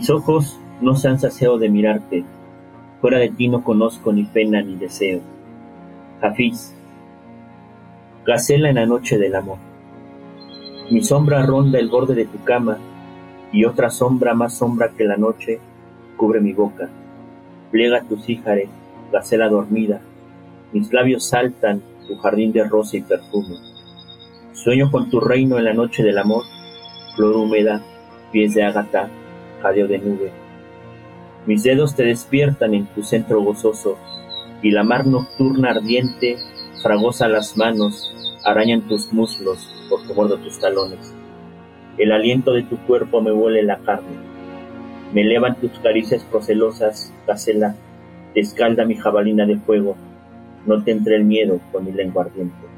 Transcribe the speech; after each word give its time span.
Mis 0.00 0.08
ojos 0.08 0.58
no 0.80 0.96
se 0.96 1.08
han 1.08 1.20
saciado 1.20 1.58
de 1.58 1.68
mirarte, 1.68 2.24
fuera 3.02 3.18
de 3.18 3.28
ti 3.28 3.48
no 3.48 3.62
conozco 3.62 4.14
ni 4.14 4.24
pena 4.24 4.62
ni 4.62 4.76
deseo. 4.76 5.20
Hafiz, 6.22 6.74
gacela 8.24 8.70
en 8.70 8.76
la 8.76 8.86
noche 8.86 9.18
del 9.18 9.34
amor. 9.34 9.58
Mi 10.90 11.04
sombra 11.04 11.44
ronda 11.44 11.78
el 11.78 11.90
borde 11.90 12.14
de 12.14 12.24
tu 12.24 12.42
cama 12.44 12.78
y 13.52 13.66
otra 13.66 13.90
sombra 13.90 14.32
más 14.32 14.56
sombra 14.56 14.88
que 14.96 15.04
la 15.04 15.18
noche 15.18 15.60
cubre 16.16 16.40
mi 16.40 16.54
boca. 16.54 16.88
Pliega 17.70 18.00
tus 18.00 18.26
híjares, 18.26 18.70
gacela 19.12 19.50
dormida, 19.50 20.00
mis 20.72 20.90
labios 20.94 21.28
saltan 21.28 21.82
tu 22.08 22.16
jardín 22.16 22.52
de 22.52 22.64
rosa 22.64 22.96
y 22.96 23.02
perfume. 23.02 23.56
Sueño 24.54 24.90
con 24.90 25.10
tu 25.10 25.20
reino 25.20 25.58
en 25.58 25.64
la 25.64 25.74
noche 25.74 26.02
del 26.02 26.16
amor, 26.16 26.44
flor 27.16 27.36
húmeda, 27.36 27.82
pies 28.32 28.54
de 28.54 28.64
ágata, 28.64 29.10
jadeo 29.62 29.86
de 29.86 29.98
nube. 29.98 30.30
Mis 31.46 31.62
dedos 31.62 31.94
te 31.94 32.04
despiertan 32.04 32.74
en 32.74 32.86
tu 32.86 33.02
centro 33.02 33.40
gozoso, 33.42 33.96
y 34.62 34.70
la 34.70 34.84
mar 34.84 35.06
nocturna 35.06 35.70
ardiente 35.70 36.36
fragosa 36.82 37.28
las 37.28 37.56
manos, 37.56 38.14
arañan 38.44 38.82
tus 38.82 39.12
muslos 39.12 39.68
porque 39.88 40.14
muerdo 40.14 40.38
tus 40.38 40.58
talones. 40.58 41.14
El 41.98 42.12
aliento 42.12 42.52
de 42.52 42.62
tu 42.62 42.78
cuerpo 42.78 43.20
me 43.20 43.32
huele 43.32 43.62
la 43.62 43.78
carne. 43.78 44.16
Me 45.12 45.22
elevan 45.22 45.56
tus 45.56 45.72
caricias 45.80 46.22
procelosas, 46.24 47.12
gacela, 47.26 47.74
te 48.32 48.40
escalda 48.40 48.84
mi 48.84 48.94
jabalina 48.94 49.44
de 49.44 49.56
fuego. 49.56 49.96
No 50.66 50.82
te 50.84 50.92
entre 50.92 51.16
el 51.16 51.24
miedo 51.24 51.60
con 51.72 51.84
mi 51.84 51.92
lengua 51.92 52.24
ardiente. 52.24 52.69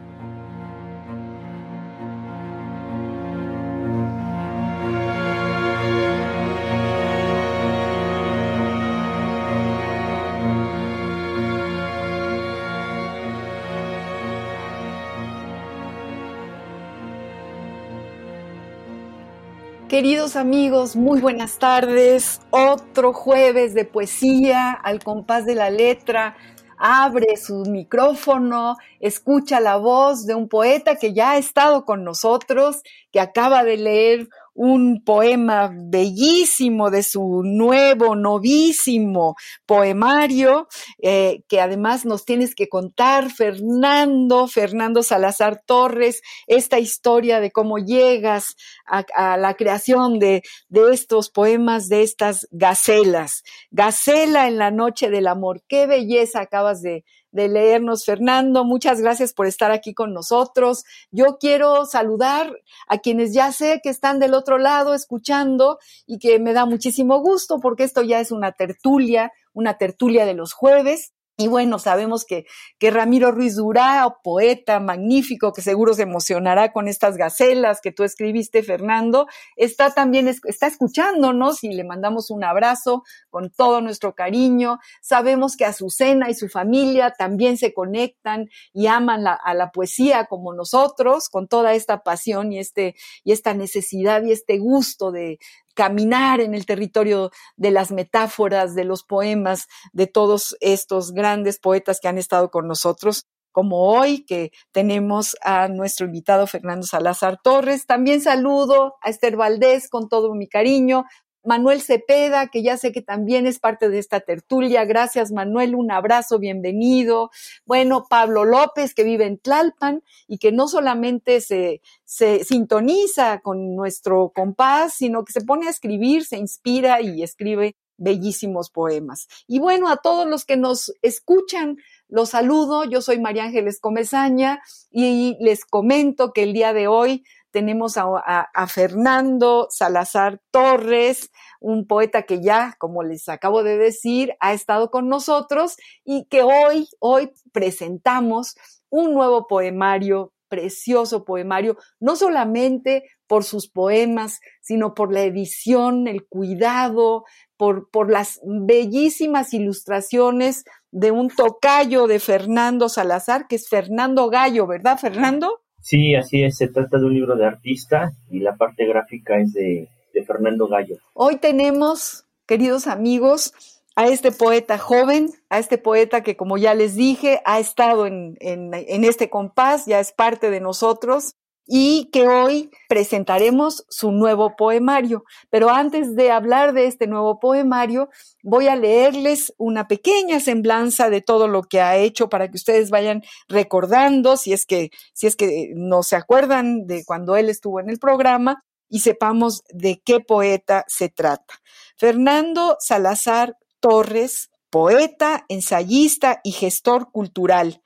Queridos 19.92 20.36
amigos, 20.36 20.96
muy 20.96 21.20
buenas 21.20 21.58
tardes. 21.58 22.40
Otro 22.48 23.12
jueves 23.12 23.74
de 23.74 23.84
poesía 23.84 24.72
al 24.72 25.04
compás 25.04 25.44
de 25.44 25.54
la 25.54 25.68
letra. 25.68 26.34
Abre 26.78 27.36
su 27.36 27.64
micrófono, 27.66 28.78
escucha 29.00 29.60
la 29.60 29.76
voz 29.76 30.24
de 30.24 30.34
un 30.34 30.48
poeta 30.48 30.96
que 30.96 31.12
ya 31.12 31.32
ha 31.32 31.36
estado 31.36 31.84
con 31.84 32.04
nosotros, 32.04 32.82
que 33.12 33.20
acaba 33.20 33.64
de 33.64 33.76
leer 33.76 34.28
un 34.54 35.02
poema 35.04 35.70
bellísimo 35.72 36.90
de 36.90 37.02
su 37.02 37.42
nuevo, 37.44 38.14
novísimo 38.14 39.34
poemario, 39.66 40.68
eh, 41.02 41.42
que 41.48 41.60
además 41.60 42.04
nos 42.04 42.24
tienes 42.24 42.54
que 42.54 42.68
contar, 42.68 43.30
Fernando, 43.30 44.46
Fernando 44.46 45.02
Salazar 45.02 45.62
Torres, 45.64 46.20
esta 46.46 46.78
historia 46.78 47.40
de 47.40 47.50
cómo 47.50 47.78
llegas 47.78 48.54
a, 48.86 49.36
la 49.36 49.54
creación 49.54 50.18
de, 50.18 50.42
de 50.68 50.92
estos 50.92 51.30
poemas, 51.30 51.88
de 51.88 52.02
estas 52.02 52.46
gacelas. 52.50 53.42
Gacela 53.70 54.48
en 54.48 54.58
la 54.58 54.70
noche 54.70 55.10
del 55.10 55.26
amor, 55.26 55.62
qué 55.66 55.86
belleza 55.86 56.40
acabas 56.40 56.82
de, 56.82 57.04
de 57.32 57.48
leernos, 57.48 58.04
Fernando. 58.04 58.64
Muchas 58.64 59.00
gracias 59.00 59.32
por 59.32 59.46
estar 59.46 59.72
aquí 59.72 59.94
con 59.94 60.12
nosotros. 60.12 60.84
Yo 61.10 61.38
quiero 61.40 61.86
saludar 61.86 62.54
a 62.86 62.98
quienes 62.98 63.34
ya 63.34 63.50
sé 63.50 63.80
que 63.82 63.88
están 63.88 64.20
del 64.20 64.34
otro 64.34 64.58
lado 64.58 64.94
escuchando 64.94 65.78
y 66.06 66.18
que 66.18 66.38
me 66.38 66.52
da 66.52 66.66
muchísimo 66.66 67.20
gusto 67.20 67.58
porque 67.60 67.84
esto 67.84 68.02
ya 68.02 68.20
es 68.20 68.30
una 68.30 68.52
tertulia, 68.52 69.32
una 69.52 69.78
tertulia 69.78 70.26
de 70.26 70.34
los 70.34 70.52
jueves. 70.52 71.12
Y 71.38 71.48
bueno, 71.48 71.78
sabemos 71.78 72.26
que, 72.26 72.44
que 72.78 72.90
Ramiro 72.90 73.32
Ruiz 73.32 73.56
Durá, 73.56 74.06
poeta 74.22 74.80
magnífico, 74.80 75.54
que 75.54 75.62
seguro 75.62 75.94
se 75.94 76.02
emocionará 76.02 76.72
con 76.72 76.88
estas 76.88 77.16
gacelas 77.16 77.80
que 77.80 77.90
tú 77.90 78.04
escribiste, 78.04 78.62
Fernando, 78.62 79.26
está 79.56 79.92
también, 79.92 80.28
está 80.28 80.66
escuchándonos 80.66 81.64
y 81.64 81.72
le 81.72 81.84
mandamos 81.84 82.30
un 82.30 82.44
abrazo 82.44 83.02
con 83.30 83.50
todo 83.50 83.80
nuestro 83.80 84.14
cariño. 84.14 84.78
Sabemos 85.00 85.56
que 85.56 85.64
Azucena 85.64 86.28
y 86.28 86.34
su 86.34 86.50
familia 86.50 87.14
también 87.16 87.56
se 87.56 87.72
conectan 87.72 88.50
y 88.74 88.86
aman 88.86 89.26
a 89.26 89.54
la 89.54 89.70
poesía 89.70 90.26
como 90.26 90.52
nosotros, 90.52 91.30
con 91.30 91.48
toda 91.48 91.72
esta 91.72 92.02
pasión 92.02 92.52
y, 92.52 92.58
este, 92.58 92.94
y 93.24 93.32
esta 93.32 93.54
necesidad 93.54 94.22
y 94.22 94.32
este 94.32 94.58
gusto 94.58 95.10
de, 95.10 95.38
caminar 95.74 96.40
en 96.40 96.54
el 96.54 96.66
territorio 96.66 97.30
de 97.56 97.70
las 97.70 97.90
metáforas, 97.90 98.74
de 98.74 98.84
los 98.84 99.04
poemas, 99.04 99.66
de 99.92 100.06
todos 100.06 100.56
estos 100.60 101.12
grandes 101.12 101.58
poetas 101.58 101.98
que 102.00 102.08
han 102.08 102.18
estado 102.18 102.50
con 102.50 102.66
nosotros 102.66 103.26
como 103.52 103.90
hoy, 103.90 104.24
que 104.24 104.50
tenemos 104.72 105.36
a 105.42 105.68
nuestro 105.68 106.06
invitado 106.06 106.46
Fernando 106.46 106.86
Salazar 106.86 107.38
Torres. 107.42 107.86
También 107.86 108.20
saludo 108.20 108.94
a 109.02 109.10
Esther 109.10 109.36
Valdés 109.36 109.88
con 109.88 110.08
todo 110.08 110.34
mi 110.34 110.48
cariño, 110.48 111.04
Manuel 111.44 111.80
Cepeda, 111.82 112.48
que 112.48 112.62
ya 112.62 112.76
sé 112.76 112.92
que 112.92 113.02
también 113.02 113.46
es 113.46 113.58
parte 113.58 113.88
de 113.88 113.98
esta 113.98 114.20
tertulia. 114.20 114.84
Gracias, 114.84 115.32
Manuel. 115.32 115.74
Un 115.74 115.90
abrazo, 115.90 116.38
bienvenido. 116.38 117.30
Bueno, 117.64 118.06
Pablo 118.08 118.44
López, 118.44 118.94
que 118.94 119.04
vive 119.04 119.26
en 119.26 119.38
Tlalpan 119.38 120.02
y 120.28 120.38
que 120.38 120.52
no 120.52 120.68
solamente 120.68 121.40
se, 121.40 121.80
se 122.04 122.44
sintoniza 122.44 123.40
con 123.40 123.74
nuestro 123.74 124.32
compás, 124.34 124.94
sino 124.94 125.24
que 125.24 125.32
se 125.32 125.40
pone 125.40 125.66
a 125.66 125.70
escribir, 125.70 126.24
se 126.24 126.36
inspira 126.36 127.00
y 127.00 127.22
escribe 127.22 127.76
bellísimos 127.96 128.70
poemas. 128.70 129.28
Y 129.46 129.58
bueno, 129.58 129.88
a 129.88 129.96
todos 129.96 130.26
los 130.26 130.44
que 130.44 130.56
nos 130.56 130.92
escuchan, 131.02 131.78
los 132.08 132.30
saludo. 132.30 132.84
Yo 132.84 133.00
soy 133.00 133.20
María 133.20 133.44
Ángeles 133.44 133.80
Comezaña 133.80 134.60
y 134.90 135.36
les 135.40 135.64
comento 135.64 136.32
que 136.32 136.42
el 136.42 136.52
día 136.52 136.72
de 136.72 136.88
hoy 136.88 137.24
tenemos 137.52 137.96
a, 137.96 138.66
Fernando 138.66 139.68
Salazar 139.70 140.40
Torres, 140.50 141.30
un 141.60 141.86
poeta 141.86 142.22
que 142.22 142.42
ya, 142.42 142.74
como 142.78 143.02
les 143.02 143.28
acabo 143.28 143.62
de 143.62 143.76
decir, 143.76 144.34
ha 144.40 144.52
estado 144.52 144.90
con 144.90 145.08
nosotros 145.08 145.76
y 146.04 146.24
que 146.24 146.42
hoy, 146.42 146.88
hoy 146.98 147.30
presentamos 147.52 148.56
un 148.90 149.12
nuevo 149.14 149.46
poemario, 149.46 150.32
precioso 150.48 151.24
poemario, 151.24 151.76
no 152.00 152.16
solamente 152.16 153.04
por 153.26 153.44
sus 153.44 153.70
poemas, 153.70 154.40
sino 154.60 154.92
por 154.92 155.12
la 155.12 155.22
edición, 155.22 156.08
el 156.08 156.26
cuidado, 156.26 157.24
por, 157.56 157.90
por 157.90 158.10
las 158.10 158.40
bellísimas 158.44 159.54
ilustraciones 159.54 160.64
de 160.90 161.10
un 161.10 161.28
tocayo 161.28 162.06
de 162.06 162.18
Fernando 162.18 162.90
Salazar, 162.90 163.46
que 163.46 163.56
es 163.56 163.68
Fernando 163.68 164.28
Gallo, 164.28 164.66
¿verdad, 164.66 164.98
Fernando? 164.98 165.61
Sí, 165.82 166.14
así 166.14 166.44
es. 166.44 166.56
Se 166.56 166.68
trata 166.68 166.98
de 166.98 167.04
un 167.04 167.12
libro 167.12 167.36
de 167.36 167.44
artista 167.44 168.12
y 168.30 168.38
la 168.38 168.56
parte 168.56 168.86
gráfica 168.86 169.38
es 169.38 169.52
de, 169.52 169.88
Fernando 170.26 170.68
Gallo. 170.68 170.98
Hoy 171.14 171.36
tenemos, 171.36 172.24
queridos 172.46 172.86
amigos, 172.86 173.52
a 173.96 174.06
este 174.06 174.30
poeta 174.30 174.78
joven, 174.78 175.30
a 175.48 175.58
este 175.58 175.78
poeta 175.78 176.22
que, 176.22 176.36
como 176.36 176.58
ya 176.58 176.74
les 176.74 176.94
dije, 176.94 177.40
ha 177.44 177.58
estado 177.58 178.06
en, 178.06 178.36
en, 178.40 179.04
este 179.04 179.28
compás, 179.28 179.86
ya 179.86 179.98
es 179.98 180.12
parte 180.12 180.50
de 180.50 180.60
nosotros. 180.60 181.34
Y 181.66 182.10
que 182.12 182.28
hoy 182.28 182.70
presentaremos 182.88 183.84
su 183.88 184.10
nuevo 184.10 184.56
poemario. 184.56 185.24
Pero 185.50 185.70
antes 185.70 186.14
de 186.16 186.30
hablar 186.30 186.72
de 186.72 186.86
este 186.86 187.06
nuevo 187.06 187.38
poemario, 187.38 188.08
voy 188.42 188.68
a 188.68 188.76
leerles 188.76 189.52
una 189.58 189.86
pequeña 189.86 190.40
semblanza 190.40 191.10
de 191.10 191.20
todo 191.20 191.48
lo 191.48 191.62
que 191.62 191.80
ha 191.80 191.96
hecho 191.96 192.28
para 192.28 192.48
que 192.48 192.56
ustedes 192.56 192.90
vayan 192.90 193.22
recordando, 193.48 194.36
si 194.36 194.52
es 194.52 194.66
que, 194.66 194.90
si 195.12 195.26
es 195.26 195.36
que 195.36 195.72
no 195.74 196.02
se 196.02 196.16
acuerdan 196.16 196.86
de 196.86 197.04
cuando 197.04 197.36
él 197.36 197.48
estuvo 197.48 197.80
en 197.80 197.90
el 197.90 197.98
programa 197.98 198.64
y 198.88 199.00
sepamos 199.00 199.62
de 199.70 200.02
qué 200.04 200.20
poeta 200.20 200.84
se 200.88 201.08
trata. 201.08 201.54
Fernando 201.96 202.76
Salazar 202.80 203.56
Torres, 203.80 204.50
poeta, 204.70 205.44
ensayista 205.48 206.40
y 206.44 206.52
gestor 206.52 207.10
cultural 207.10 207.82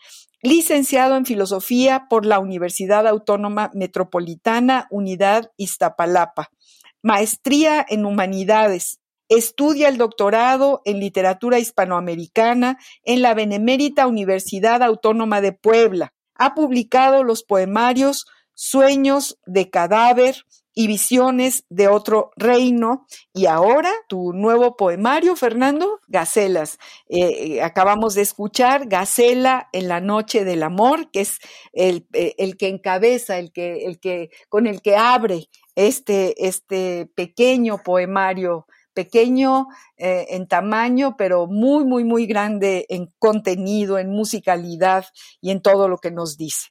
licenciado 0.47 1.17
en 1.17 1.27
Filosofía 1.27 2.07
por 2.09 2.25
la 2.25 2.39
Universidad 2.39 3.07
Autónoma 3.07 3.71
Metropolitana 3.75 4.87
Unidad 4.91 5.51
Iztapalapa, 5.57 6.51
maestría 7.03 7.85
en 7.89 8.07
Humanidades, 8.07 9.01
estudia 9.29 9.89
el 9.89 9.99
doctorado 9.99 10.83
en 10.85 11.01
Literatura 11.01 11.59
Hispanoamericana 11.59 12.79
en 13.03 13.23
la 13.23 13.35
Benemérita 13.35 14.07
Universidad 14.07 14.83
Autónoma 14.83 15.41
de 15.41 15.53
Puebla. 15.53 16.13
Ha 16.37 16.55
publicado 16.55 17.25
los 17.25 17.43
poemarios 17.43 18.27
Sueños 18.55 19.39
de 19.47 19.69
Cadáver, 19.69 20.45
y 20.79 20.87
visiones 20.89 21.65
de 21.71 21.89
otro 21.89 22.33
reino. 22.37 23.07
Y 23.33 23.47
ahora 23.47 23.91
tu 24.09 24.35
nuevo 24.35 24.77
poemario, 24.77 25.35
Fernando, 25.35 26.01
Gacelas. 26.07 26.79
Eh, 27.09 27.57
eh, 27.57 27.63
acabamos 27.63 28.15
de 28.15 28.21
escuchar 28.21 28.87
Gacela 28.87 29.69
en 29.73 29.89
la 29.89 30.03
noche 30.03 30.45
del 30.45 30.63
amor, 30.63 31.11
que 31.11 31.23
es 31.23 31.39
el, 31.73 32.07
eh, 32.13 32.35
el, 32.37 32.59
que 32.59 32.69
encabeza, 32.69 33.39
el 33.39 33.53
que, 33.53 33.87
el 33.87 33.99
que, 33.99 34.29
con 34.51 34.67
el 34.67 34.83
que 34.83 34.97
abre 34.97 35.49
este, 35.75 36.47
este 36.47 37.11
pequeño 37.17 37.79
poemario 37.83 38.67
pequeño 38.93 39.67
en 39.99 40.49
tamaño, 40.49 41.17
pero 41.19 41.47
muy, 41.47 41.85
muy, 41.85 42.03
muy 42.03 42.25
grande 42.25 42.87
en 42.89 43.13
contenido, 43.19 43.99
en 43.99 44.09
musicalidad 44.09 45.05
y 45.43 45.51
en 45.51 45.61
todo 45.61 45.87
lo 45.87 45.99
que 45.99 46.11
nos 46.11 46.39
dice. 46.39 46.69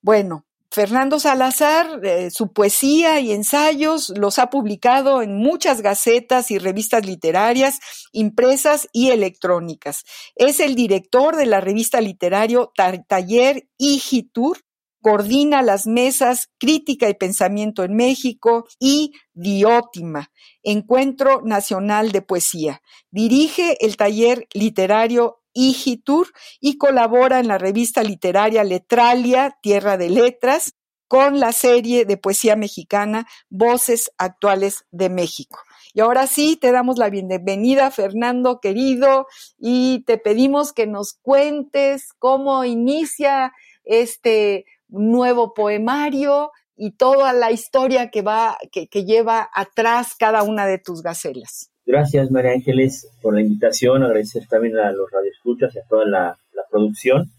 Bueno, 0.00 0.46
Fernando 0.74 1.20
Salazar, 1.20 2.04
eh, 2.04 2.32
su 2.32 2.52
poesía 2.52 3.20
y 3.20 3.30
ensayos 3.30 4.12
los 4.16 4.40
ha 4.40 4.50
publicado 4.50 5.22
en 5.22 5.36
muchas 5.36 5.82
gacetas 5.82 6.50
y 6.50 6.58
revistas 6.58 7.06
literarias, 7.06 7.78
impresas 8.10 8.88
y 8.92 9.10
electrónicas. 9.10 10.02
Es 10.34 10.58
el 10.58 10.74
director 10.74 11.36
de 11.36 11.46
la 11.46 11.60
revista 11.60 12.00
literario 12.00 12.72
Taller 12.74 13.68
Igitur, 13.78 14.62
coordina 15.00 15.62
las 15.62 15.86
mesas 15.86 16.48
Crítica 16.58 17.08
y 17.08 17.14
Pensamiento 17.14 17.84
en 17.84 17.94
México 17.94 18.66
y 18.80 19.12
Diótima, 19.32 20.32
Encuentro 20.64 21.42
Nacional 21.44 22.10
de 22.10 22.22
Poesía. 22.22 22.82
Dirige 23.12 23.76
el 23.78 23.96
taller 23.96 24.48
literario 24.52 25.43
Y 25.54 26.78
colabora 26.78 27.38
en 27.40 27.48
la 27.48 27.58
revista 27.58 28.02
literaria 28.02 28.64
Letralia, 28.64 29.56
Tierra 29.62 29.96
de 29.96 30.10
Letras, 30.10 30.74
con 31.08 31.38
la 31.38 31.52
serie 31.52 32.04
de 32.04 32.16
poesía 32.16 32.56
mexicana 32.56 33.26
Voces 33.48 34.10
Actuales 34.18 34.84
de 34.90 35.10
México. 35.10 35.60
Y 35.92 36.00
ahora 36.00 36.26
sí, 36.26 36.56
te 36.56 36.72
damos 36.72 36.98
la 36.98 37.08
bienvenida, 37.08 37.90
Fernando 37.92 38.58
querido, 38.60 39.28
y 39.56 40.02
te 40.06 40.18
pedimos 40.18 40.72
que 40.72 40.88
nos 40.88 41.12
cuentes 41.12 42.12
cómo 42.18 42.64
inicia 42.64 43.52
este 43.84 44.64
nuevo 44.88 45.54
poemario 45.54 46.50
y 46.74 46.96
toda 46.96 47.32
la 47.32 47.52
historia 47.52 48.10
que 48.10 48.22
va, 48.22 48.58
que 48.72 49.04
lleva 49.04 49.48
atrás 49.54 50.16
cada 50.18 50.42
una 50.42 50.66
de 50.66 50.78
tus 50.78 51.02
gacelas. 51.02 51.70
Gracias, 51.86 52.30
María 52.30 52.52
Ángeles, 52.52 53.10
por 53.20 53.34
la 53.34 53.42
invitación. 53.42 54.02
Agradecer 54.02 54.46
también 54.48 54.78
a 54.78 54.90
los 54.90 55.10
radioescuchas 55.10 55.74
y 55.74 55.78
a 55.78 55.84
toda 55.86 56.06
la, 56.06 56.38
producción. 56.70 57.30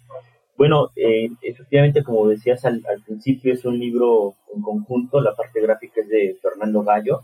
Bueno, 0.55 0.91
eh, 0.95 1.29
efectivamente, 1.41 2.03
como 2.03 2.29
decías 2.29 2.63
al, 2.63 2.81
principio, 3.05 3.53
es 3.53 3.65
un 3.65 3.77
libro 3.77 4.35
en 4.55 4.61
conjunto. 4.61 5.19
La 5.19 5.35
parte 5.35 5.59
gráfica 5.59 5.99
es 5.99 6.07
de 6.07 6.37
Fernando 6.41 6.83
Gallo, 6.83 7.21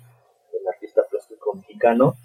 el 0.51 0.67
artista 0.67 1.03
plástico 1.09 1.53
mexicano. 1.55 2.15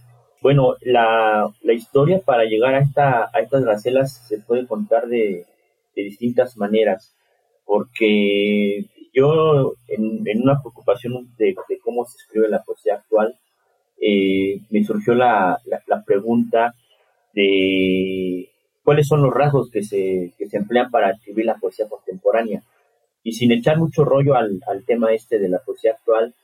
Bueno, 0.40 0.76
la, 0.80 1.52
historia 1.62 2.20
para 2.24 2.44
llegar 2.44 2.74
a, 2.74 2.80
esta, 2.80 3.30
a 3.32 3.40
estas 3.40 3.64
gacelas 3.64 4.26
se 4.26 4.38
puede 4.38 4.66
contar 4.66 5.06
de, 5.06 5.44
distintas 5.94 6.56
maneras, 6.56 7.14
porque 7.64 8.86
yo, 9.12 9.74
en, 9.88 10.42
una 10.42 10.60
preocupación 10.60 11.32
de, 11.36 11.54
de 11.68 11.78
cómo 11.78 12.04
se 12.06 12.16
escribe 12.16 12.48
la 12.48 12.64
poesía 12.64 12.96
actual, 12.96 13.38
eh, 14.00 14.60
me 14.70 14.84
surgió 14.84 15.14
la, 15.14 15.58
la, 15.86 16.02
pregunta 16.04 16.74
de 17.32 18.48
cuáles 18.84 19.06
son 19.08 19.22
los 19.22 19.32
rasgos 19.32 19.70
que 19.70 19.82
se, 19.82 20.32
que 20.38 20.46
se 20.46 20.58
emplean 20.58 20.90
para 20.90 21.10
escribir 21.10 21.46
la 21.46 21.56
poesía 21.56 21.88
contemporánea. 21.88 22.62
Y 23.22 23.32
sin 23.32 23.52
echar 23.52 23.78
mucho 23.78 24.04
rollo 24.04 24.34
al, 24.34 24.60
al 24.68 24.84
tema 24.84 25.12
este 25.12 25.38
de 25.38 25.48
la 25.48 25.58
poesía 25.58 25.92
actual, 25.92 26.34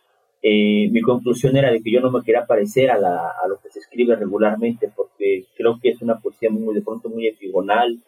eh, 0.43 0.89
mi 0.91 1.01
conclusión 1.03 1.57
era 1.57 1.71
de 1.71 1.81
que 1.81 1.93
yo 1.93 2.01
no 2.01 2.11
me 2.11 2.23
quería 2.25 2.47
parecer 2.47 2.91
a, 2.91 2.99
la, 2.99 3.33
a, 3.43 3.47
lo 3.47 3.61
que 3.61 3.71
se 3.71 3.79
escribe 3.79 4.17
regularmente, 4.17 4.91
porque 4.95 5.45
creo 5.57 5.79
que 5.81 5.91
es 5.91 6.03
una 6.03 6.19
poesía 6.19 6.51
muy, 6.51 6.75
de 6.75 6.83
pronto 6.83 7.09
muy 7.09 7.29
epigonal, 7.29 8.01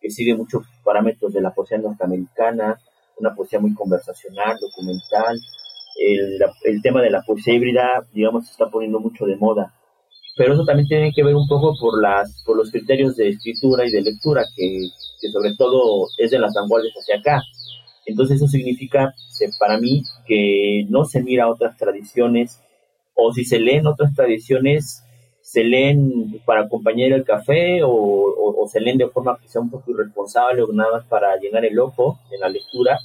que 0.00 0.10
sigue 0.10 0.34
muchos 0.34 0.64
parámetros 0.82 1.34
de 1.34 1.42
la 1.42 1.52
poesía 1.52 1.76
norteamericana, 1.78 2.78
una 3.18 3.34
poesía 3.34 3.60
muy 3.60 3.74
conversacional, 3.74 4.56
documental, 4.58 5.38
el, 6.02 6.82
tema 6.82 7.02
de 7.02 7.10
la 7.10 7.22
poesía 7.22 7.54
híbrida, 7.54 8.06
digamos, 8.12 8.46
se 8.46 8.52
está 8.52 8.66
poniendo 8.68 9.00
mucho 9.00 9.26
de 9.26 9.36
moda. 9.36 9.74
Pero 10.36 10.54
eso 10.54 10.64
también 10.64 10.88
tiene 10.88 11.12
que 11.12 11.22
ver 11.22 11.34
un 11.34 11.46
poco 11.46 11.74
por, 11.78 12.56
los 12.56 12.70
criterios 12.70 13.16
de 13.16 13.28
escritura 13.28 13.86
y 13.86 13.90
de 13.90 14.02
lectura, 14.02 14.44
que, 14.56 14.88
sobre 15.30 15.54
todo 15.56 16.08
es 16.16 16.30
de 16.30 16.38
las 16.38 16.54
vanguardias 16.54 16.94
hacia 16.94 17.18
acá. 17.18 17.42
Entonces 18.06 18.36
eso 18.36 18.48
significa, 18.48 19.14
para 19.58 19.78
mí, 19.78 20.02
que 20.26 20.86
no 20.88 21.04
se 21.04 21.22
mira 21.22 21.48
otras 21.48 21.76
tradiciones, 21.76 22.60
o 23.14 23.32
si 23.32 23.44
se 23.44 23.58
leen 23.58 23.86
otras 23.86 24.14
tradiciones, 24.14 25.04
se 25.42 25.64
leen 25.64 26.40
para 26.46 26.62
acompañar 26.62 27.12
el 27.12 27.24
café 27.24 27.82
o, 27.82 27.90
o, 27.90 28.62
o 28.62 28.68
se 28.68 28.80
leen 28.80 28.96
de 28.96 29.08
forma 29.08 29.38
que 29.38 29.48
sea 29.48 29.60
un 29.60 29.70
poco 29.70 29.90
irresponsable 29.90 30.62
o 30.62 30.72
nada 30.72 30.92
más 30.92 31.04
para 31.06 31.36
llenar 31.36 31.64
el 31.64 31.78
ojo 31.78 32.18
en 32.30 32.40
la 32.40 32.48
lectura 32.48 32.98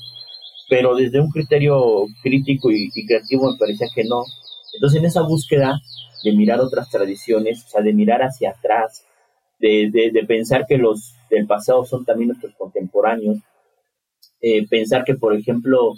pero 0.69 0.95
desde 0.95 1.19
un 1.19 1.29
criterio 1.29 2.05
crítico 2.21 2.69
y, 2.71 2.89
creativo 3.05 3.51
me 3.51 3.57
parecía 3.57 3.87
que 3.93 4.03
no. 4.03 4.23
Entonces 4.73 4.99
en 4.99 5.05
esa 5.05 5.21
búsqueda 5.21 5.79
de 6.23 6.33
mirar 6.33 6.59
otras 6.59 6.89
tradiciones, 6.89 7.63
o 7.65 7.69
sea, 7.69 7.81
de 7.81 7.93
mirar 7.93 8.21
hacia 8.21 8.51
atrás, 8.51 9.05
de, 9.59 9.89
de, 9.91 10.23
pensar 10.25 10.65
que 10.67 10.77
los 10.77 11.15
del 11.31 11.47
pasado 11.47 11.83
son 11.85 12.05
también 12.05 12.29
nuestros 12.29 12.53
contemporáneos, 12.55 13.39
eh, 14.41 14.67
pensar 14.67 15.03
que, 15.03 15.15
por 15.15 15.35
ejemplo, 15.35 15.93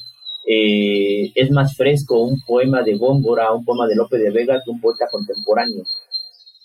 eh, 0.48 1.32
es 1.36 1.52
más 1.52 1.76
fresco 1.76 2.24
un 2.24 2.42
poema 2.48 2.84
de 2.84 2.98
Góngora, 2.98 3.52
un 3.52 3.66
poema 3.66 3.86
de 3.88 3.96
Lope 3.96 4.18
de 4.18 4.32
Vega 4.32 4.62
que 4.64 4.72
un 4.72 4.80
poeta 4.80 5.08
contemporáneo. 5.12 5.84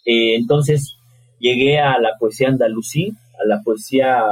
Eh, 0.07 0.37
entonces 0.37 0.97
llegué 1.41 1.79
a 1.81 1.99
la 1.99 2.17
poesía 2.19 2.49
andalusí, 2.49 3.13
a 3.43 3.47
la 3.47 3.61
poesía 3.63 4.23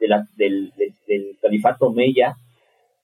del, 0.00 0.10
del, 0.36 0.72
del 1.06 1.38
califato 1.40 1.92
Meya, 1.92 2.36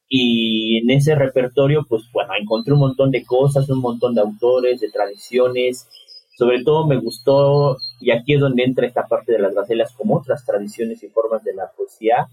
y 0.09 0.79
en 0.79 0.91
ese 0.91 1.15
repertorio, 1.15 1.85
pues 1.89 2.05
bueno, 2.13 2.33
encontré 2.41 2.73
un 2.73 2.81
montón 2.81 3.11
de 3.11 3.25
cosas, 3.25 3.69
un 3.69 3.81
montón 3.81 4.15
de 4.15 4.21
autores, 4.21 4.81
de 4.81 4.91
tradiciones. 4.91 5.89
Sobre 6.37 6.63
todo 6.63 6.87
me 6.87 6.99
gustó, 6.99 7.77
y 8.01 8.11
aquí 8.11 8.35
es 8.35 8.41
donde 8.41 8.63
entra 8.65 8.87
esta 8.87 9.07
parte 9.07 9.33
de 9.33 9.39
las 9.39 9.55
gacelas, 9.55 9.93
como 9.93 10.17
otras 10.17 10.45
tradiciones 10.45 11.03
y 11.03 11.09
formas 11.09 11.43
de 11.43 11.55
la 11.55 11.71
poesía 11.77 12.29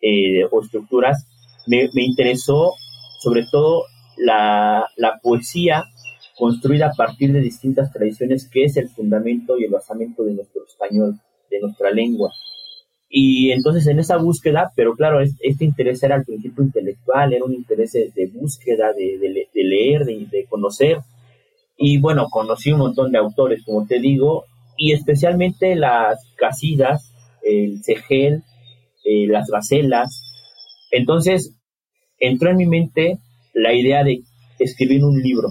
eh, 0.00 0.44
o 0.50 0.62
estructuras. 0.62 1.26
Me, 1.66 1.88
me, 1.92 2.04
interesó 2.04 2.72
sobre 3.18 3.44
todo 3.50 3.84
la, 4.16 4.86
la 4.96 5.18
poesía 5.22 5.84
construida 6.36 6.86
a 6.86 6.92
partir 6.96 7.32
de 7.32 7.40
distintas 7.40 7.92
tradiciones, 7.92 8.48
que 8.48 8.64
es 8.64 8.76
el 8.76 8.88
fundamento 8.88 9.58
y 9.58 9.64
el 9.64 9.70
basamento 9.70 10.24
de 10.24 10.34
nuestro 10.34 10.64
español, 10.64 11.20
de 11.50 11.60
nuestra 11.60 11.90
lengua. 11.90 12.32
Y 13.14 13.52
entonces 13.52 13.86
en 13.88 13.98
esa 13.98 14.16
búsqueda, 14.16 14.72
pero 14.74 14.94
claro, 14.94 15.20
este 15.20 15.66
interés 15.66 16.02
era 16.02 16.14
al 16.14 16.24
principio 16.24 16.64
intelectual, 16.64 17.34
era 17.34 17.44
un 17.44 17.52
interés 17.52 17.92
de, 17.92 18.26
búsqueda, 18.32 18.94
de, 18.94 19.18
de, 19.18 19.62
leer, 19.64 20.06
de, 20.06 20.26
de, 20.30 20.46
conocer. 20.46 20.96
Y 21.76 22.00
bueno, 22.00 22.28
conocí 22.30 22.72
un 22.72 22.78
montón 22.78 23.12
de 23.12 23.18
autores, 23.18 23.62
como 23.66 23.86
te 23.86 24.00
digo, 24.00 24.46
y 24.78 24.92
especialmente 24.92 25.76
las 25.76 26.24
casidas, 26.36 27.12
el 27.42 27.84
cegel, 27.84 28.44
eh, 29.04 29.26
las 29.26 29.50
gacelas. 29.50 30.22
Entonces 30.90 31.54
entró 32.18 32.48
en 32.48 32.56
mi 32.56 32.66
mente 32.66 33.18
la 33.52 33.74
idea 33.74 34.04
de 34.04 34.22
escribir 34.58 35.04
un 35.04 35.20
libro, 35.20 35.50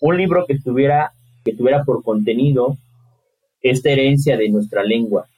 un 0.00 0.16
libro 0.16 0.44
que 0.48 0.58
tuviera, 0.58 1.12
que 1.44 1.54
tuviera 1.54 1.84
por 1.84 2.02
contenido 2.02 2.76
esta 3.62 3.90
herencia 3.90 4.36
de 4.36 4.48
nuestra 4.48 4.82
lengua 4.82 5.28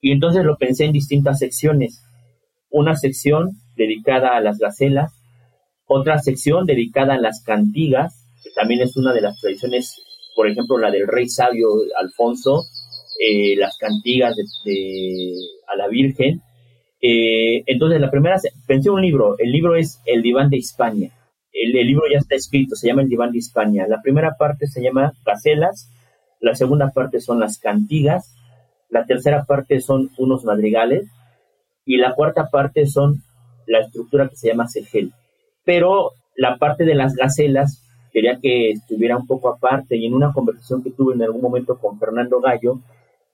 y 0.00 0.12
entonces 0.12 0.44
lo 0.44 0.56
pensé 0.56 0.84
en 0.84 0.92
distintas 0.92 1.38
secciones. 1.38 2.02
Una 2.70 2.96
sección 2.96 3.52
dedicada 3.76 4.36
a 4.36 4.40
las 4.40 4.58
gacelas, 4.58 5.12
Otra 5.88 6.18
sección 6.18 6.66
dedicada 6.66 7.14
a 7.14 7.20
las 7.20 7.44
cantigas, 7.44 8.26
que 8.42 8.50
también 8.56 8.80
es 8.80 8.96
una 8.96 9.12
de 9.14 9.20
las 9.20 9.40
tradiciones, 9.40 9.94
por 10.34 10.48
ejemplo, 10.48 10.78
la 10.78 10.90
del 10.90 11.06
rey 11.06 11.28
sabio 11.28 11.68
Alfonso, 11.96 12.64
eh, 13.20 13.54
las 13.56 13.78
cantigas 13.78 14.34
de, 14.64 15.32
a 15.68 15.76
la 15.76 15.88
Virgen. 15.88 16.42
Eh, 17.00 17.62
entonces, 17.66 18.00
la 18.00 18.10
primera, 18.10 18.36
pensé 18.66 18.90
un 18.90 19.00
libro, 19.00 19.36
el 19.38 19.52
libro 19.52 19.76
es 19.76 20.00
El 20.06 20.22
Diván 20.22 20.50
de 20.50 20.58
España. 20.58 21.12
El, 21.52 21.72
libro 21.86 22.02
ya 22.12 22.18
está 22.18 22.34
escrito, 22.34 22.76
se 22.76 22.88
llama 22.88 23.02
El 23.02 23.08
Diván 23.08 23.32
de 23.32 23.38
España. 23.38 23.86
La 23.88 24.02
primera 24.02 24.36
parte 24.38 24.66
se 24.66 24.82
llama 24.82 25.12
Gacelas, 25.24 25.90
la 26.40 26.54
segunda 26.54 26.90
parte 26.90 27.20
son 27.20 27.40
las 27.40 27.58
cantigas, 27.58 28.34
la 28.88 29.04
tercera 29.04 29.44
parte 29.44 29.80
son 29.80 30.10
unos 30.18 30.44
madrigales 30.44 31.08
y 31.84 31.96
la 31.96 32.14
cuarta 32.14 32.48
parte 32.50 32.86
son 32.86 33.22
la 33.66 33.80
estructura 33.80 34.28
que 34.28 34.36
se 34.36 34.48
llama 34.48 34.68
segel. 34.68 35.12
Pero 35.64 36.12
la 36.36 36.56
parte 36.58 36.84
de 36.84 36.94
las 36.94 37.14
gacelas 37.14 37.82
quería 38.12 38.38
que 38.40 38.70
estuviera 38.70 39.16
un 39.16 39.26
poco 39.26 39.48
aparte 39.48 39.96
y 39.96 40.06
en 40.06 40.14
una 40.14 40.32
conversación 40.32 40.82
que 40.82 40.90
tuve 40.90 41.14
en 41.14 41.22
algún 41.22 41.42
momento 41.42 41.78
con 41.78 41.98
Fernando 41.98 42.40
Gallo, 42.40 42.80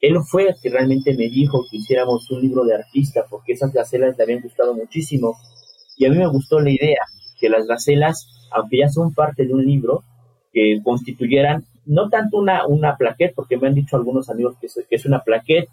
él 0.01 0.17
fue 0.29 0.49
el 0.49 0.55
que 0.61 0.71
realmente 0.71 1.15
me 1.15 1.29
dijo 1.29 1.65
que 1.71 1.77
hiciéramos 1.77 2.31
un 2.31 2.41
libro 2.41 2.65
de 2.65 2.75
artista 2.75 3.25
porque 3.31 3.53
esas 3.53 3.73
gacelas 3.73 4.17
le 4.17 4.25
habían 4.25 4.43
gustado 4.43 4.75
muchísimo 4.75 5.37
y 5.97 6.07
a 6.07 6.11
mí 6.11 6.17
me 6.17 6.29
gustó 6.29 6.59
la 6.59 6.71
idea 6.71 7.01
que 7.39 7.49
las 7.49 7.67
gacelas, 7.67 8.27
aunque 8.51 8.79
ya 8.79 8.89
son 8.89 9.15
parte 9.15 9.47
de 9.47 9.55
un 9.55 9.65
libro, 9.65 10.05
que 10.53 10.81
constituyeran 10.83 11.65
no 11.87 12.09
tanto 12.09 12.39
una, 12.39 12.67
una 12.67 12.97
plaquette, 12.97 13.35
porque 13.35 13.57
me 13.57 13.69
han 13.69 13.75
dicho 13.75 13.97
algunos 13.97 14.31
amigos 14.31 14.57
que 14.61 14.69
es, 14.91 15.07
una 15.07 15.21
plaquette, 15.21 15.69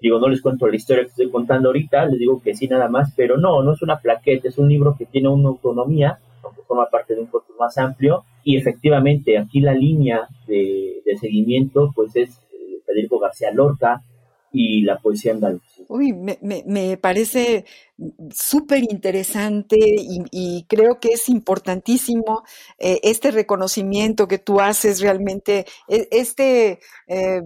digo, 0.00 0.18
no 0.18 0.28
les 0.28 0.42
cuento 0.42 0.66
la 0.66 0.76
historia 0.76 1.04
que 1.04 1.10
estoy 1.10 1.30
contando 1.30 1.68
ahorita, 1.68 2.06
les 2.06 2.18
digo 2.18 2.40
que 2.42 2.54
sí 2.54 2.68
nada 2.68 2.88
más, 2.88 3.12
pero 3.16 3.36
no, 3.36 3.62
no 3.62 3.72
es 3.72 3.82
una 3.82 3.98
plaquette, 3.98 4.46
es 4.46 4.58
un 4.58 4.68
libro 4.68 4.96
que 4.96 5.06
tiene 5.06 5.28
una 5.28 5.48
autonomía, 5.48 6.18
aunque 6.42 6.62
forma 6.62 6.86
parte 6.86 7.14
de 7.14 7.20
un 7.20 7.26
corpus 7.26 7.56
más 7.58 7.78
amplio, 7.78 8.24
y 8.42 8.56
efectivamente 8.56 9.38
aquí 9.38 9.60
la 9.60 9.74
línea 9.74 10.28
de, 10.46 11.02
de 11.04 11.16
seguimiento 11.16 11.90
pues 11.94 12.14
es 12.16 12.40
Federico 12.84 13.18
García 13.18 13.50
Lorca 13.52 14.02
y 14.56 14.82
la 14.82 14.98
poesía 15.00 15.32
andaluza. 15.32 15.64
Uy, 15.88 16.12
me, 16.12 16.38
me, 16.40 16.96
parece 16.96 17.64
súper 18.30 18.84
interesante 18.84 19.76
y, 19.80 20.64
creo 20.68 21.00
que 21.00 21.08
es 21.08 21.28
importantísimo 21.28 22.44
eh, 22.78 23.00
este 23.02 23.32
reconocimiento 23.32 24.28
que 24.28 24.38
tú 24.38 24.60
haces 24.60 25.00
realmente, 25.00 25.66
e, 25.88 26.08
este 26.12 26.78
eh, 27.08 27.42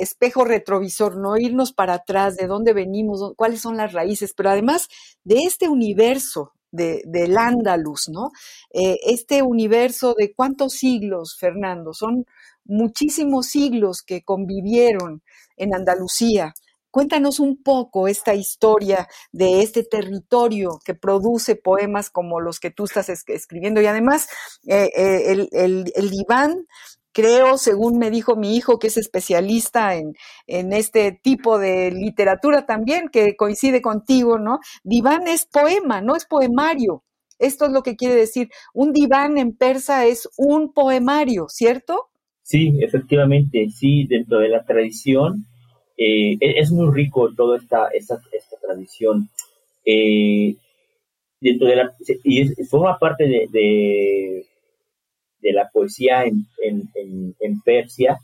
espejo 0.00 0.44
retrovisor, 0.44 1.16
no 1.16 1.38
irnos 1.38 1.72
para 1.72 1.94
atrás, 1.94 2.36
de 2.36 2.46
dónde 2.46 2.74
venimos, 2.74 3.32
cuáles 3.36 3.62
son 3.62 3.78
las 3.78 3.94
raíces, 3.94 4.34
pero 4.36 4.50
además 4.50 4.88
de 5.24 5.44
este 5.44 5.68
universo 5.68 6.52
de, 6.70 7.02
del 7.06 7.38
Andaluz, 7.38 8.10
¿no? 8.10 8.32
Eh, 8.70 8.98
este 9.06 9.42
universo 9.42 10.14
de 10.16 10.34
cuántos 10.34 10.74
siglos, 10.74 11.36
Fernando, 11.38 11.94
son 11.94 12.26
muchísimos 12.64 13.46
siglos 13.46 14.02
que 14.02 14.22
convivieron 14.22 15.22
en 15.56 15.74
Andalucía. 15.74 16.54
Cuéntanos 16.94 17.40
un 17.40 17.60
poco 17.60 18.06
esta 18.06 18.34
historia 18.34 19.08
de 19.32 19.62
este 19.62 19.82
territorio 19.82 20.78
que 20.84 20.94
produce 20.94 21.56
poemas 21.56 22.08
como 22.08 22.40
los 22.40 22.60
que 22.60 22.70
tú 22.70 22.84
estás 22.84 23.08
escribiendo 23.08 23.80
y 23.80 23.86
además 23.86 24.28
eh, 24.68 24.92
eh, 24.94 25.48
el, 25.50 26.10
diván 26.10 26.66
creo, 27.10 27.58
según 27.58 27.98
me 27.98 28.12
dijo 28.12 28.36
mi 28.36 28.56
hijo, 28.56 28.78
que 28.78 28.86
es 28.86 28.96
especialista 28.96 29.96
en, 29.96 30.14
en, 30.46 30.72
este 30.72 31.10
tipo 31.10 31.58
de 31.58 31.90
literatura 31.90 32.64
también, 32.64 33.08
que 33.08 33.34
coincide 33.34 33.82
contigo, 33.82 34.38
¿no? 34.38 34.60
Diván 34.84 35.26
es 35.26 35.46
poema, 35.46 36.00
no 36.00 36.14
es 36.14 36.26
poemario. 36.26 37.02
Esto 37.40 37.66
es 37.66 37.72
lo 37.72 37.82
que 37.82 37.96
quiere 37.96 38.14
decir. 38.14 38.50
Un 38.72 38.92
diván 38.92 39.36
en 39.38 39.56
persa 39.56 40.06
es 40.06 40.28
un 40.36 40.72
poemario, 40.72 41.48
¿cierto? 41.48 42.10
Sí, 42.44 42.78
efectivamente, 42.80 43.70
sí, 43.70 44.06
dentro 44.06 44.38
de 44.38 44.50
la 44.50 44.64
tradición 44.64 45.46
eh, 45.96 46.36
e-, 46.40 46.60
es 46.60 46.70
muy 46.70 46.94
rico 46.94 47.32
toda 47.34 47.56
esta, 47.56 47.88
esta, 47.88 48.20
esta 48.32 48.56
tradición. 48.60 49.30
Eh, 49.86 50.54
dentro 51.40 51.66
de 51.66 51.76
la, 51.76 51.94
y 52.22 52.42
es, 52.42 52.68
forma 52.68 52.98
parte 52.98 53.24
de, 53.24 54.46
de, 55.40 55.52
la 55.52 55.70
poesía 55.72 56.24
en, 56.24 56.46
en, 56.62 57.34
en, 57.40 57.60
Persia. 57.62 58.18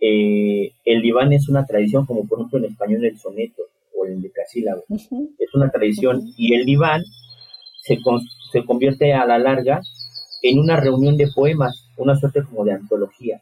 Eh, 0.00 0.72
el 0.84 1.00
diván 1.00 1.32
es 1.32 1.48
una 1.48 1.64
tradición, 1.64 2.04
como 2.04 2.26
por 2.26 2.40
ejemplo 2.40 2.58
en 2.58 2.64
español 2.66 3.04
el 3.06 3.18
soneto 3.18 3.62
o 3.96 4.04
el 4.04 4.20
decasílabo. 4.20 4.84
Es 4.90 5.54
una 5.54 5.70
tradición 5.70 6.22
y 6.36 6.54
el 6.54 6.66
diván 6.66 7.04
se, 7.82 7.98
se 8.52 8.64
convierte 8.66 9.14
a 9.14 9.24
la 9.24 9.38
larga 9.38 9.80
en 10.42 10.58
una 10.58 10.76
reunión 10.76 11.16
de 11.16 11.28
poemas, 11.34 11.88
una 11.96 12.16
suerte 12.16 12.42
como 12.42 12.64
de 12.64 12.72
antología. 12.72 13.40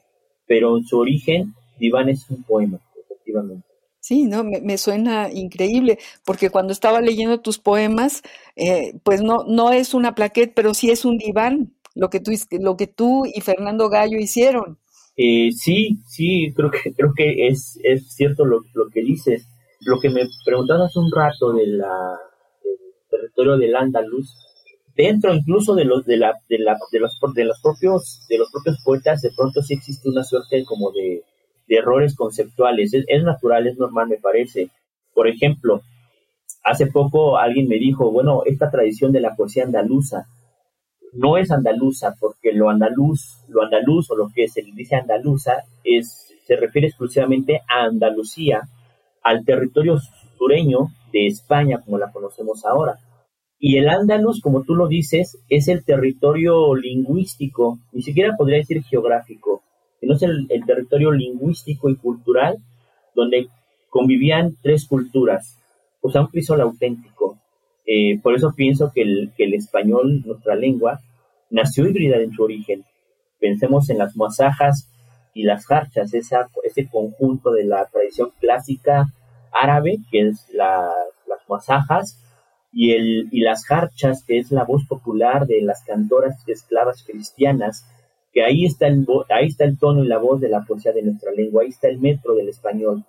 Pero 0.50 0.76
en 0.76 0.84
su 0.84 0.98
origen, 0.98 1.54
diván 1.78 2.08
es 2.08 2.28
un 2.28 2.42
poema, 2.42 2.80
efectivamente. 3.04 3.64
Sí, 4.00 4.24
no, 4.24 4.42
me, 4.42 4.78
suena 4.78 5.30
increíble, 5.32 6.00
porque 6.24 6.50
cuando 6.50 6.72
estaba 6.72 7.00
leyendo 7.00 7.38
tus 7.38 7.60
poemas, 7.60 8.22
eh, 8.56 8.98
pues 9.04 9.22
no, 9.22 9.44
no 9.46 9.70
es 9.70 9.94
una 9.94 10.16
plaqueta, 10.16 10.52
pero 10.56 10.74
sí 10.74 10.90
es 10.90 11.04
un 11.04 11.18
diván, 11.18 11.72
lo 11.94 12.10
que 12.10 12.18
tú, 12.18 12.32
lo 12.58 12.76
que 12.76 12.88
tú 12.88 13.26
y 13.32 13.40
Fernando 13.42 13.88
Gallo 13.88 14.18
hicieron. 14.18 14.76
Eh, 15.16 15.52
sí, 15.52 16.00
sí, 16.08 16.52
creo 16.56 16.72
que, 16.72 16.94
creo 16.94 17.12
que 17.14 17.46
es, 17.46 17.78
es 17.84 18.12
cierto 18.12 18.44
lo, 18.44 18.62
lo 18.74 18.88
que 18.92 19.02
dices. 19.02 19.46
Lo 19.82 20.00
que 20.00 20.10
me 20.10 20.22
preguntabas 20.44 20.90
hace 20.90 20.98
un 20.98 21.12
rato 21.14 21.52
de 21.52 21.68
la, 21.68 22.18
del 22.64 23.08
territorio 23.08 23.56
del 23.56 23.76
Andaluz, 23.76 24.34
dentro 24.96 25.34
incluso 25.34 25.74
de 25.74 25.84
los 25.84 26.04
de 26.04 26.16
la, 26.16 26.34
de 26.48 26.58
la, 26.58 26.76
de 26.92 27.00
los 27.00 27.18
de 27.34 27.44
los 27.44 27.60
propios 27.60 28.26
de 28.28 28.38
los 28.38 28.50
propios 28.50 28.78
poetas 28.84 29.20
de 29.22 29.30
pronto 29.36 29.62
sí 29.62 29.74
existe 29.74 30.08
una 30.08 30.24
suerte 30.24 30.64
como 30.64 30.90
de 30.92 31.22
de 31.70 31.76
errores 31.76 32.16
conceptuales. 32.16 32.92
Es, 32.92 33.22
natural, 33.22 33.66
es 33.66 33.78
normal, 33.78 34.08
me 34.08 34.18
parece. 34.18 34.70
Por 35.14 35.28
ejemplo, 35.28 35.80
hace 36.64 36.88
poco 36.88 37.38
alguien 37.38 37.68
me 37.68 37.78
dijo, 37.78 38.10
bueno, 38.10 38.42
esta 38.44 38.70
tradición 38.70 39.12
de 39.12 39.20
la 39.20 39.36
poesía 39.36 39.64
andaluza 39.64 40.26
no 41.12 41.38
es 41.38 41.50
andaluza, 41.50 42.14
porque 42.20 42.52
lo 42.52 42.70
andaluz, 42.70 43.38
lo 43.48 43.62
andaluz 43.62 44.10
o 44.10 44.16
lo 44.16 44.28
que 44.34 44.48
se 44.48 44.62
dice 44.62 44.96
andaluza 44.96 45.64
es, 45.82 46.32
se 46.44 46.56
refiere 46.56 46.88
exclusivamente 46.88 47.62
a 47.68 47.84
Andalucía, 47.84 48.62
al 49.22 49.44
territorio 49.44 49.98
sureño 50.38 50.88
de 51.12 51.26
España 51.26 51.80
como 51.84 51.98
la 51.98 52.12
conocemos 52.12 52.64
ahora. 52.64 52.98
Y 53.62 53.76
el 53.76 53.90
andaluz, 53.90 54.40
como 54.40 54.62
tú 54.62 54.74
lo 54.74 54.88
dices, 54.88 55.38
es 55.50 55.68
el 55.68 55.84
territorio 55.84 56.74
lingüístico, 56.74 57.78
ni 57.92 58.00
siquiera 58.00 58.34
podría 58.34 58.56
decir 58.56 58.82
geográfico, 58.82 59.62
sino 60.00 60.14
es 60.14 60.22
el, 60.22 60.48
territorio 60.66 61.12
lingüístico 61.12 61.90
y 61.90 61.96
cultural 61.96 62.56
donde 63.14 63.48
convivían 63.90 64.56
tres 64.62 64.86
culturas, 64.86 65.58
o 66.00 66.10
sea, 66.10 66.22
un 66.22 66.28
crisol 66.28 66.62
auténtico. 66.62 67.38
Eh, 67.84 68.18
por 68.22 68.34
eso 68.34 68.54
pienso 68.56 68.92
que 68.94 69.02
el, 69.02 69.54
español, 69.54 70.22
nuestra 70.24 70.54
lengua, 70.54 71.00
nació 71.50 71.86
híbrida 71.86 72.16
en 72.16 72.32
su 72.32 72.42
origen. 72.42 72.84
Pensemos 73.40 73.90
en 73.90 73.98
las 73.98 74.16
masajas 74.16 74.88
y 75.34 75.42
las 75.42 75.66
jarchas, 75.66 76.14
esa, 76.14 76.48
ese 76.64 76.88
conjunto 76.88 77.52
de 77.52 77.64
la 77.64 77.84
tradición 77.92 78.30
clásica 78.40 79.12
árabe, 79.52 79.98
que 80.10 80.28
es 80.28 80.48
la, 80.54 80.88
las 81.28 81.46
masajas, 81.46 82.16
y, 82.72 82.92
el, 82.92 83.28
y 83.32 83.40
las 83.40 83.66
jarchas, 83.66 84.24
que 84.24 84.38
es 84.38 84.50
la 84.52 84.64
voz 84.64 84.86
popular 84.86 85.46
de 85.46 85.60
las 85.62 85.84
cantoras 85.84 86.42
esclavas 86.46 87.02
cristianas, 87.04 87.86
que 88.32 88.44
ahí 88.44 88.64
está 88.64 88.86
el 88.86 89.06
ahí 89.28 89.46
está 89.46 89.64
el 89.64 89.78
tono 89.78 90.04
y 90.04 90.08
la 90.08 90.18
voz 90.18 90.40
de 90.40 90.48
la 90.48 90.64
poesía 90.64 90.92
de 90.92 91.02
nuestra 91.02 91.32
lengua, 91.32 91.62
ahí 91.62 91.68
está 91.70 91.88
el 91.88 91.98
metro 91.98 92.34
del 92.34 92.48
español. 92.48 93.04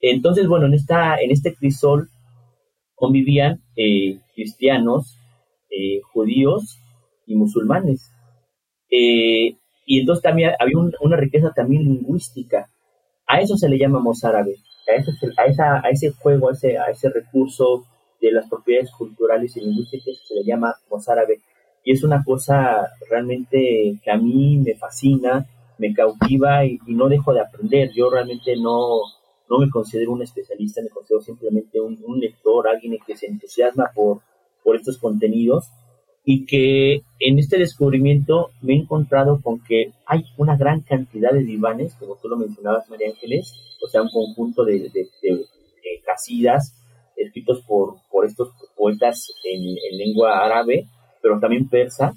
Entonces, 0.00 0.48
bueno, 0.48 0.66
en 0.66 0.74
esta 0.74 1.20
en 1.20 1.30
este 1.30 1.54
crisol 1.54 2.08
convivían 2.94 3.60
eh, 3.76 4.18
cristianos, 4.34 5.18
eh, 5.70 6.00
judíos 6.12 6.78
y 7.26 7.34
musulmanes. 7.34 8.10
Eh, 8.90 9.56
y 9.84 10.00
entonces 10.00 10.22
también 10.22 10.52
había 10.58 10.78
una 11.00 11.16
riqueza 11.16 11.52
también 11.54 11.84
lingüística. 11.84 12.70
A 13.26 13.40
eso 13.40 13.56
se 13.56 13.68
le 13.68 13.78
llama 13.78 14.00
mozárabe, 14.00 14.56
a, 14.88 14.94
ese, 14.94 15.62
a, 15.62 15.80
a 15.84 15.90
ese 15.90 16.12
juego, 16.12 16.48
a 16.48 16.52
ese, 16.52 16.78
a 16.78 16.86
ese 16.86 17.10
recurso 17.10 17.84
de 18.20 18.32
las 18.32 18.48
propiedades 18.48 18.90
culturales 18.90 19.56
y 19.56 19.60
lingüísticas 19.60 20.16
se 20.26 20.34
le 20.34 20.44
llama 20.44 20.74
mozárabe 20.90 21.40
y 21.86 21.92
es 21.92 22.02
una 22.02 22.24
cosa 22.24 22.90
realmente 23.08 23.96
que 24.02 24.10
a 24.10 24.16
mí 24.16 24.58
me 24.58 24.74
fascina, 24.74 25.46
me 25.78 25.94
cautiva 25.94 26.66
y, 26.66 26.80
no 26.88 27.08
dejo 27.08 27.32
de 27.32 27.40
aprender. 27.40 27.92
Yo 27.94 28.10
realmente 28.10 28.56
no, 28.56 29.02
no 29.48 29.58
me 29.58 29.70
considero 29.70 30.10
un 30.10 30.20
especialista, 30.20 30.82
me 30.82 30.88
considero 30.88 31.22
simplemente 31.22 31.80
un, 31.80 31.96
lector, 32.18 32.66
alguien 32.66 32.98
que 33.06 33.16
se 33.16 33.26
entusiasma 33.26 33.92
por, 33.94 34.20
por 34.64 34.74
estos 34.74 34.98
contenidos 34.98 35.66
y 36.24 36.44
que 36.44 37.02
en 37.20 37.38
este 37.38 37.56
descubrimiento 37.56 38.50
me 38.62 38.72
he 38.72 38.78
encontrado 38.78 39.40
con 39.40 39.62
que 39.62 39.92
hay 40.06 40.24
una 40.38 40.56
gran 40.56 40.80
cantidad 40.80 41.30
de 41.30 41.44
divanes, 41.44 41.94
como 41.94 42.16
tú 42.16 42.28
lo 42.28 42.36
mencionabas, 42.36 42.90
María 42.90 43.10
Ángeles, 43.10 43.54
o 43.80 43.86
sea, 43.86 44.02
un 44.02 44.10
conjunto 44.10 44.64
de, 44.64 44.90
de, 44.92 45.06
casidas 46.04 46.74
escritos 47.16 47.62
por, 47.66 47.96
por 48.10 48.26
estos 48.26 48.50
poetas 48.76 49.32
en, 49.44 49.62
en 49.62 49.98
lengua 49.98 50.44
árabe, 50.44 50.86
pero 51.22 51.40
también 51.40 51.68
persa, 51.68 52.14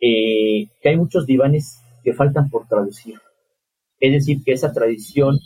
eh, 0.00 0.68
que 0.80 0.88
hay 0.88 0.96
muchos 0.96 1.26
divanes 1.26 1.80
que 2.02 2.12
faltan 2.12 2.50
por 2.50 2.68
traducir. 2.68 3.18
Es 4.00 4.12
decir, 4.12 4.42
que 4.44 4.52
esa 4.52 4.72
tradición 4.72 5.38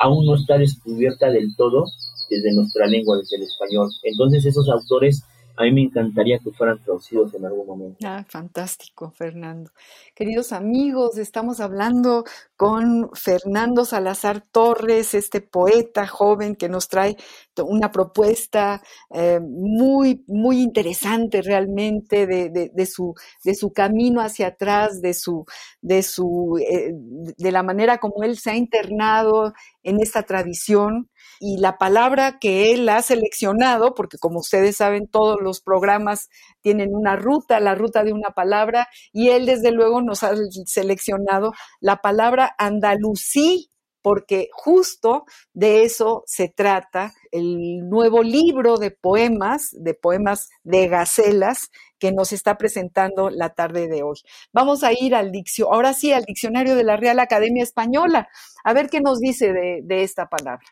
aún 0.00 0.26
no 0.26 0.34
está 0.34 0.58
descubierta 0.58 1.30
del 1.30 1.54
todo 1.56 1.84
desde 2.28 2.54
nuestra 2.54 2.86
lengua, 2.86 3.18
desde 3.18 3.36
el 3.36 3.42
español. 3.42 3.88
Entonces 4.02 4.44
esos 4.44 4.68
autores 4.68 5.22
a 5.56 5.62
mí 5.62 5.72
me 5.72 5.82
encantaría 5.82 6.38
que 6.38 6.50
fueran 6.50 6.82
traducidos 6.82 7.32
en 7.34 7.44
algún 7.44 7.66
momento. 7.66 7.98
Ah, 8.04 8.24
fantástico, 8.28 9.12
Fernando. 9.12 9.70
Queridos 10.14 10.52
amigos, 10.52 11.16
estamos 11.16 11.60
hablando 11.60 12.24
con 12.56 13.10
Fernando 13.14 13.84
Salazar 13.84 14.40
Torres, 14.40 15.14
este 15.14 15.40
poeta 15.40 16.06
joven 16.06 16.56
que 16.56 16.68
nos 16.68 16.88
trae 16.88 17.16
una 17.62 17.92
propuesta 17.92 18.82
eh, 19.10 19.38
muy, 19.40 20.24
muy 20.26 20.60
interesante 20.60 21.40
realmente 21.40 22.26
de, 22.26 22.86
su, 22.86 23.14
de 23.44 23.54
su 23.54 23.72
camino 23.72 24.20
hacia 24.20 24.48
atrás, 24.48 25.00
de, 25.00 25.14
su, 25.14 25.44
de, 25.80 26.02
su, 26.02 26.58
eh, 26.58 26.92
de 26.92 27.52
la 27.52 27.62
manera 27.62 27.98
como 27.98 28.24
él 28.24 28.36
se 28.38 28.50
ha 28.50 28.56
internado 28.56 29.52
en 29.84 30.00
esta 30.00 30.24
tradición 30.24 31.08
y 31.40 31.58
la 31.58 31.78
palabra 31.78 32.38
que 32.38 32.72
él 32.72 32.88
ha 32.88 33.02
seleccionado, 33.02 33.94
porque 33.94 34.18
como 34.18 34.40
ustedes 34.40 34.76
saben, 34.76 35.08
todos 35.08 35.38
los 35.40 35.60
programas 35.60 36.28
tienen 36.60 36.90
una 36.94 37.16
ruta, 37.16 37.60
la 37.60 37.74
ruta 37.74 38.04
de 38.04 38.12
una 38.12 38.30
palabra, 38.30 38.88
y 39.12 39.28
él 39.28 39.46
desde 39.46 39.70
luego 39.70 40.02
nos 40.02 40.22
ha 40.22 40.34
seleccionado 40.66 41.52
la 41.80 41.96
palabra 41.96 42.54
andalusí, 42.58 43.70
porque 44.04 44.48
justo 44.52 45.24
de 45.54 45.84
eso 45.84 46.24
se 46.26 46.50
trata 46.50 47.14
el 47.32 47.88
nuevo 47.88 48.22
libro 48.22 48.76
de 48.76 48.90
poemas, 48.90 49.70
de 49.72 49.94
poemas 49.94 50.50
de 50.62 50.88
gacelas, 50.88 51.70
que 51.98 52.12
nos 52.12 52.34
está 52.34 52.58
presentando 52.58 53.30
la 53.30 53.54
tarde 53.54 53.88
de 53.88 54.02
hoy. 54.02 54.18
Vamos 54.52 54.84
a 54.84 54.92
ir 54.92 55.14
al 55.14 55.32
diccionario, 55.32 55.74
ahora 55.74 55.94
sí, 55.94 56.12
al 56.12 56.24
diccionario 56.24 56.76
de 56.76 56.84
la 56.84 56.98
Real 56.98 57.18
Academia 57.18 57.62
Española, 57.62 58.28
a 58.62 58.74
ver 58.74 58.90
qué 58.90 59.00
nos 59.00 59.20
dice 59.20 59.54
de 59.54 60.02
esta 60.02 60.28
palabra. 60.28 60.66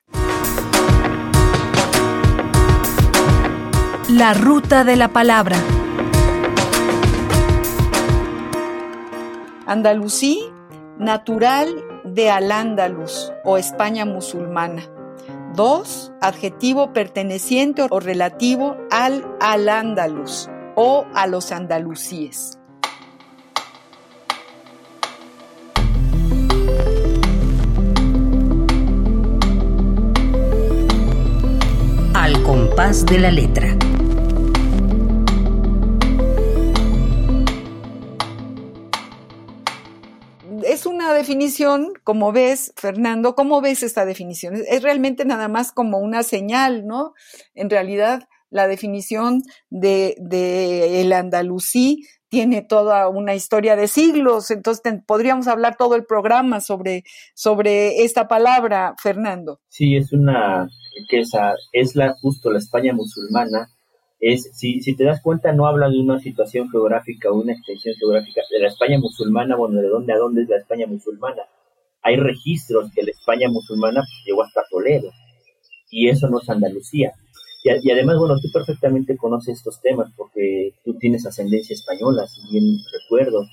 La 4.13 4.35
ruta 4.35 4.85
de 4.85 4.95
la 4.97 5.09
palabra. 5.09 5.57
Andalusí, 9.67 10.45
natural 10.99 11.75
de 12.05 12.31
Al-Ándalus 12.31 13.33
o 13.43 13.57
España 13.57 14.05
musulmana. 14.05 14.83
2. 15.55 16.13
Adjetivo 16.21 16.93
perteneciente 16.93 17.87
o 17.89 18.01
relativo 18.01 18.77
al 18.91 19.25
Al-Ándalus 19.41 20.51
o 20.77 21.07
a 21.15 21.27
los 21.27 21.51
andalusíes. 21.51 22.59
Al 32.13 32.43
compás 32.43 33.07
de 33.07 33.19
la 33.19 33.31
letra. 33.31 33.75
Definición, 41.11 41.93
como 42.05 42.33
ves, 42.33 42.73
Fernando, 42.77 43.35
¿cómo 43.35 43.61
ves 43.61 43.83
esta 43.83 44.05
definición? 44.05 44.55
Es, 44.69 44.83
realmente 44.83 45.25
nada 45.25 45.49
más 45.49 45.73
como 45.73 45.99
una 45.99 46.23
señal, 46.23 46.87
¿no? 46.87 47.15
En 47.55 47.71
realidad, 47.71 48.29
la 48.51 48.69
definición 48.69 49.43
de, 49.71 50.17
el 51.01 51.13
andalusí 51.13 52.07
tiene 52.29 52.63
toda 52.63 53.09
una 53.09 53.35
historia 53.35 53.77
de 53.77 53.89
siglos, 53.89 54.51
entonces 54.51 54.95
podríamos 55.07 55.49
hablar 55.49 55.77
todo 55.77 55.97
el 55.97 56.05
programa 56.05 56.61
sobre, 56.61 57.05
sobre 57.35 58.05
esta 58.05 58.29
palabra, 58.29 58.95
Fernando. 59.03 59.61
Sí, 59.69 59.97
es 59.97 60.13
una 60.13 60.69
riqueza, 60.97 61.55
es 61.73 61.95
la, 61.95 62.15
justo 62.21 62.51
la 62.51 62.59
España 62.59 62.95
musulmana 62.95 63.69
es, 64.23 64.51
si, 64.55 64.81
si 64.81 64.95
te 64.95 65.03
das 65.03 65.21
cuenta, 65.21 65.53
no 65.53 65.67
habla 65.67 65.91
de 65.91 65.99
una 65.99 66.21
situación 66.21 66.71
geográfica 66.71 67.29
o 67.29 67.41
una 67.41 67.55
extensión 67.55 67.97
geográfica 67.97 68.41
de 68.53 68.61
la 68.61 68.69
España 68.69 68.97
musulmana, 69.01 69.57
bueno, 69.57 69.81
de 69.81 69.89
dónde 69.89 70.13
a 70.13 70.17
dónde 70.17 70.43
es 70.43 70.49
la 70.49 70.59
España 70.59 70.87
musulmana. 70.87 71.43
Hay 72.03 72.15
registros 72.15 72.93
que 72.95 73.03
la 73.03 73.11
España 73.11 73.49
musulmana 73.51 74.01
pues, 74.01 74.25
llegó 74.25 74.45
hasta 74.45 74.63
Toledo, 74.71 75.11
y 75.91 76.09
eso 76.09 76.29
no 76.29 76.39
es 76.41 76.49
Andalucía. 76.49 77.13
Y, 77.65 77.91
además, 77.91 78.17
bueno, 78.19 78.39
tú 78.41 78.49
perfectamente 78.53 79.17
conoces 79.17 79.59
estos 79.59 79.81
temas 79.81 80.13
porque 80.17 80.73
tú 80.85 80.97
tienes 80.99 81.27
ascendencia 81.27 81.75
española, 81.75 82.25
si 82.29 82.43
bien 82.53 82.79
recuerdo, 83.03 83.45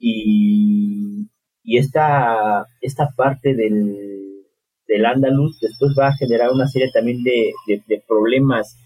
y, 0.00 1.28
y 1.62 1.78
esta, 1.78 2.66
esta 2.80 3.10
parte 3.16 3.54
del, 3.54 4.44
del 4.88 5.06
Andaluz 5.06 5.60
después 5.60 5.92
va 5.96 6.08
a 6.08 6.16
generar 6.16 6.50
una 6.50 6.66
serie 6.66 6.90
también 6.92 7.22
de, 7.22 7.52
de 7.66 8.02
problemas 8.08 8.76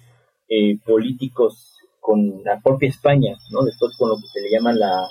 eh, 0.48 0.78
políticos 0.84 1.74
con 2.00 2.42
la 2.44 2.60
propia 2.60 2.88
España, 2.88 3.34
¿no? 3.50 3.64
Después 3.64 3.96
con 3.96 4.10
lo 4.10 4.16
que 4.16 4.28
se 4.28 4.40
le 4.40 4.50
llama 4.50 4.72
la, 4.74 5.08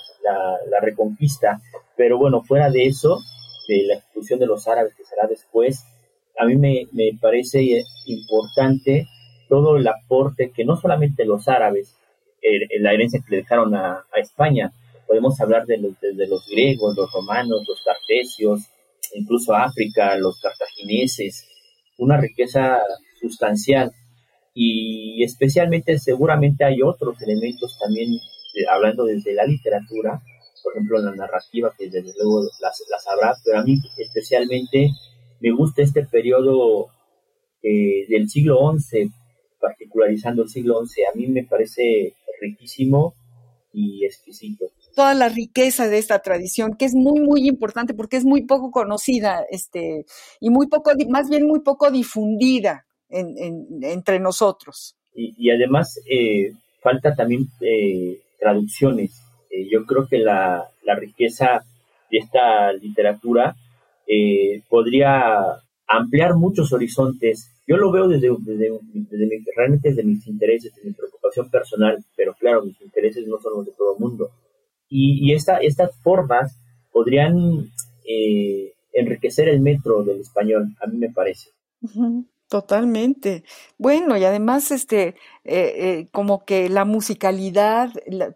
la, 0.70 0.80
reconquista. 0.80 1.60
Pero 1.96 2.18
bueno, 2.18 2.42
fuera 2.42 2.70
de 2.70 2.86
eso, 2.86 3.18
de 3.68 3.82
la 3.82 3.94
expulsión 3.94 4.38
de 4.38 4.46
los 4.46 4.68
árabes 4.68 4.94
que 4.94 5.04
será 5.04 5.26
después, 5.26 5.84
a 6.38 6.44
mí 6.46 6.56
me, 6.56 6.86
me 6.92 7.10
parece 7.20 7.82
importante 8.06 9.08
todo 9.48 9.76
el 9.76 9.86
aporte 9.88 10.52
que 10.54 10.64
no 10.64 10.76
solamente 10.76 11.24
los 11.24 11.48
árabes, 11.48 11.96
la 12.78 12.92
herencia 12.92 13.20
que 13.24 13.36
le 13.36 13.42
dejaron 13.42 13.74
a, 13.74 14.04
a 14.12 14.20
España, 14.20 14.72
podemos 15.06 15.40
hablar 15.40 15.66
de 15.66 15.78
los, 15.78 16.00
de, 16.00 16.26
los 16.26 16.46
griegos, 16.48 16.96
los 16.96 17.12
romanos, 17.12 17.64
los 17.68 17.82
cartesios, 17.84 18.68
incluso 19.14 19.54
África, 19.54 20.16
los 20.16 20.40
cartagineses, 20.40 21.46
una 21.98 22.16
riqueza 22.18 22.80
sustancial 23.20 23.92
y 24.54 25.22
especialmente 25.24 25.98
seguramente 25.98 26.64
hay 26.64 26.80
otros 26.80 27.20
elementos 27.20 27.76
también, 27.78 28.14
eh, 28.14 28.64
hablando 28.70 29.04
desde 29.04 29.34
la 29.34 29.44
literatura, 29.44 30.22
por 30.62 30.72
ejemplo 30.74 30.98
la 31.00 31.14
narrativa, 31.14 31.74
que 31.76 31.90
desde 31.90 32.12
luego 32.16 32.42
las, 32.60 32.82
las 32.88 33.06
habrá, 33.08 33.36
pero 33.44 33.58
a 33.58 33.64
mí 33.64 33.80
especialmente 33.98 34.90
me 35.40 35.50
gusta 35.50 35.82
este 35.82 36.06
periodo 36.06 36.86
eh, 37.62 38.06
del 38.08 38.28
siglo 38.28 38.72
XI, 38.78 39.10
particularizando 39.60 40.44
el 40.44 40.48
siglo 40.48 40.86
XI, 40.86 41.02
a 41.12 41.16
mí 41.16 41.26
me 41.26 41.44
parece 41.44 42.14
riquísimo 42.40 43.14
y 43.72 44.04
exquisito. 44.04 44.66
Toda 44.94 45.14
la 45.14 45.28
riqueza 45.28 45.88
de 45.88 45.98
esta 45.98 46.20
tradición, 46.20 46.76
que 46.76 46.84
es 46.84 46.94
muy, 46.94 47.20
muy 47.20 47.48
importante 47.48 47.92
porque 47.92 48.16
es 48.16 48.24
muy 48.24 48.42
poco 48.42 48.70
conocida, 48.70 49.44
este, 49.50 50.06
y 50.38 50.50
muy 50.50 50.68
poco, 50.68 50.92
más 51.08 51.28
bien 51.28 51.44
muy 51.44 51.60
poco 51.60 51.90
difundida 51.90 52.86
entre 53.14 54.18
nosotros. 54.18 54.96
Y, 55.14 55.50
además 55.50 56.00
eh, 56.10 56.52
falta 56.82 57.14
también 57.14 57.46
eh, 57.60 58.20
traducciones. 58.38 59.22
Eh, 59.50 59.68
yo 59.70 59.86
creo 59.86 60.08
que 60.08 60.18
la, 60.18 60.68
riqueza 60.96 61.64
de 62.10 62.18
esta 62.18 62.72
literatura 62.72 63.56
podría 64.68 65.38
ampliar 65.88 66.34
muchos 66.34 66.72
horizontes. 66.72 67.50
Yo 67.66 67.76
lo 67.76 67.90
veo 67.90 68.06
desde, 68.06 68.28
realmente 69.56 69.88
desde 69.88 70.04
mis 70.04 70.26
intereses, 70.26 70.72
desde 70.74 70.88
mi 70.88 70.94
preocupación 70.94 71.50
personal, 71.50 72.04
pero 72.16 72.34
claro, 72.34 72.64
mis 72.64 72.80
intereses 72.80 73.26
no 73.26 73.38
son 73.38 73.54
los 73.54 73.66
de 73.66 73.72
todo 73.72 73.94
el 73.94 74.00
mundo. 74.00 74.30
Y, 74.88 75.32
esta, 75.32 75.56
estas 75.58 75.96
formas 76.02 76.56
podrían 76.92 77.70
enriquecer 78.92 79.48
el 79.48 79.60
metro 79.60 80.04
del 80.04 80.20
español, 80.20 80.68
a 80.80 80.86
mí 80.86 80.98
me 80.98 81.10
parece. 81.10 81.50
Totalmente. 82.54 83.42
Bueno, 83.78 84.16
y 84.16 84.22
además, 84.22 84.70
este, 84.70 85.08
eh, 85.08 85.14
eh, 85.44 86.06
como 86.12 86.44
que 86.44 86.68
la 86.68 86.84
musicalidad, 86.84 87.90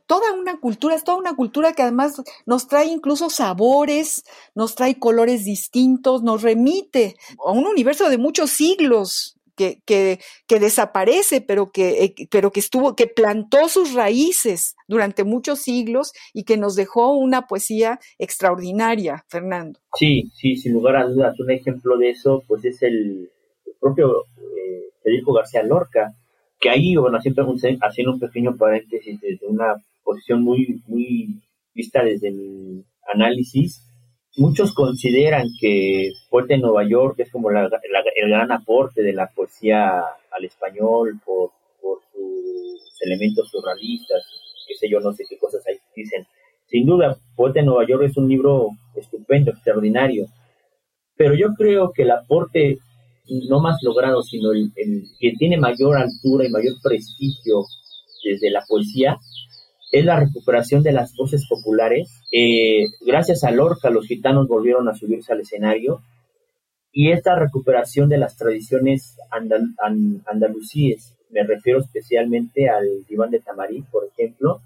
toda 0.09 0.33
una 0.33 0.59
cultura, 0.59 0.97
es 0.97 1.05
toda 1.05 1.19
una 1.19 1.37
cultura 1.37 1.73
que 1.73 1.83
además 1.83 2.21
nos 2.45 2.67
trae 2.67 2.87
incluso 2.87 3.31
sabores, 3.31 4.25
nos 4.57 4.75
trae 4.75 4.99
colores 4.99 5.45
distintos, 5.45 6.25
nos 6.25 6.43
remite 6.43 7.15
a 7.47 7.53
un 7.53 7.65
universo 7.69 8.11
de 8.11 8.19
muchos 8.19 8.51
siglos. 8.51 9.37
Que, 9.55 9.81
que, 9.85 10.21
que 10.47 10.61
desaparece, 10.61 11.41
pero 11.41 11.73
que, 11.73 12.05
eh, 12.05 12.29
pero 12.31 12.53
que 12.53 12.61
estuvo, 12.61 12.95
que 12.95 13.09
plantó 13.09 13.69
sus 13.69 13.93
raíces 13.93 14.77
durante 14.87 15.25
muchos 15.25 15.59
siglos 15.59 16.13
y 16.33 16.45
que 16.45 16.57
nos 16.57 16.77
dejó 16.77 17.15
una 17.15 17.49
poesía 17.49 17.99
extraordinaria, 18.21 19.25
Fernando. 19.27 19.81
Sí, 19.99 20.31
sí, 20.37 20.55
sin 20.55 20.75
lugar 20.75 20.95
a 20.95 21.09
dudas. 21.09 21.41
Un 21.41 21.51
ejemplo 21.51 21.99
de 21.99 22.11
eso, 22.11 22.45
pues 22.47 22.65
es 22.65 22.81
el, 22.85 23.33
propio 23.81 24.25
eh, 24.37 24.91
Federico 25.03 25.33
García 25.33 25.63
Lorca, 25.63 26.15
que 26.61 26.71
ahí, 26.71 26.97
bueno, 26.97 27.21
siempre 27.21 27.45
haciendo 27.81 28.13
un 28.13 28.21
pequeño 28.21 28.57
paréntesis 28.57 29.21
desde 29.21 29.47
una 29.47 29.77
posición 30.03 30.43
muy, 30.43 30.83
muy 30.87 31.41
vista 31.75 32.03
desde 32.03 32.31
mi 32.31 32.85
análisis, 33.15 33.85
muchos 34.37 34.73
consideran 34.75 35.49
que 35.61 36.11
Poeta 36.31 36.55
de 36.55 36.61
Nueva 36.61 36.89
York 36.89 37.17
es 37.19 37.31
como 37.31 37.51
el 37.51 37.69
gran 38.29 38.53
aporte 38.53 39.03
de 39.03 39.13
la 39.13 39.29
poesía 39.29 40.01
al 40.31 40.45
español 40.45 41.21
por, 41.25 41.51
sus 42.13 43.03
elementos 43.03 43.49
surrealistas, 43.49 44.25
que 44.67 44.75
sé 44.75 44.91
yo, 44.91 45.01
no 45.01 45.13
sé 45.13 45.25
qué 45.29 45.39
cosas 45.39 45.65
ahí 45.67 45.77
dicen. 45.95 46.27
Sin 46.67 46.85
duda, 46.85 47.17
Poeta 47.37 47.61
en 47.61 47.67
Nueva 47.67 47.87
York 47.87 48.03
es 48.05 48.17
un 48.17 48.29
libro 48.29 48.71
estupendo, 48.95 49.53
extraordinario, 49.53 50.27
pero 51.17 51.35
yo 51.35 51.55
creo 51.57 51.93
que 51.93 52.03
el 52.03 52.11
aporte 52.11 52.79
no 53.49 53.61
más 53.61 53.79
logrado, 53.83 54.23
sino 54.23 54.53
el, 54.53 54.73
que 55.19 55.33
tiene 55.39 55.57
mayor 55.59 55.97
altura 55.97 56.47
y 56.47 56.51
mayor 56.51 56.75
prestigio 56.83 57.65
desde 58.25 58.51
la 58.51 58.65
poesía, 58.67 59.19
es 59.91 60.05
la 60.05 60.21
recuperación 60.21 60.83
de 60.83 60.93
las 60.93 61.15
voces 61.17 61.47
populares. 61.49 62.21
Eh, 62.33 62.87
gracias 63.01 63.45
a 63.45 63.51
Lorca, 63.51 63.91
los 63.91 64.07
gitanos 64.07 64.49
volvieron 64.49 64.89
a 64.89 64.95
subirse 64.95 65.33
al 65.33 65.41
escenario 65.41 66.03
y 66.93 67.13
esta 67.13 67.39
recuperación 67.39 68.09
de 68.09 68.19
las 68.19 68.37
tradiciones 68.37 69.17
andalucíes, 70.27 71.15
me 71.31 71.43
refiero 71.45 71.81
especialmente 71.81 72.69
al 72.69 73.05
diván 73.09 73.31
de 73.31 73.41
Tamarí, 73.41 73.83
por 73.83 74.07
ejemplo, 74.07 74.61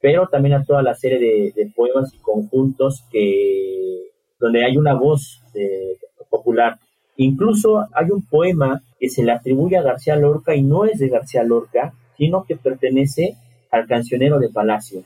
pero 0.00 0.28
también 0.28 0.54
a 0.54 0.64
toda 0.64 0.82
la 0.82 0.94
serie 0.94 1.52
de, 1.54 1.72
poemas 1.74 2.14
y 2.14 2.18
conjuntos 2.18 3.04
que 3.10 4.10
donde 4.38 4.64
hay 4.64 4.76
una 4.76 4.94
voz 4.94 5.42
eh, 5.54 5.96
popular. 6.30 6.78
Incluso 7.16 7.86
hay 7.92 8.10
un 8.10 8.22
poema 8.26 8.82
que 8.98 9.08
se 9.08 9.22
le 9.24 9.32
atribuye 9.32 9.76
a 9.76 9.82
García 9.82 10.16
Lorca 10.16 10.54
y 10.54 10.62
no 10.62 10.84
es 10.84 10.98
de 10.98 11.08
García 11.08 11.42
Lorca, 11.42 11.94
sino 12.16 12.44
que 12.44 12.56
pertenece 12.56 13.36
al 13.70 13.86
cancionero 13.86 14.38
de 14.38 14.50
Palacio. 14.50 15.02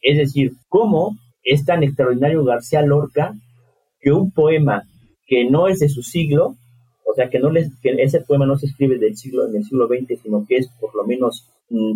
Es 0.00 0.18
decir, 0.18 0.52
cómo 0.68 1.16
es 1.42 1.64
tan 1.64 1.82
extraordinario 1.82 2.44
García 2.44 2.82
Lorca 2.82 3.34
que 4.00 4.12
un 4.12 4.30
poema 4.30 4.84
que 5.26 5.48
no 5.48 5.68
es 5.68 5.80
de 5.80 5.88
su 5.88 6.02
siglo, 6.02 6.56
o 7.04 7.14
sea, 7.14 7.28
que, 7.28 7.38
no 7.38 7.50
que 7.52 7.90
ese 7.98 8.20
poema 8.20 8.46
no 8.46 8.56
se 8.56 8.66
escribe 8.66 8.98
del 8.98 9.16
siglo, 9.16 9.48
en 9.48 9.56
el 9.56 9.64
siglo 9.64 9.88
XX, 9.88 10.20
sino 10.22 10.46
que 10.46 10.56
es 10.56 10.68
por 10.80 10.94
lo 10.94 11.04
menos 11.04 11.48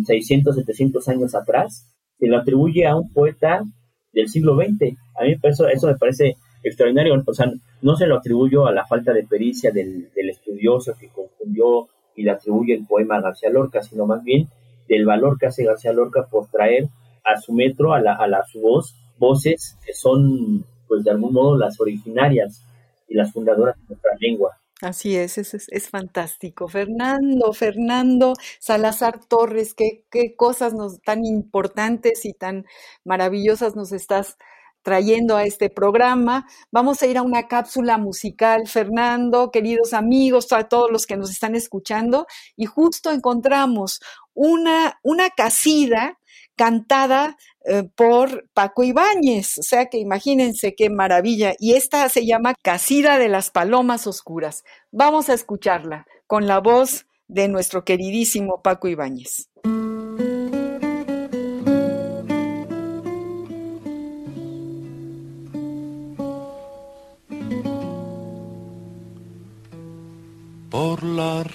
600, 0.05 0.55
mm, 0.55 0.59
700 0.59 1.07
años 1.07 1.35
atrás, 1.35 1.89
se 2.19 2.27
lo 2.27 2.37
atribuye 2.37 2.85
a 2.85 2.95
un 2.95 3.11
poeta 3.11 3.63
del 4.11 4.27
siglo 4.29 4.55
XX. 4.55 4.97
A 5.19 5.23
mí 5.23 5.35
eso, 5.43 5.67
eso 5.67 5.87
me 5.87 5.95
parece 5.95 6.35
extraordinario, 6.63 7.21
o 7.25 7.33
sea, 7.33 7.51
no 7.81 7.95
se 7.95 8.07
lo 8.07 8.17
atribuyo 8.17 8.65
a 8.65 8.71
la 8.71 8.85
falta 8.85 9.13
de 9.13 9.23
pericia 9.23 9.71
del, 9.71 10.11
del 10.13 10.29
estudioso 10.29 10.93
que 10.99 11.09
confundió 11.09 11.87
y 12.15 12.23
le 12.23 12.31
atribuye 12.31 12.73
el 12.73 12.85
poema 12.85 13.17
a 13.17 13.21
García 13.21 13.49
Lorca, 13.49 13.81
sino 13.81 14.05
más 14.05 14.23
bien 14.23 14.47
del 14.87 15.05
valor 15.05 15.37
que 15.37 15.47
hace 15.47 15.65
García 15.65 15.93
Lorca 15.93 16.27
por 16.29 16.47
traer 16.47 16.87
a 17.23 17.39
su 17.39 17.53
metro, 17.53 17.93
a, 17.93 18.01
la, 18.01 18.15
a 18.15 18.27
la, 18.27 18.43
su 18.43 18.61
voz, 18.61 18.95
voces 19.17 19.77
que 19.85 19.93
son, 19.93 20.65
pues 20.87 21.03
de 21.03 21.11
algún 21.11 21.33
modo, 21.33 21.57
las 21.57 21.79
originarias 21.79 22.63
y 23.07 23.15
las 23.15 23.31
fundadoras 23.31 23.75
de 23.77 23.83
nuestra 23.87 24.11
lengua. 24.19 24.57
Así 24.81 25.15
es, 25.15 25.37
es, 25.37 25.53
es, 25.53 25.89
fantástico. 25.89 26.67
Fernando, 26.67 27.53
Fernando 27.53 28.33
Salazar 28.59 29.17
Torres, 29.25 29.73
qué, 29.73 30.03
qué 30.11 30.35
cosas 30.35 30.73
nos, 30.73 31.01
tan 31.01 31.23
importantes 31.23 32.25
y 32.25 32.33
tan 32.33 32.65
maravillosas 33.05 33.77
nos 33.77 33.93
estás 33.93 34.37
trayendo 34.83 35.35
a 35.35 35.45
este 35.45 35.69
programa. 35.69 36.45
Vamos 36.71 37.01
a 37.01 37.07
ir 37.07 37.17
a 37.17 37.23
una 37.23 37.47
cápsula 37.47 37.97
musical, 37.97 38.67
Fernando, 38.67 39.49
queridos 39.49 39.93
amigos, 39.93 40.51
a 40.51 40.67
todos 40.67 40.91
los 40.91 41.07
que 41.07 41.17
nos 41.17 41.31
están 41.31 41.55
escuchando, 41.55 42.27
y 42.55 42.65
justo 42.65 43.11
encontramos 43.11 44.01
una, 44.33 44.99
una 45.01 45.29
casida 45.29 46.19
cantada 46.55 47.37
eh, 47.65 47.83
por 47.95 48.47
Paco 48.53 48.83
Ibáñez. 48.83 49.57
O 49.57 49.63
sea 49.63 49.87
que 49.87 49.97
imagínense 49.97 50.75
qué 50.75 50.89
maravilla. 50.89 51.53
Y 51.59 51.73
esta 51.73 52.07
se 52.09 52.25
llama 52.25 52.53
Casida 52.61 53.17
de 53.17 53.29
las 53.29 53.49
Palomas 53.49 54.07
Oscuras. 54.07 54.63
Vamos 54.91 55.29
a 55.29 55.33
escucharla 55.33 56.05
con 56.27 56.47
la 56.47 56.59
voz 56.59 57.05
de 57.27 57.47
nuestro 57.47 57.83
queridísimo 57.83 58.61
Paco 58.61 58.87
Ibáñez. 58.87 59.49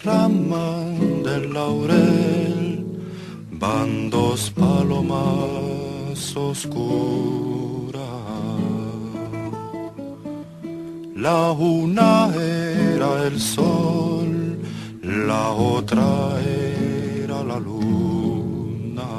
Rama 0.09 0.69
del 1.27 1.45
laurel 1.53 2.57
van 3.63 3.91
dos 4.11 4.41
palomas 4.63 6.19
oscuras. 6.49 8.03
La 11.27 11.41
una 11.53 12.13
era 12.35 13.11
el 13.29 13.37
sol, 13.57 14.31
la 15.03 15.45
otra 15.77 16.11
era 17.21 17.39
la 17.51 17.59
luna. 17.69 19.11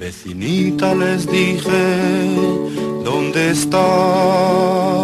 Vecinita 0.00 0.88
les 1.02 1.20
dije, 1.38 1.84
¿dónde 3.08 3.40
está 3.50 3.86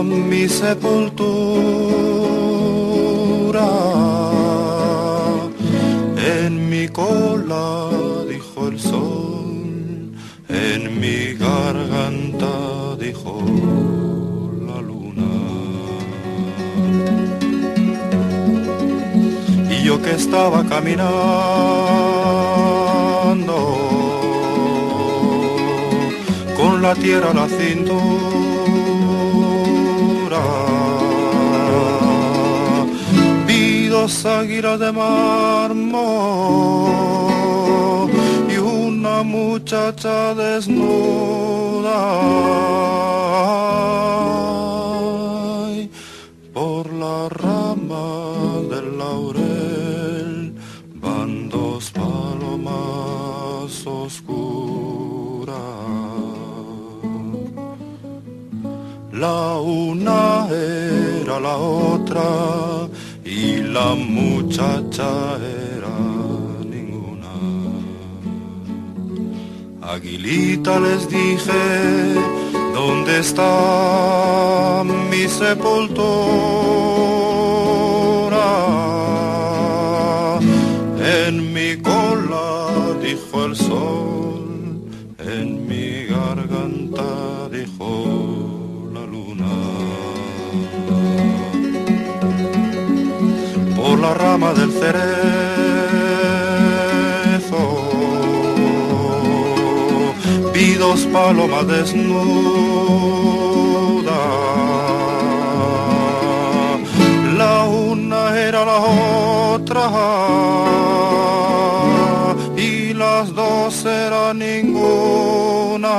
mi 0.03 0.45
sepultura? 0.49 2.12
Garganta, 11.43 12.53
dijo 12.99 13.33
la 14.69 14.79
luna. 14.89 15.31
Y 19.71 19.77
yo 19.85 20.01
que 20.01 20.13
estaba 20.13 20.65
caminando, 20.65 21.09
con 26.57 26.73
la 26.81 26.95
tierra 26.95 27.31
a 27.31 27.35
la 27.35 27.49
cintura, 27.49 28.83
dos 34.03 34.25
águilas 34.25 34.81
de 34.81 34.91
mármol 34.91 35.93
una 39.03 39.25
muchacha 39.25 40.33
desnuda. 40.33 42.01
por 46.53 46.85
la 46.93 47.29
rama 47.29 48.07
del 48.71 48.87
laurel 48.99 50.55
van 51.03 51.49
dos 51.49 51.91
palomas 51.91 53.73
oscuras. 53.85 55.57
La 59.25 59.59
una 59.59 60.47
era 60.49 61.41
la 61.41 61.57
otra 61.57 62.29
y 63.25 63.63
la 63.77 63.97
muchacha 63.97 65.11
era 65.39 65.52
Aguilita 69.83 70.79
les 70.81 71.09
dije, 71.09 72.15
¿dónde 72.73 73.19
está 73.19 74.83
mi 75.11 75.29
sepultura? 75.29 75.99
En 81.25 81.53
mi 81.53 81.77
cola, 81.77 82.71
dijo 83.03 83.45
el 83.45 83.57
sol, 83.57 84.85
en 85.19 85.67
mi 85.67 86.07
garganta, 86.07 87.49
dijo 87.51 88.33
la 94.03 94.15
rama 94.15 94.53
del 94.55 94.73
cerezo. 94.73 95.62
Vi 100.63 100.75
dos 100.75 101.01
palomas 101.07 101.67
desnudas. 101.67 102.13
La 107.37 107.65
una 107.65 108.39
era 108.39 108.65
la 108.65 108.79
otra 109.57 109.91
y 112.57 112.95
las 112.95 113.35
dos 113.35 113.85
eran 113.87 114.39
ninguna. 114.39 115.97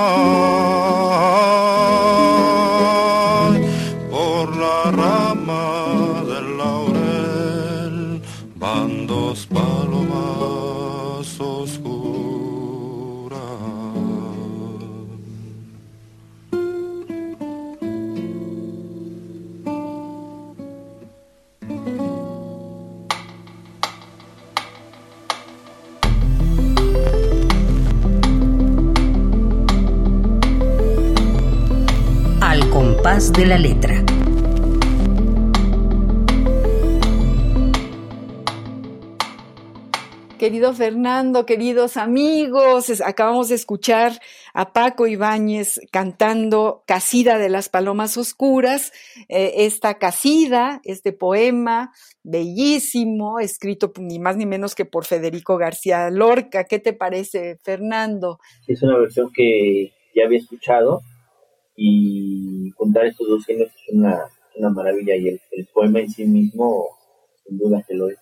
De 33.38 33.46
la 33.48 33.58
letra. 33.58 34.04
Querido 40.38 40.74
Fernando, 40.74 41.46
queridos 41.46 41.96
amigos, 41.96 43.02
acabamos 43.02 43.48
de 43.50 43.56
escuchar 43.56 44.20
a 44.54 44.74
Paco 44.74 45.08
Ibáñez 45.08 45.80
cantando 45.90 46.84
Casida 46.86 47.38
de 47.38 47.50
las 47.50 47.70
Palomas 47.70 48.18
Oscuras, 48.18 48.92
eh, 49.30 49.54
esta 49.60 49.98
casida, 49.98 50.82
este 50.84 51.14
poema 51.14 51.94
bellísimo, 52.24 53.40
escrito 53.40 53.94
ni 53.98 54.20
más 54.20 54.36
ni 54.36 54.46
menos 54.46 54.76
que 54.76 54.86
por 54.86 55.06
Federico 55.06 55.58
García 55.58 56.10
Lorca. 56.10 56.66
¿Qué 56.66 56.80
te 56.80 56.92
parece, 56.92 57.58
Fernando? 57.64 58.40
Es 58.68 58.84
una 58.84 58.98
versión 58.98 59.32
que 59.34 59.94
ya 60.14 60.26
había 60.26 60.40
escuchado 60.40 61.02
y 61.76 62.43
contar 62.94 63.08
estos 63.08 63.28
dos 63.28 63.46
géneros 63.46 63.74
es 63.88 63.96
una, 63.96 64.70
maravilla 64.70 65.16
y 65.16 65.30
el, 65.30 65.42
el 65.52 65.66
poema 65.74 66.00
en 66.00 66.10
sí 66.10 66.26
mismo 66.26 66.86
sin 67.44 67.58
duda 67.58 67.84
que 67.88 67.96
lo 67.96 68.08
es 68.10 68.18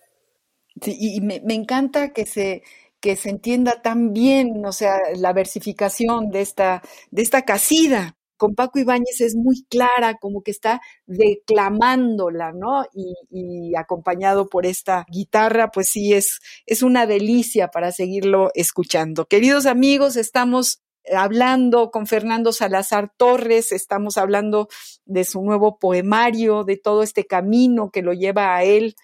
y 0.86 1.20
me, 1.20 1.42
encanta 1.54 2.12
que 2.12 2.26
se, 2.26 2.62
que 3.00 3.16
se 3.16 3.30
entienda 3.30 3.82
tan 3.82 4.12
bien, 4.12 4.64
o 4.64 4.72
sea, 4.72 4.96
la 5.16 5.32
versificación 5.32 6.30
de 6.30 6.40
esta, 6.40 6.82
de 7.10 7.22
esta 7.22 7.42
casida. 7.42 8.16
Con 8.38 8.56
Paco 8.56 8.80
Ibáñez 8.80 9.20
es 9.20 9.36
muy 9.36 9.64
clara, 9.70 10.16
como 10.20 10.42
que 10.42 10.50
está 10.50 10.80
declamándola, 11.06 12.52
¿no? 12.52 12.84
Y, 12.92 13.14
y, 13.30 13.76
acompañado 13.76 14.48
por 14.48 14.66
esta 14.66 15.04
guitarra, 15.08 15.70
pues 15.70 15.90
sí, 15.90 16.12
es, 16.12 16.40
es 16.66 16.82
una 16.82 17.06
delicia 17.06 17.68
para 17.68 17.92
seguirlo 17.92 18.50
escuchando. 18.54 19.26
Queridos 19.26 19.66
amigos, 19.66 20.16
estamos 20.16 20.81
hablando 21.14 21.90
con 21.90 22.06
Fernando 22.06 22.52
Salazar 22.52 23.12
Torres, 23.16 23.72
estamos 23.72 24.18
hablando 24.18 24.68
de 25.04 25.24
su 25.24 25.42
nuevo 25.42 25.78
poemario, 25.78 26.64
de 26.64 26.76
todo 26.76 27.02
este 27.02 27.26
camino 27.26 27.90
que 27.90 28.02
lo 28.02 28.12
lleva 28.12 28.54
a 28.54 28.64
él 28.64 28.94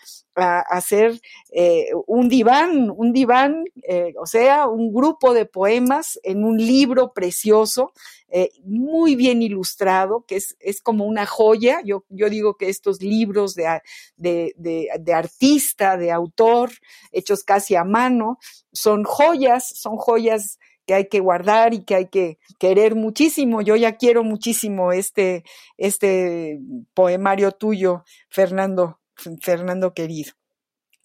a 0.40 0.60
hacer 0.60 1.20
eh, 1.50 1.88
un 2.06 2.28
diván, 2.28 2.92
un 2.94 3.12
diván, 3.12 3.64
eh, 3.82 4.14
o 4.20 4.26
sea, 4.26 4.68
un 4.68 4.92
grupo 4.92 5.34
de 5.34 5.46
poemas 5.46 6.18
en 6.22 6.44
un 6.44 6.58
libro 6.58 7.12
precioso, 7.12 7.92
eh, 8.28 8.50
muy 8.62 9.16
bien 9.16 9.42
ilustrado, 9.42 10.24
que 10.26 10.36
es, 10.36 10.56
es 10.60 10.80
como 10.80 11.06
una 11.06 11.26
joya. 11.26 11.80
Yo, 11.84 12.04
yo, 12.08 12.28
digo 12.28 12.56
que 12.56 12.68
estos 12.68 13.02
libros 13.02 13.54
de, 13.54 13.80
de, 14.16 14.54
de, 14.56 14.90
de 15.00 15.14
artista, 15.14 15.96
de 15.96 16.12
autor, 16.12 16.70
hechos 17.10 17.42
casi 17.42 17.74
a 17.74 17.84
mano, 17.84 18.38
son 18.72 19.04
joyas, 19.04 19.68
son 19.74 19.96
joyas 19.96 20.58
que 20.88 20.94
hay 20.94 21.08
que 21.08 21.20
guardar 21.20 21.74
y 21.74 21.84
que 21.84 21.94
hay 21.94 22.06
que 22.06 22.38
querer 22.58 22.94
muchísimo. 22.94 23.60
Yo 23.60 23.76
ya 23.76 23.98
quiero 23.98 24.24
muchísimo 24.24 24.90
este, 24.90 25.44
este 25.76 26.58
poemario 26.94 27.52
tuyo, 27.52 28.04
Fernando, 28.30 28.98
Fernando 29.42 29.92
querido. 29.92 30.32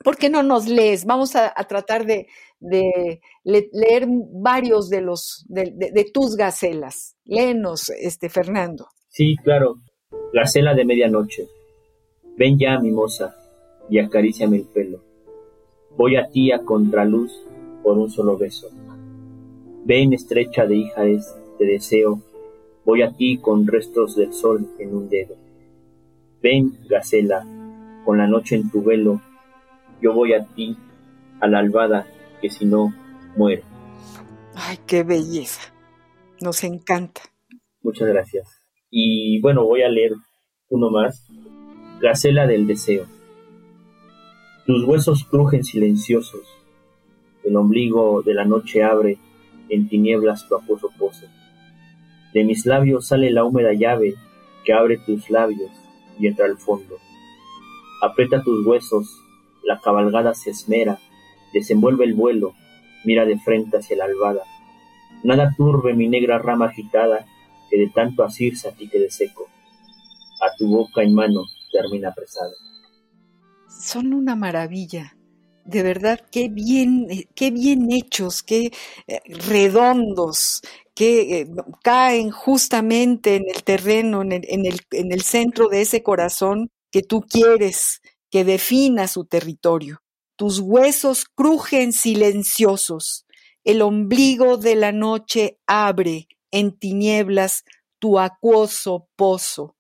¿Por 0.01 0.15
qué 0.15 0.29
no 0.29 0.41
nos 0.41 0.69
lees? 0.69 1.03
Vamos 1.03 1.35
a, 1.35 1.53
tratar 1.67 2.05
de, 2.05 2.27
leer 2.61 4.07
varios 4.07 4.89
de 4.89 5.01
los 5.01 5.45
de, 5.49 6.09
tus 6.13 6.37
gacelas. 6.37 7.17
Léenos, 7.25 7.89
este 7.89 8.29
Fernando. 8.29 8.87
Sí, 9.09 9.35
claro. 9.43 9.75
Gacela 10.33 10.73
de 10.73 10.85
medianoche. 10.85 11.49
Ven 12.37 12.57
ya, 12.57 12.79
mimosa, 12.79 13.35
y 13.89 13.99
acaríciame 13.99 14.57
el 14.57 14.63
pelo. 14.63 15.03
Voy 15.97 16.15
a 16.15 16.29
ti 16.29 16.53
a 16.53 16.59
contraluz 16.59 17.33
por 17.83 17.97
un 17.97 18.09
solo 18.09 18.37
beso 18.37 18.69
Ven 19.85 20.13
estrecha 20.13 20.65
de 20.65 20.77
hijas 20.77 21.35
te 21.57 21.65
deseo, 21.65 22.21
voy 22.85 23.01
a 23.01 23.11
ti 23.11 23.37
con 23.37 23.67
restos 23.67 24.15
del 24.15 24.33
sol 24.33 24.67
en 24.79 24.95
un 24.95 25.09
dedo. 25.09 25.35
Ven, 26.41 26.77
gacela, 26.87 27.45
con 28.05 28.17
la 28.17 28.27
noche 28.27 28.55
en 28.55 28.69
tu 28.69 28.81
velo, 28.81 29.21
yo 30.01 30.13
voy 30.13 30.33
a 30.33 30.45
ti, 30.45 30.77
a 31.39 31.47
la 31.47 31.59
albada, 31.59 32.07
que 32.41 32.49
si 32.49 32.65
no, 32.65 32.93
muero. 33.35 33.63
Ay, 34.55 34.77
qué 34.85 35.03
belleza. 35.03 35.73
Nos 36.41 36.63
encanta. 36.63 37.21
Muchas 37.81 38.07
gracias. 38.07 38.61
Y 38.89 39.39
bueno, 39.41 39.65
voy 39.65 39.81
a 39.81 39.89
leer 39.89 40.13
uno 40.69 40.89
más. 40.89 41.25
Gacela 42.01 42.47
del 42.47 42.67
deseo. 42.67 43.05
Tus 44.65 44.83
huesos 44.85 45.23
crujen 45.25 45.63
silenciosos. 45.63 46.41
El 47.43 47.55
ombligo 47.55 48.21
de 48.21 48.33
la 48.33 48.45
noche 48.45 48.83
abre 48.83 49.17
en 49.69 49.87
tinieblas 49.87 50.47
tu 50.47 50.55
aposo 50.55 50.89
pozo. 50.97 51.27
De 52.33 52.43
mis 52.43 52.65
labios 52.65 53.07
sale 53.07 53.31
la 53.31 53.43
húmeda 53.43 53.73
llave 53.73 54.15
que 54.65 54.73
abre 54.73 54.97
tus 54.97 55.29
labios 55.29 55.71
y 56.19 56.27
entra 56.27 56.45
al 56.45 56.57
fondo. 56.57 56.97
Aprieta 58.01 58.43
tus 58.43 58.65
huesos, 58.65 59.07
la 59.63 59.79
cabalgada 59.79 60.33
se 60.33 60.49
esmera, 60.49 60.99
desenvuelve 61.53 62.05
el 62.05 62.13
vuelo, 62.13 62.53
mira 63.05 63.25
de 63.25 63.37
frente 63.39 63.77
hacia 63.77 63.97
la 63.97 64.05
albada. 64.05 64.43
Nada 65.23 65.53
turbe 65.55 65.93
mi 65.93 66.09
negra 66.09 66.37
rama 66.37 66.65
agitada, 66.65 67.25
que 67.69 67.77
de 67.77 67.89
tanto 67.89 68.23
asirse 68.23 68.67
a 68.67 68.71
ti 68.71 68.89
quede 68.89 69.09
seco. 69.09 69.47
A 70.41 70.55
tu 70.57 70.67
boca 70.67 71.01
en 71.01 71.13
mano 71.13 71.43
termina 71.71 72.09
apresada. 72.09 72.51
Son 73.69 74.13
una 74.13 74.35
maravilla 74.35 75.15
de 75.65 75.83
verdad, 75.83 76.19
qué 76.31 76.49
bien, 76.49 77.07
eh, 77.09 77.27
qué 77.35 77.51
bien 77.51 77.91
hechos, 77.91 78.43
qué 78.43 78.71
eh, 79.07 79.19
redondos, 79.25 80.61
que 80.95 81.41
eh, 81.41 81.47
caen 81.83 82.29
justamente 82.31 83.37
en 83.37 83.43
el 83.53 83.63
terreno, 83.63 84.21
en 84.21 84.31
el, 84.33 84.45
en, 84.47 84.65
el, 84.65 84.79
en 84.91 85.11
el 85.11 85.21
centro 85.23 85.69
de 85.69 85.81
ese 85.81 86.03
corazón 86.03 86.69
que 86.91 87.01
tú 87.01 87.21
quieres 87.21 88.01
que 88.29 88.43
defina 88.43 89.07
su 89.07 89.25
territorio. 89.25 90.01
Tus 90.35 90.59
huesos 90.59 91.25
crujen 91.25 91.93
silenciosos, 91.93 93.25
el 93.63 93.81
ombligo 93.81 94.57
de 94.57 94.75
la 94.75 94.91
noche 94.91 95.59
abre 95.67 96.27
en 96.51 96.77
tinieblas 96.77 97.63
tu 97.99 98.19
acuoso 98.19 99.07
pozo. 99.15 99.75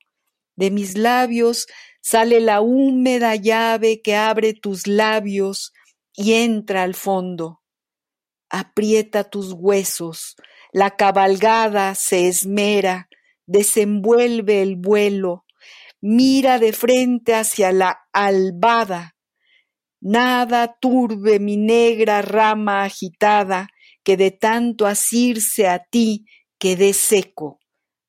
De 0.55 0.71
mis 0.71 0.97
labios 0.97 1.67
sale 2.03 2.41
la 2.41 2.59
húmeda 2.59 3.37
llave 3.37 4.01
que 4.01 4.15
abre 4.15 4.53
tus 4.53 4.87
labios 4.87 5.71
y 6.13 6.33
entra 6.33 6.83
al 6.83 6.95
fondo. 6.95 7.61
Aprieta 8.49 9.23
tus 9.23 9.53
huesos, 9.53 10.35
la 10.73 10.97
cabalgada 10.97 11.95
se 11.95 12.27
esmera, 12.27 13.07
desenvuelve 13.45 14.61
el 14.61 14.75
vuelo, 14.75 15.45
mira 16.01 16.59
de 16.59 16.73
frente 16.73 17.35
hacia 17.35 17.71
la 17.71 18.01
albada. 18.11 19.15
Nada 20.01 20.75
turbe 20.81 21.39
mi 21.39 21.55
negra 21.55 22.21
rama 22.21 22.83
agitada, 22.83 23.69
que 24.03 24.17
de 24.17 24.31
tanto 24.31 24.85
asirse 24.85 25.69
a 25.69 25.79
ti 25.79 26.25
quedé 26.59 26.91
seco, 26.91 27.59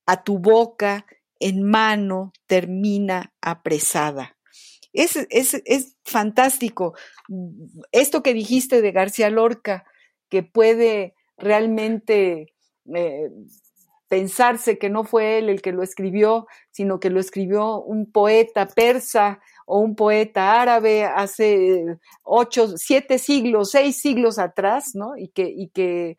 a 0.04 0.24
tu 0.24 0.40
boca 0.40 1.06
en 1.44 1.62
mano 1.62 2.32
termina 2.46 3.34
apresada. 3.42 4.38
Es, 4.94 5.14
es, 5.28 5.60
es, 5.66 5.94
fantástico. 6.02 6.94
Esto 7.92 8.22
que 8.22 8.32
dijiste 8.32 8.80
de 8.80 8.92
García 8.92 9.28
Lorca, 9.28 9.84
que 10.30 10.42
puede 10.42 11.14
realmente 11.36 12.54
eh, 12.94 13.30
pensarse 14.08 14.78
que 14.78 14.88
no 14.88 15.04
fue 15.04 15.36
él 15.38 15.50
el 15.50 15.60
que 15.60 15.72
lo 15.72 15.82
escribió, 15.82 16.46
sino 16.70 16.98
que 16.98 17.10
lo 17.10 17.20
escribió 17.20 17.82
un 17.82 18.10
poeta 18.10 18.66
persa 18.66 19.40
o 19.66 19.80
un 19.80 19.96
poeta 19.96 20.62
árabe 20.62 21.04
hace 21.04 21.98
ocho, 22.22 22.78
siete 22.78 23.18
siglos, 23.18 23.72
seis 23.72 24.00
siglos 24.00 24.38
atrás, 24.38 24.94
¿no? 24.94 25.14
Y 25.18 25.28
que, 25.28 25.52
y 25.54 25.68
que 25.68 26.16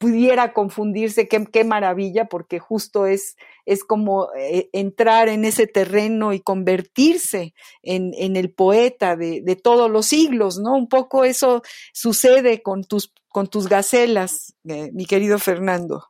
pudiera 0.00 0.54
confundirse, 0.54 1.28
qué, 1.28 1.44
qué 1.52 1.62
maravilla, 1.62 2.24
porque 2.24 2.58
justo 2.58 3.04
es, 3.04 3.36
es 3.66 3.84
como 3.84 4.30
eh, 4.34 4.70
entrar 4.72 5.28
en 5.28 5.44
ese 5.44 5.66
terreno 5.66 6.32
y 6.32 6.40
convertirse 6.40 7.52
en, 7.82 8.14
en 8.16 8.36
el 8.36 8.50
poeta 8.50 9.14
de, 9.14 9.42
de, 9.42 9.56
todos 9.56 9.90
los 9.90 10.06
siglos, 10.06 10.58
¿no? 10.58 10.74
Un 10.74 10.88
poco 10.88 11.26
eso 11.26 11.60
sucede 11.92 12.62
con 12.62 12.84
tus, 12.84 13.12
con 13.28 13.48
tus 13.48 13.68
gacelas, 13.68 14.54
eh, 14.66 14.90
mi 14.94 15.04
querido 15.04 15.38
Fernando. 15.38 16.04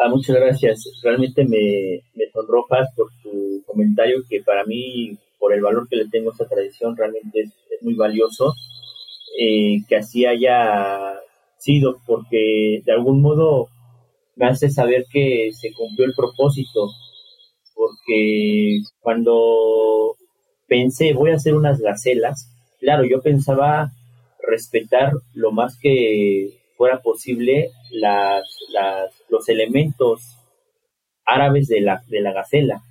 Ah, 0.00 0.08
muchas 0.08 0.34
gracias. 0.34 0.82
Realmente 1.04 1.44
me, 1.44 2.02
me 2.14 2.28
sonrojas 2.32 2.88
por 2.96 3.12
tu 3.22 3.62
comentario 3.64 4.24
que 4.28 4.42
para 4.42 4.64
mí, 4.64 5.16
por 5.38 5.52
el 5.52 5.62
valor 5.62 5.88
que 5.88 5.94
le 5.94 6.08
tengo 6.08 6.30
a 6.30 6.32
esta 6.32 6.48
tradición, 6.48 6.96
realmente 6.96 7.42
es, 7.42 7.52
muy 7.80 7.94
valioso. 7.94 8.52
Eh, 9.38 9.84
que 9.86 9.96
así 9.96 10.26
haya 10.26 11.20
sido 11.58 12.00
porque 12.06 12.82
de 12.84 12.92
algún 12.92 13.22
modo 13.22 13.68
me 14.36 14.46
hace 14.46 14.70
saber 14.70 15.06
que 15.10 15.50
se 15.52 15.72
cumplió 15.72 16.06
el 16.06 16.14
propósito, 16.14 16.90
porque 17.74 18.80
cuando 19.00 20.16
pensé 20.66 21.12
voy 21.12 21.30
a 21.30 21.36
hacer 21.36 21.54
unas 21.54 21.80
gacelas, 21.80 22.50
claro, 22.80 23.04
yo 23.04 23.20
pensaba 23.22 23.92
respetar 24.46 25.12
lo 25.34 25.52
más 25.52 25.78
que 25.80 26.50
fuera 26.76 27.00
posible 27.00 27.70
las, 27.90 28.44
las, 28.72 29.10
los 29.28 29.48
elementos 29.48 30.36
árabes 31.24 31.66
de 31.68 31.80
la, 31.80 32.02
de 32.08 32.20
la 32.20 32.32
gacela, 32.32 32.82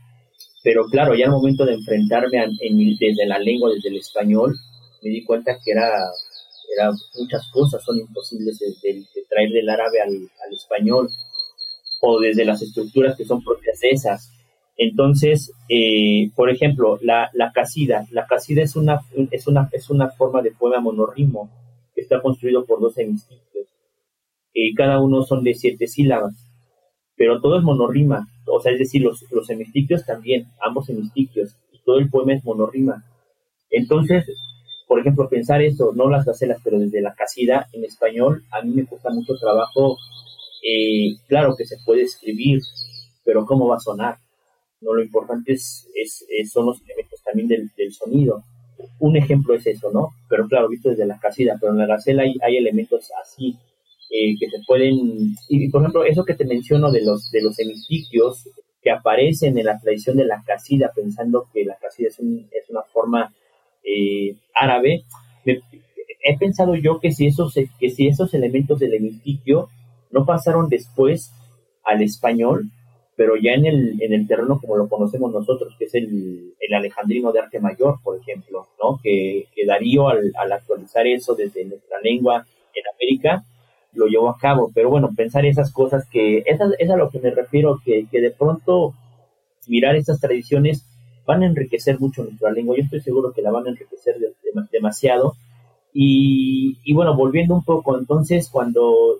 Pero 0.63 0.86
claro, 0.86 1.15
ya 1.15 1.25
al 1.25 1.32
momento 1.32 1.65
de 1.65 1.75
enfrentarme 1.75 2.45
desde 2.99 3.25
la 3.25 3.39
lengua, 3.39 3.71
desde 3.73 3.89
el 3.89 3.97
español, 3.97 4.56
me 5.01 5.10
di 5.10 5.23
cuenta 5.23 5.58
que 5.63 5.71
era, 5.71 5.89
era 6.73 6.91
muchas 7.17 7.49
cosas 7.51 7.84
son 7.84 7.97
imposibles 7.99 8.60
de, 8.60 9.04
traer 9.30 9.49
del 9.51 9.69
árabe 9.69 10.01
al, 10.01 10.30
español 10.54 11.10
o 12.01 12.19
desde 12.19 12.45
las 12.45 12.62
estructuras 12.62 13.17
que 13.17 13.25
son 13.25 13.43
propias 13.43 13.80
de 13.80 13.89
esas. 13.89 14.32
Entonces, 14.78 15.51
eh, 15.69 16.32
por 16.36 16.49
ejemplo, 16.49 16.99
la, 17.01 17.30
la 17.34 17.51
casida. 17.51 18.06
La 18.12 18.25
casida 18.28 18.62
es 18.62 18.75
una, 18.75 19.01
es, 19.32 19.47
una, 19.47 19.69
es 19.71 19.89
una 19.89 20.10
forma 20.10 20.41
de 20.41 20.51
poema 20.51 20.82
monorrimo 20.82 21.49
que 21.93 22.01
está 22.01 22.21
construido 22.21 22.65
por 22.65 22.82
dos 22.82 22.97
hemistiquios. 22.97 23.67
y 24.54 24.73
cada 24.75 25.01
uno 25.01 25.23
son 25.23 25.43
de 25.43 25.54
siete 25.54 25.88
sílabas, 25.88 26.36
pero 27.15 27.41
todo 27.41 27.58
es 27.58 27.63
monorrima. 27.63 28.28
O 28.47 28.60
sea, 28.60 28.73
es 28.73 28.80
decir, 28.80 29.01
los, 29.01 29.23
los 29.32 29.47
también, 30.06 30.47
ambos 30.62 30.89
hemistiquios, 30.89 31.56
y 31.71 31.80
todo 31.84 31.97
el 31.99 32.10
poema 32.10 32.34
es 32.34 32.43
monorrima. 32.43 33.04
Entonces, 33.69 34.25
por 34.88 35.00
ejemplo, 35.00 35.30
pensar 35.30 35.62
eso, 35.62 35.93
no 35.95 36.10
las 36.10 36.26
gacelas, 36.26 36.60
pero 36.63 36.80
desde 36.80 37.02
la 37.02 37.13
casida 37.15 37.67
en 37.74 37.84
español, 37.84 38.43
a 38.52 38.62
mí 38.62 38.74
me 38.74 38.86
cuesta 38.86 39.10
mucho 39.10 39.36
trabajo. 39.36 39.98
Eh, 40.63 41.15
claro 41.28 41.56
que 41.56 41.65
se 41.65 41.78
puede 41.86 42.04
escribir, 42.04 42.62
pero 43.24 43.45
¿cómo 43.45 43.67
va 43.67 43.78
a 43.78 43.80
sonar? 43.80 44.17
No, 44.82 44.93
lo 44.93 45.02
importante 45.02 45.54
es, 45.54 45.88
es, 45.95 46.26
son 46.52 46.67
los 46.67 46.82
elementos 46.82 47.21
también 47.24 47.48
del, 47.48 47.71
del, 47.76 47.91
sonido. 47.93 48.43
Un 49.00 49.17
ejemplo 49.17 49.56
es 49.56 49.65
eso, 49.65 49.91
¿no? 49.91 50.10
Pero 50.30 50.48
claro, 50.48 50.69
visto 50.69 50.89
desde 50.89 51.06
la 51.06 51.19
casida, 51.19 51.58
pero 51.60 51.74
en 51.74 51.80
la 51.80 51.88
gacela 51.88 52.24
hay, 52.24 52.58
elementos 52.58 53.10
así 53.24 53.56
eh, 54.12 54.36
que 54.39 54.50
se 54.50 54.58
pueden, 54.67 55.36
y 55.50 55.69
por 55.69 55.82
ejemplo, 55.82 56.04
eso 56.04 56.24
que 56.26 56.36
te 56.36 56.45
menciono 56.45 56.91
de 56.91 57.04
los, 57.04 57.32
de 57.32 57.41
los 57.41 57.58
hemistiquios 57.60 58.50
que 58.84 58.91
aparecen 58.91 59.58
en 59.58 59.65
la 59.65 59.80
tradición 59.80 60.17
de 60.17 60.26
la 60.26 60.43
casida, 60.45 60.91
pensando 60.93 61.48
que 61.52 61.65
la 61.65 61.76
casida 61.78 62.10
es, 62.10 62.19
un, 62.19 62.48
es 62.52 62.69
una 62.69 62.84
forma 62.84 63.34
eh, 63.86 64.36
árabe, 64.54 65.04
he 65.45 66.38
pensado 66.38 66.76
yo 66.76 67.00
que 67.00 67.12
si, 67.12 67.28
esos, 67.28 67.54
que 67.54 67.89
si 67.89 68.08
esos 68.08 68.34
elementos 68.34 68.80
del 68.80 68.95
hemistiquio 68.95 69.69
no 70.12 70.26
pasaron 70.26 70.69
después 70.69 71.32
al 71.84 72.02
español, 72.02 72.71
pero 73.15 73.36
ya 73.38 73.54
en 73.54 73.65
el, 73.65 74.02
en 74.02 74.12
el 74.12 74.28
terreno 74.28 74.60
como 74.60 74.76
lo 74.76 74.89
conocemos 74.89 75.32
nosotros, 75.32 75.76
que 75.78 75.86
es 75.86 75.93
el, 75.93 76.54
el 76.60 76.74
alejandrino 76.74 77.32
de 77.32 77.39
arte 77.39 77.60
mayor, 77.60 78.00
por 78.04 78.19
ejemplo, 78.19 78.67
¿no? 78.82 79.00
que, 79.02 79.48
que 79.54 79.65
Darío 79.65 80.10
al, 80.10 80.34
al, 80.36 80.52
actualizar 80.52 81.06
eso 81.08 81.36
desde 81.36 81.63
nuestra 81.65 82.02
lengua 82.02 82.45
en 82.74 82.84
América, 82.95 83.45
lo 83.93 84.08
llevó 84.08 84.30
a 84.30 84.38
cabo. 84.38 84.71
Pero 84.74 84.89
bueno, 84.89 85.12
pensar 85.15 85.45
esas 85.45 85.71
cosas 85.71 86.08
que, 86.10 86.43
esa 86.45 86.65
es 86.78 86.89
a 86.89 86.98
lo 86.98 87.10
que 87.10 87.19
me 87.19 87.32
refiero, 87.32 87.80
que, 87.86 88.08
que 88.12 88.19
de 88.19 88.32
pronto 88.32 88.93
mirar 89.67 89.95
estas 89.95 90.19
tradiciones 90.19 90.86
van 91.25 91.43
a 91.43 91.47
enriquecer 91.47 91.99
mucho 91.99 92.23
nuestra 92.23 92.51
lengua. 92.51 92.75
Yo 92.77 92.83
estoy 92.83 93.01
seguro 93.01 93.33
que 93.33 93.41
la 93.41 93.51
van 93.51 93.65
a 93.67 93.69
enriquecer 93.69 94.15
demasiado. 94.71 95.33
Y, 95.93 96.93
bueno, 96.93 97.15
volviendo 97.15 97.55
un 97.55 97.63
poco, 97.63 97.97
entonces 97.97 98.49
cuando 98.49 99.19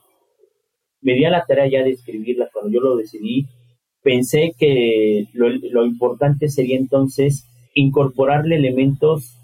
me 1.01 1.13
di 1.13 1.23
a 1.23 1.29
la 1.29 1.45
tarea 1.45 1.67
ya 1.67 1.83
de 1.83 1.91
escribirla, 1.91 2.49
cuando 2.51 2.71
yo 2.71 2.81
lo 2.81 2.97
decidí, 2.97 3.45
pensé 4.01 4.53
que 4.57 5.27
lo, 5.33 5.85
importante 5.85 6.49
sería 6.49 6.77
entonces 6.77 7.47
incorporarle 7.73 8.57
elementos 8.57 9.37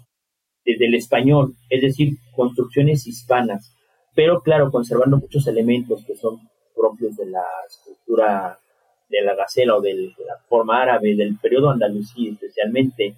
desde 0.64 0.86
el 0.86 0.94
español, 0.94 1.54
es 1.70 1.82
decir, 1.82 2.18
construcciones 2.36 3.06
hispanas, 3.06 3.74
pero 4.14 4.42
claro, 4.42 4.70
conservando 4.70 5.16
muchos 5.16 5.46
elementos 5.46 6.04
que 6.04 6.16
son 6.16 6.38
propios 6.76 7.16
de 7.16 7.26
la 7.26 7.44
estructura 7.68 8.58
de 9.12 9.22
la 9.22 9.34
gacela 9.34 9.76
o 9.76 9.80
de 9.80 9.94
la 10.26 10.38
forma 10.48 10.82
árabe 10.82 11.14
del 11.14 11.36
periodo 11.36 11.70
andalusí 11.70 12.28
especialmente. 12.28 13.14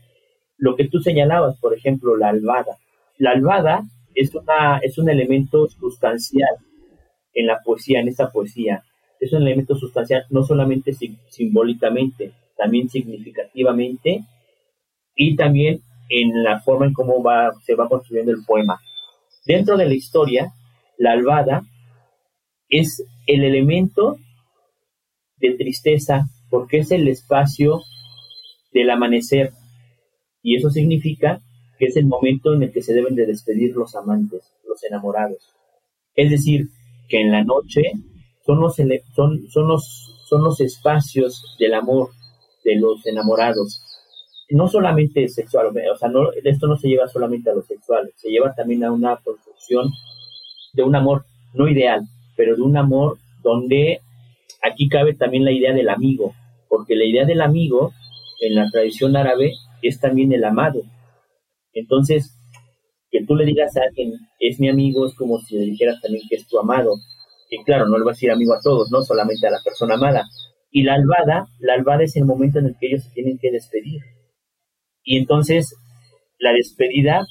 Lo 0.58 0.74
que 0.74 0.88
tú 0.88 0.98
señalabas, 0.98 1.56
por 1.58 1.72
ejemplo, 1.72 2.16
la 2.16 2.28
albada. 2.28 2.76
La 3.18 3.30
albada 3.30 3.82
es, 4.14 4.34
una, 4.34 4.78
es 4.78 4.98
un 4.98 5.08
elemento 5.08 5.68
sustancial 5.68 6.56
en 7.32 7.46
la 7.46 7.60
poesía, 7.64 8.00
en 8.00 8.08
esta 8.08 8.30
poesía. 8.30 8.82
Es 9.20 9.32
un 9.32 9.42
elemento 9.42 9.76
sustancial 9.76 10.24
no 10.30 10.42
solamente 10.42 10.92
simbólicamente, 11.28 12.32
también 12.56 12.88
significativamente 12.88 14.24
y 15.14 15.36
también 15.36 15.80
en 16.08 16.42
la 16.42 16.60
forma 16.60 16.86
en 16.86 16.92
cómo 16.92 17.22
va, 17.22 17.52
se 17.64 17.74
va 17.76 17.88
construyendo 17.88 18.32
el 18.32 18.44
poema. 18.44 18.80
Dentro 19.46 19.76
de 19.76 19.86
la 19.86 19.94
historia, 19.94 20.52
la 20.98 21.12
albada 21.12 21.62
es 22.68 23.04
el 23.26 23.44
elemento 23.44 24.16
de 25.38 25.54
tristeza 25.56 26.26
porque 26.50 26.78
es 26.78 26.90
el 26.90 27.08
espacio 27.08 27.82
del 28.72 28.90
amanecer 28.90 29.52
y 30.42 30.56
eso 30.56 30.70
significa 30.70 31.40
que 31.78 31.86
es 31.86 31.96
el 31.96 32.06
momento 32.06 32.54
en 32.54 32.62
el 32.62 32.72
que 32.72 32.82
se 32.82 32.94
deben 32.94 33.14
de 33.14 33.26
despedir 33.26 33.74
los 33.74 33.94
amantes, 33.96 34.52
los 34.66 34.82
enamorados. 34.84 35.54
Es 36.14 36.30
decir, 36.30 36.68
que 37.08 37.20
en 37.20 37.32
la 37.32 37.42
noche 37.42 37.82
son 38.44 38.60
los, 38.60 38.76
son, 38.76 39.48
son 39.48 39.68
los, 39.68 40.22
son 40.28 40.44
los 40.44 40.60
espacios 40.60 41.56
del 41.58 41.74
amor 41.74 42.10
de 42.64 42.76
los 42.76 43.06
enamorados. 43.06 43.82
No 44.50 44.68
solamente 44.68 45.28
sexual, 45.28 45.68
o 45.68 45.96
sea, 45.96 46.08
no, 46.08 46.30
esto 46.32 46.66
no 46.66 46.76
se 46.76 46.88
lleva 46.88 47.08
solamente 47.08 47.50
a 47.50 47.54
lo 47.54 47.62
sexual, 47.62 48.12
se 48.16 48.28
lleva 48.28 48.54
también 48.54 48.84
a 48.84 48.92
una 48.92 49.16
construcción 49.16 49.90
de 50.74 50.82
un 50.82 50.94
amor 50.94 51.24
no 51.54 51.68
ideal, 51.68 52.02
pero 52.36 52.54
de 52.54 52.62
un 52.62 52.76
amor 52.76 53.18
donde 53.42 54.00
aquí 54.62 54.88
cabe 54.88 55.14
también 55.14 55.44
la 55.44 55.52
idea 55.52 55.72
del 55.72 55.88
amigo, 55.88 56.34
porque 56.68 56.96
la 56.96 57.04
idea 57.04 57.24
del 57.24 57.40
amigo 57.40 57.92
en 58.40 58.54
la 58.54 58.68
tradición 58.70 59.16
árabe 59.16 59.52
es 59.82 60.00
también 60.00 60.32
el 60.32 60.44
amado. 60.44 60.82
Entonces, 61.72 62.36
que 63.10 63.24
tú 63.24 63.36
le 63.36 63.44
digas 63.44 63.76
a 63.76 63.82
alguien, 63.82 64.12
es 64.40 64.58
mi 64.58 64.68
amigo, 64.68 65.06
es 65.06 65.14
como 65.14 65.38
si 65.38 65.56
le 65.56 65.66
dijeras 65.66 66.00
también 66.00 66.24
que 66.28 66.36
es 66.36 66.48
tu 66.48 66.58
amado. 66.58 66.94
Y 67.50 67.62
claro, 67.62 67.86
no 67.86 67.98
le 67.98 68.04
vas 68.04 68.14
a 68.14 68.16
decir 68.16 68.30
amigo 68.30 68.54
a 68.54 68.60
todos, 68.62 68.90
no 68.90 69.02
solamente 69.02 69.46
a 69.46 69.50
la 69.50 69.60
persona 69.62 69.94
amada. 69.94 70.24
Y 70.70 70.82
la 70.82 70.94
albada, 70.94 71.46
la 71.60 71.74
albada 71.74 72.02
es 72.02 72.16
el 72.16 72.24
momento 72.24 72.58
en 72.58 72.66
el 72.66 72.76
que 72.80 72.88
ellos 72.88 73.04
se 73.04 73.10
tienen 73.10 73.38
que 73.38 73.52
despedir. 73.52 74.00
Y 75.04 75.18
entonces, 75.18 75.76
la 76.38 76.52
despedida, 76.52 77.24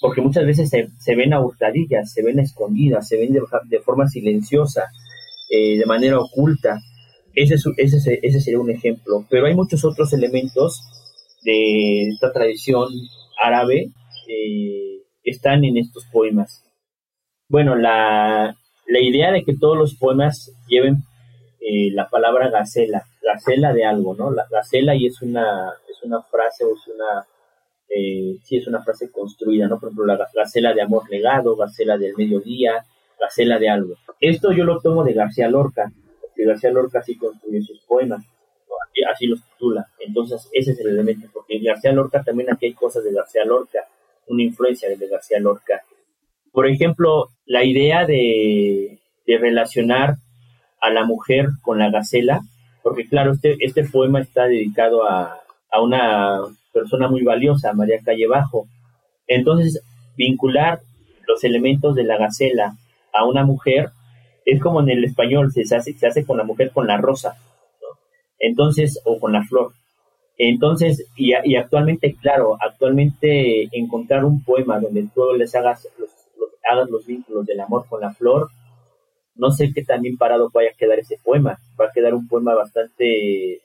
porque 0.00 0.22
muchas 0.22 0.44
veces 0.44 0.70
se, 0.70 1.14
ven 1.14 1.32
a 1.32 1.40
hurtadillas, 1.40 2.12
se 2.12 2.22
ven 2.22 2.40
escondidas, 2.40 3.06
se 3.06 3.18
ven 3.18 3.32
de 3.32 3.80
forma 3.80 4.08
silenciosa, 4.08 4.88
eh, 5.50 5.78
de 5.78 5.86
manera 5.86 6.18
oculta. 6.18 6.80
Ese, 7.34 7.56
ese, 7.76 8.20
ese 8.22 8.40
sería 8.40 8.60
un 8.60 8.70
ejemplo. 8.70 9.26
Pero 9.28 9.46
hay 9.46 9.54
muchos 9.54 9.84
otros 9.84 10.12
elementos 10.12 10.82
de 11.42 12.08
esta 12.08 12.32
tradición 12.32 12.88
árabe 13.42 13.90
eh, 14.28 15.02
que 15.22 15.30
están 15.30 15.64
en 15.64 15.76
estos 15.76 16.04
poemas. 16.12 16.62
Bueno, 17.48 17.76
la, 17.76 18.56
la 18.86 19.00
idea 19.00 19.32
de 19.32 19.44
que 19.44 19.56
todos 19.56 19.76
los 19.76 19.94
poemas 19.94 20.52
lleven 20.68 21.02
eh, 21.60 21.90
la 21.92 22.08
palabra 22.08 22.50
gacela, 22.50 23.04
gacela 23.22 23.72
de 23.72 23.84
algo, 23.84 24.14
¿no? 24.14 24.30
La 24.30 24.46
gacela 24.50 24.94
y 24.94 25.06
es 25.06 25.22
una, 25.22 25.72
es 25.88 26.02
una 26.02 26.22
frase 26.22 26.64
o 26.64 26.74
es 26.74 26.86
una, 26.88 27.26
eh, 27.88 28.36
sí 28.44 28.56
es 28.56 28.66
una 28.66 28.82
frase 28.82 29.10
construida, 29.10 29.66
¿no? 29.66 29.78
Por 29.80 29.88
ejemplo, 29.88 30.06
la 30.06 30.28
gacela 30.34 30.74
de 30.74 30.82
amor 30.82 31.08
negado, 31.10 31.56
gacela 31.56 31.96
del 31.96 32.14
mediodía, 32.16 32.84
gacela 33.24 33.58
de 33.58 33.68
algo. 33.68 33.94
Esto 34.20 34.52
yo 34.52 34.64
lo 34.64 34.80
tomo 34.80 35.04
de 35.04 35.12
García 35.12 35.48
Lorca, 35.48 35.90
porque 36.20 36.44
García 36.44 36.70
Lorca 36.70 37.00
así 37.00 37.16
construye 37.16 37.60
sus 37.62 37.80
poemas, 37.80 38.24
así 39.10 39.26
los 39.26 39.42
titula. 39.42 39.86
Entonces, 39.98 40.48
ese 40.52 40.72
es 40.72 40.80
el 40.80 40.88
elemento, 40.88 41.28
porque 41.32 41.58
García 41.58 41.92
Lorca 41.92 42.22
también 42.22 42.52
aquí 42.52 42.66
hay 42.66 42.74
cosas 42.74 43.04
de 43.04 43.12
García 43.12 43.44
Lorca, 43.44 43.80
una 44.28 44.42
influencia 44.42 44.88
de 44.88 45.08
García 45.08 45.40
Lorca. 45.40 45.82
Por 46.52 46.68
ejemplo, 46.68 47.28
la 47.46 47.64
idea 47.64 48.06
de, 48.06 48.98
relacionar 49.26 50.14
a 50.80 50.90
la 50.90 51.04
mujer 51.04 51.46
con 51.62 51.78
la 51.78 51.90
gacela, 51.90 52.40
porque 52.82 53.08
claro, 53.08 53.32
este, 53.32 53.56
este 53.60 53.84
poema 53.84 54.20
está 54.20 54.44
dedicado 54.44 55.08
a, 55.08 55.40
a 55.70 55.82
una 55.82 56.40
persona 56.72 57.08
muy 57.08 57.22
valiosa, 57.22 57.72
María 57.72 58.00
Calle 58.04 58.26
Bajo. 58.26 58.66
Entonces, 59.26 59.82
vincular 60.16 60.80
los 61.26 61.42
elementos 61.42 61.94
de 61.94 62.04
la 62.04 62.18
gacela 62.18 62.76
a 63.14 63.24
una 63.24 63.44
mujer 63.44 63.90
es 64.44 64.60
como 64.60 64.80
en 64.80 64.90
el 64.90 65.04
español, 65.04 65.50
se 65.52 65.62
hace, 65.74 65.94
se 65.94 66.06
hace 66.06 66.26
con 66.26 66.36
la 66.36 66.44
mujer 66.44 66.70
con 66.72 66.86
la 66.86 66.98
rosa, 66.98 67.38
entonces, 68.38 69.00
o 69.04 69.18
con 69.18 69.32
la 69.32 69.42
flor. 69.44 69.72
Entonces, 70.36 71.06
y, 71.16 71.32
actualmente, 71.32 72.14
claro, 72.20 72.56
actualmente 72.60 73.68
encontrar 73.72 74.24
un 74.24 74.42
poema 74.42 74.80
donde 74.80 75.08
tú 75.14 75.32
les 75.36 75.54
hagas 75.54 75.88
los, 75.98 76.10
hagas 76.70 76.90
los 76.90 77.06
vínculos 77.06 77.46
del 77.46 77.60
amor 77.60 77.86
con 77.88 78.00
la 78.00 78.12
flor, 78.12 78.48
no 79.36 79.50
sé 79.50 79.72
qué 79.72 79.84
tan 79.84 80.02
bien 80.02 80.16
parado 80.16 80.50
vaya 80.52 80.70
a 80.70 80.76
quedar 80.76 80.98
ese 80.98 81.18
poema. 81.22 81.58
Va 81.80 81.86
a 81.86 81.92
quedar 81.92 82.14
un 82.14 82.28
poema 82.28 82.54
bastante 82.54 83.60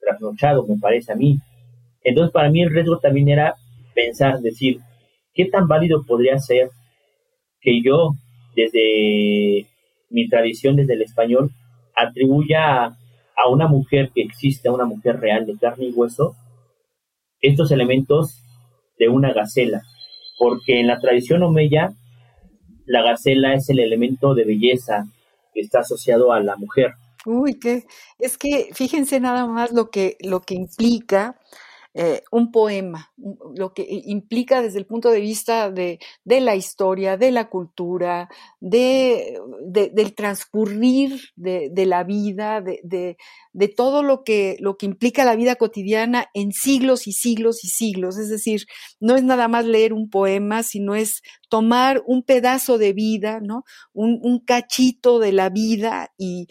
trasnochado, 0.00 0.66
me 0.66 0.76
parece 0.78 1.12
a 1.12 1.16
mí. 1.16 1.38
Entonces, 2.02 2.32
para 2.32 2.50
mí 2.50 2.62
el 2.62 2.70
riesgo 2.70 2.98
también 2.98 3.28
era 3.28 3.54
pensar, 3.94 4.40
decir, 4.40 4.80
¿qué 5.34 5.46
tan 5.46 5.66
válido 5.66 6.04
podría 6.06 6.38
ser 6.38 6.70
que 7.60 7.82
yo, 7.82 8.12
desde 8.54 9.66
mi 10.10 10.28
tradición, 10.28 10.76
desde 10.76 10.94
el 10.94 11.02
español, 11.02 11.50
atribuya 11.94 12.84
a, 12.84 13.48
una 13.50 13.68
mujer 13.68 14.10
que 14.14 14.22
existe, 14.22 14.68
a 14.68 14.72
una 14.72 14.84
mujer 14.84 15.20
real 15.20 15.46
de 15.46 15.56
carne 15.56 15.86
y 15.86 15.92
hueso, 15.92 16.36
estos 17.40 17.70
elementos 17.70 18.44
de 18.98 19.08
una 19.08 19.32
gacela, 19.32 19.82
porque 20.38 20.80
en 20.80 20.86
la 20.86 20.98
tradición 20.98 21.42
omeya 21.42 21.92
la 22.86 23.02
gacela 23.02 23.54
es 23.54 23.70
el 23.70 23.78
elemento 23.78 24.34
de 24.34 24.44
belleza 24.44 25.06
que 25.54 25.60
está 25.60 25.80
asociado 25.80 26.32
a 26.32 26.40
la 26.40 26.56
mujer. 26.56 26.94
Uy, 27.24 27.58
que 27.58 27.84
es 28.18 28.36
que 28.36 28.70
fíjense 28.72 29.20
nada 29.20 29.46
más 29.46 29.72
lo 29.72 29.90
que 29.90 30.16
lo 30.20 30.40
que 30.40 30.54
implica 30.54 31.38
eh, 31.92 32.22
un 32.30 32.52
poema, 32.52 33.12
lo 33.56 33.74
que 33.74 33.84
implica 33.88 34.62
desde 34.62 34.78
el 34.78 34.86
punto 34.86 35.10
de 35.10 35.20
vista 35.20 35.72
de, 35.72 35.98
la 36.24 36.54
historia, 36.54 37.16
de 37.16 37.32
la 37.32 37.48
cultura, 37.48 38.28
de, 38.60 39.40
del 39.66 40.14
transcurrir 40.14 41.20
de, 41.34 41.86
la 41.86 42.04
vida, 42.04 42.60
de, 42.62 43.16
todo 43.76 44.04
lo 44.04 44.22
que, 44.22 44.56
lo 44.60 44.76
que 44.76 44.86
implica 44.86 45.24
la 45.24 45.34
vida 45.34 45.56
cotidiana 45.56 46.26
en 46.32 46.52
siglos 46.52 47.08
y 47.08 47.12
siglos 47.12 47.64
y 47.64 47.68
siglos. 47.68 48.18
Es 48.18 48.28
decir, 48.28 48.66
no 49.00 49.16
es 49.16 49.24
nada 49.24 49.48
más 49.48 49.64
leer 49.64 49.92
un 49.92 50.10
poema, 50.10 50.62
sino 50.62 50.94
es 50.94 51.22
tomar 51.48 52.04
un 52.06 52.22
pedazo 52.22 52.78
de 52.78 52.92
vida, 52.92 53.40
¿no? 53.40 53.64
Un, 53.92 54.38
cachito 54.46 55.18
de 55.18 55.32
la 55.32 55.48
vida 55.50 56.12
y, 56.16 56.46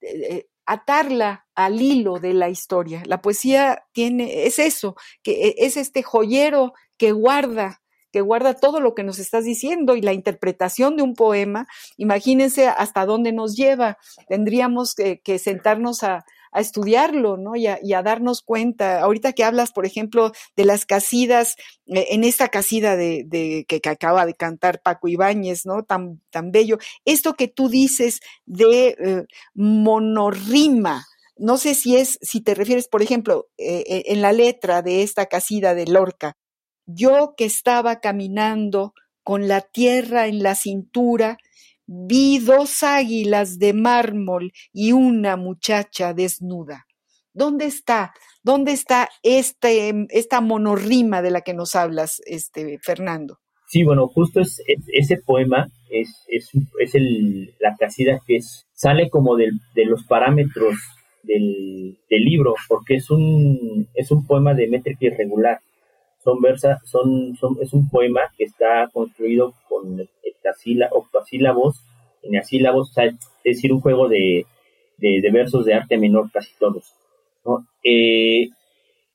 eh, 0.00 0.46
atarla 0.70 1.46
al 1.56 1.82
hilo 1.82 2.20
de 2.20 2.32
la 2.32 2.48
historia. 2.48 3.02
La 3.06 3.20
poesía 3.20 3.84
tiene, 3.92 4.46
es 4.46 4.60
eso, 4.60 4.94
que 5.22 5.48
e, 5.48 5.54
es 5.58 5.76
este 5.76 6.02
joyero 6.04 6.74
que 6.96 7.10
guarda, 7.10 7.82
que 8.12 8.20
guarda 8.20 8.54
todo 8.54 8.78
lo 8.78 8.94
que 8.94 9.02
nos 9.02 9.18
estás 9.18 9.44
diciendo 9.44 9.96
y 9.96 10.00
la 10.00 10.12
interpretación 10.12 10.96
de 10.96 11.02
un 11.02 11.14
poema. 11.14 11.66
Imagínense 11.96 12.68
hasta 12.68 13.04
dónde 13.04 13.32
nos 13.32 13.56
lleva. 13.56 13.98
Tendríamos 14.28 14.94
que 14.94 15.38
sentarnos 15.38 16.04
a, 16.04 16.24
a 16.52 16.60
estudiarlo, 16.60 17.36
¿no? 17.36 17.56
Y 17.56 17.66
a, 17.66 18.02
darnos 18.02 18.42
cuenta. 18.42 19.00
Ahorita 19.00 19.32
que 19.32 19.44
hablas, 19.44 19.72
por 19.72 19.86
ejemplo, 19.86 20.32
de 20.56 20.64
las 20.64 20.86
casidas, 20.86 21.56
eh, 21.86 22.06
en 22.10 22.24
esta 22.24 22.48
casida 22.48 22.96
de, 22.96 23.64
que, 23.68 23.80
acaba 23.88 24.26
de 24.26 24.34
cantar 24.34 24.82
Paco 24.82 25.08
Ibáñez, 25.08 25.66
¿no? 25.66 25.84
Tan, 25.84 26.20
tan 26.30 26.52
bello. 26.52 26.78
Esto 27.04 27.34
que 27.34 27.48
tú 27.48 27.68
dices 27.68 28.20
de 28.46 28.96
eh, 28.98 29.24
monorrima, 29.54 31.06
no 31.36 31.56
sé 31.56 31.74
si 31.74 31.96
es, 31.96 32.18
si 32.20 32.40
te 32.40 32.54
refieres, 32.54 32.88
por 32.88 33.02
ejemplo, 33.02 33.48
eh, 33.56 34.04
en 34.06 34.22
la 34.22 34.32
letra 34.32 34.82
de 34.82 35.02
esta 35.02 35.26
casida 35.26 35.74
de 35.74 35.86
Lorca, 35.86 36.36
yo 36.86 37.34
que 37.36 37.44
estaba 37.44 38.00
caminando 38.00 38.94
con 39.22 39.48
la 39.48 39.60
tierra 39.60 40.26
en 40.26 40.42
la 40.42 40.54
cintura, 40.54 41.38
vi 41.92 42.38
dos 42.38 42.84
águilas 42.84 43.58
de 43.58 43.72
mármol 43.72 44.52
y 44.72 44.92
una 44.92 45.36
muchacha 45.36 46.14
desnuda. 46.14 46.86
¿Dónde 47.32 47.64
está? 47.66 48.12
¿Dónde 48.44 48.72
está 48.72 49.08
este, 49.24 50.06
esta 50.10 50.40
monorrima 50.40 51.20
de 51.20 51.32
la 51.32 51.40
que 51.40 51.52
nos 51.52 51.74
hablas, 51.74 52.22
este, 52.26 52.78
Fernando? 52.80 53.38
Sí, 53.66 53.82
bueno, 53.82 54.06
justo 54.06 54.40
es, 54.40 54.62
ese 54.92 55.16
poema 55.16 55.66
es, 55.90 56.08
es, 56.28 56.94
el, 56.94 57.54
la 57.58 57.74
casida 57.76 58.20
que 58.24 58.38
sale 58.72 59.10
como 59.10 59.36
de 59.36 59.50
los 59.86 60.04
parámetros 60.04 60.76
del, 61.22 61.98
del, 62.08 62.24
libro, 62.24 62.54
porque 62.68 62.96
es 62.96 63.10
un, 63.10 63.88
es 63.94 64.10
un 64.10 64.26
poema 64.26 64.54
de 64.54 64.68
métrica 64.68 65.06
irregular. 65.06 65.60
Son 66.22 66.40
versa, 66.40 66.80
son, 66.84 67.34
son, 67.36 67.56
es 67.60 67.72
un 67.72 67.88
poema 67.88 68.20
que 68.36 68.44
está 68.44 68.88
construido 68.92 69.54
con 69.68 69.98
octosílabos, 70.90 71.84
eneasílabos, 72.22 72.92
es 72.98 73.14
decir, 73.44 73.72
un 73.72 73.80
juego 73.80 74.08
de, 74.08 74.46
de, 74.98 75.30
versos 75.32 75.64
de 75.64 75.74
arte 75.74 75.98
menor 75.98 76.30
casi 76.30 76.50
todos. 76.58 76.94
Eh, 77.84 78.48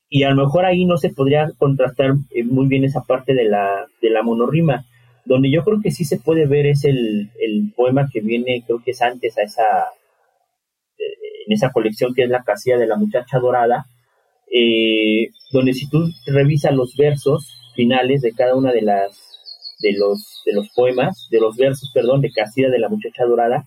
y 0.08 0.22
a 0.22 0.30
lo 0.30 0.44
mejor 0.44 0.64
ahí 0.64 0.84
no 0.84 0.96
se 0.98 1.10
podría 1.10 1.50
contrastar 1.58 2.14
eh, 2.30 2.44
muy 2.44 2.66
bien 2.66 2.84
esa 2.84 3.02
parte 3.02 3.34
de 3.34 3.44
la, 3.44 3.86
de 4.00 4.10
la 4.10 4.22
monorrima. 4.22 4.84
Donde 5.24 5.50
yo 5.50 5.64
creo 5.64 5.80
que 5.82 5.90
sí 5.90 6.04
se 6.04 6.20
puede 6.20 6.46
ver 6.46 6.66
es 6.66 6.84
el, 6.84 7.30
el 7.40 7.72
poema 7.74 8.08
que 8.12 8.20
viene, 8.20 8.62
creo 8.64 8.80
que 8.84 8.92
es 8.92 9.02
antes 9.02 9.36
a 9.38 9.42
esa, 9.42 9.64
eh, 10.98 11.46
en 11.46 11.52
esa 11.52 11.72
colección 11.72 12.14
que 12.14 12.22
es 12.22 12.30
la 12.30 12.44
casilla 12.44 12.78
de 12.78 12.86
la 12.86 12.96
muchacha 12.96 13.38
dorada, 13.40 13.86
donde 15.52 15.74
si 15.74 15.88
tú 15.88 16.08
revisas 16.26 16.74
los 16.74 16.96
versos 16.96 17.46
finales 17.74 18.22
de 18.22 18.32
cada 18.32 18.54
una 18.54 18.72
de 18.72 18.82
las 18.82 19.26
de 19.80 19.92
los, 19.92 20.42
de 20.44 20.52
los 20.52 20.68
poemas, 20.74 21.28
de 21.30 21.40
los 21.40 21.56
versos, 21.56 21.90
perdón, 21.92 22.20
de 22.20 22.30
Casilla 22.30 22.70
de 22.70 22.78
la 22.78 22.88
Muchacha 22.88 23.24
Dorada, 23.24 23.66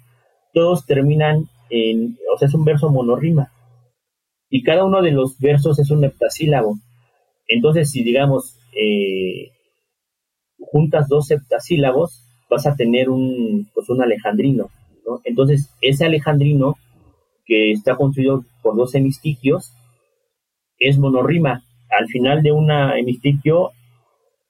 todos 0.53 0.85
terminan 0.85 1.49
en, 1.69 2.17
o 2.33 2.37
sea, 2.37 2.47
es 2.47 2.53
un 2.53 2.65
verso 2.65 2.89
monorrima. 2.89 3.51
Y 4.49 4.63
cada 4.63 4.85
uno 4.85 5.01
de 5.01 5.11
los 5.11 5.37
versos 5.39 5.77
es 5.79 5.91
un 5.91 6.03
heptasílabo. 6.03 6.77
Entonces, 7.47 7.91
si 7.91 8.03
digamos, 8.03 8.57
eh, 8.75 9.51
juntas 10.59 11.07
dos 11.07 11.29
heptasílabos, 11.29 12.23
vas 12.49 12.65
a 12.65 12.75
tener 12.75 13.09
un, 13.09 13.69
pues 13.73 13.89
un 13.89 14.01
alejandrino. 14.01 14.69
¿no? 15.05 15.21
Entonces, 15.23 15.69
ese 15.81 16.05
alejandrino, 16.05 16.75
que 17.45 17.71
está 17.71 17.95
construido 17.95 18.43
por 18.61 18.75
dos 18.75 18.93
hemistiquios, 18.95 19.71
es 20.79 20.97
monorrima. 20.97 21.63
Al 21.89 22.07
final 22.07 22.41
de 22.41 22.51
una 22.51 22.97
hemistiquio, 22.97 23.71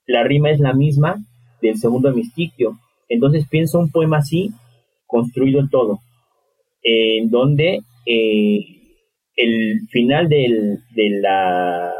la 0.06 0.24
rima 0.24 0.50
es 0.50 0.60
la 0.60 0.72
misma, 0.72 1.16
del 1.60 1.78
segundo 1.78 2.08
hemistiquio. 2.08 2.78
Entonces 3.08 3.46
pienso 3.48 3.78
un 3.78 3.90
poema 3.90 4.18
así, 4.18 4.50
construido 5.06 5.60
en 5.60 5.68
todo, 5.68 6.00
en 6.82 7.30
donde 7.30 7.80
eh, 8.06 8.80
el 9.36 9.88
final 9.90 10.28
del, 10.28 10.78
de, 10.94 11.10
la, 11.20 11.92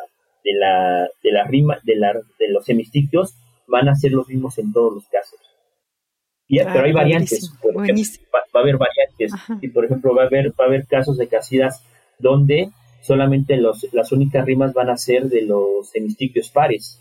de, 0.45 0.53
la, 0.55 1.09
de 1.23 1.33
la 1.33 1.45
rima, 1.45 1.79
de, 1.83 1.97
la, 1.97 2.13
de 2.13 2.49
los 2.51 2.69
hemistiquios 2.69 3.35
van 3.67 3.89
a 3.89 3.95
ser 3.95 4.13
los 4.13 4.29
mismos 4.29 4.59
en 4.59 4.73
todos 4.73 4.95
los 4.95 5.09
casos. 5.09 5.39
Y, 6.47 6.59
ah, 6.59 6.69
pero 6.73 6.87
hay 6.87 6.93
variantes, 6.93 7.53
va, 7.65 8.41
a 8.53 8.59
haber 8.59 8.77
variantes. 8.77 9.33
Y 9.63 9.69
por 9.69 9.85
ejemplo, 9.85 10.15
va 10.15 10.25
a 10.25 10.27
haber, 10.27 10.51
va 10.51 10.65
a 10.65 10.67
haber 10.67 10.87
casos 10.87 11.17
de 11.17 11.29
casidas 11.29 11.85
donde 12.19 12.71
solamente 13.01 13.57
los, 13.57 13.87
las 13.93 14.13
únicas 14.13 14.45
rimas 14.45 14.73
van 14.73 14.91
a 14.91 14.97
ser 14.97 15.29
de 15.29 15.43
los 15.43 15.95
hemistiquios 15.95 16.51
pares. 16.51 17.01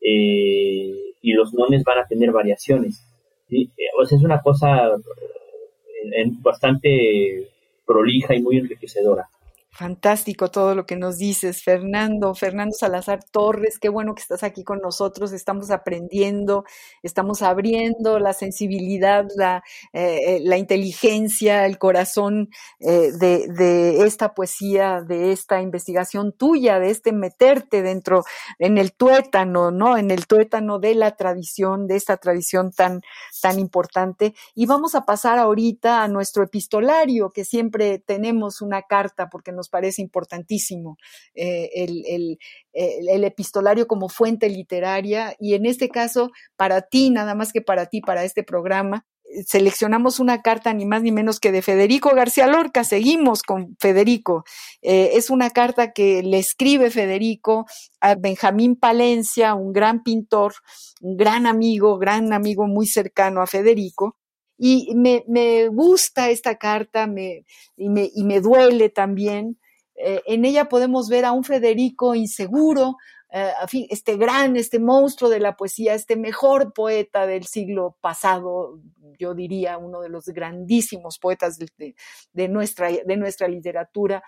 Eh, 0.00 1.10
y 1.22 1.32
los 1.32 1.52
nones 1.52 1.84
van 1.84 1.98
a 1.98 2.06
tener 2.06 2.32
variaciones. 2.32 3.04
¿sí? 3.48 3.70
O 4.00 4.06
sea, 4.06 4.18
es 4.18 4.24
una 4.24 4.40
cosa 4.40 4.88
eh, 4.88 6.30
bastante 6.40 7.48
prolija 7.86 8.34
y 8.34 8.42
muy 8.42 8.58
enriquecedora. 8.58 9.28
Fantástico 9.72 10.50
todo 10.50 10.74
lo 10.74 10.84
que 10.84 10.96
nos 10.96 11.16
dices, 11.16 11.62
Fernando. 11.62 12.34
Fernando 12.34 12.74
Salazar 12.76 13.22
Torres, 13.30 13.78
qué 13.78 13.88
bueno 13.88 14.16
que 14.16 14.22
estás 14.22 14.42
aquí 14.42 14.64
con 14.64 14.80
nosotros. 14.80 15.30
Estamos 15.32 15.70
aprendiendo, 15.70 16.64
estamos 17.04 17.40
abriendo 17.40 18.18
la 18.18 18.32
sensibilidad, 18.32 19.26
la, 19.36 19.62
eh, 19.92 20.18
eh, 20.26 20.40
la 20.42 20.58
inteligencia, 20.58 21.66
el 21.66 21.78
corazón 21.78 22.50
eh, 22.80 23.12
de, 23.12 23.46
de, 23.46 24.04
esta 24.04 24.34
poesía, 24.34 25.02
de 25.02 25.30
esta 25.30 25.62
investigación 25.62 26.32
tuya, 26.32 26.80
de 26.80 26.90
este 26.90 27.12
meterte 27.12 27.80
dentro, 27.80 28.24
en 28.58 28.76
el 28.76 28.92
tuétano, 28.92 29.70
¿no? 29.70 29.96
En 29.96 30.10
el 30.10 30.26
tuétano 30.26 30.80
de 30.80 30.96
la 30.96 31.14
tradición, 31.14 31.86
de 31.86 31.94
esta 31.94 32.16
tradición 32.16 32.72
tan, 32.72 33.02
tan 33.40 33.60
importante. 33.60 34.34
Y 34.54 34.66
vamos 34.66 34.96
a 34.96 35.04
pasar 35.06 35.38
ahorita 35.38 36.02
a 36.02 36.08
nuestro 36.08 36.42
epistolario, 36.42 37.30
que 37.30 37.44
siempre 37.44 38.00
tenemos 38.00 38.60
una 38.62 38.82
carta 38.82 39.30
porque 39.30 39.52
nos 39.52 39.59
parece 39.68 40.02
importantísimo 40.02 40.96
eh, 41.34 41.70
el, 41.74 42.38
el, 42.72 43.24
epistolario 43.24 43.86
como 43.86 44.08
fuente 44.08 44.48
literaria 44.48 45.34
y 45.38 45.54
en 45.54 45.66
este 45.66 45.88
caso, 45.88 46.30
para 46.56 46.82
ti, 46.82 47.10
nada 47.10 47.34
más 47.34 47.52
que 47.52 47.60
para 47.60 47.86
ti, 47.86 48.00
para 48.00 48.24
este 48.24 48.42
programa, 48.42 49.06
seleccionamos 49.46 50.20
una 50.20 50.42
carta 50.42 50.72
ni 50.72 50.86
más 50.86 51.02
ni 51.02 51.12
menos 51.12 51.40
que 51.40 51.52
de 51.52 51.62
Federico 51.62 52.14
García 52.14 52.46
Lorca. 52.46 52.84
Seguimos 52.84 53.42
con 53.42 53.76
Federico. 53.78 54.44
Eh, 54.82 55.12
es 55.14 55.30
una 55.30 55.50
carta 55.50 55.92
que 55.92 56.22
le 56.22 56.38
escribe 56.38 56.90
Federico 56.90 57.66
a 58.00 58.14
Benjamín 58.14 58.76
Palencia, 58.76 59.54
un 59.54 59.72
gran 59.72 60.02
pintor, 60.02 60.54
un 61.00 61.16
gran 61.16 61.46
amigo, 61.46 61.98
gran 61.98 62.32
amigo 62.32 62.66
muy 62.66 62.86
cercano 62.86 63.42
a 63.42 63.46
Federico, 63.46 64.16
y 64.62 64.94
me, 64.94 65.24
me 65.26 65.68
gusta 65.68 66.28
esta 66.30 66.56
carta 66.58 67.06
me, 67.06 67.46
y, 67.76 67.88
me, 67.88 68.10
y 68.14 68.24
me 68.24 68.40
duele 68.40 68.90
también. 68.90 69.58
Eh, 69.96 70.20
en 70.26 70.44
ella 70.44 70.66
podemos 70.68 71.08
ver 71.08 71.24
a 71.24 71.32
un 71.32 71.44
Federico 71.44 72.14
inseguro, 72.14 72.96
eh, 73.32 73.52
este 73.90 74.16
gran, 74.16 74.56
este 74.56 74.80
monstruo 74.80 75.30
de 75.30 75.38
la 75.38 75.56
poesía, 75.56 75.94
este 75.94 76.16
mejor 76.16 76.72
poeta 76.72 77.26
del 77.26 77.44
siglo 77.44 77.96
pasado, 78.00 78.80
yo 79.18 79.34
diría 79.34 79.78
uno 79.78 80.00
de 80.00 80.08
los 80.08 80.26
grandísimos 80.26 81.18
poetas 81.18 81.56
de, 81.58 81.94
de, 82.32 82.48
nuestra, 82.48 82.90
de 82.90 83.16
nuestra 83.16 83.46
literatura, 83.46 84.24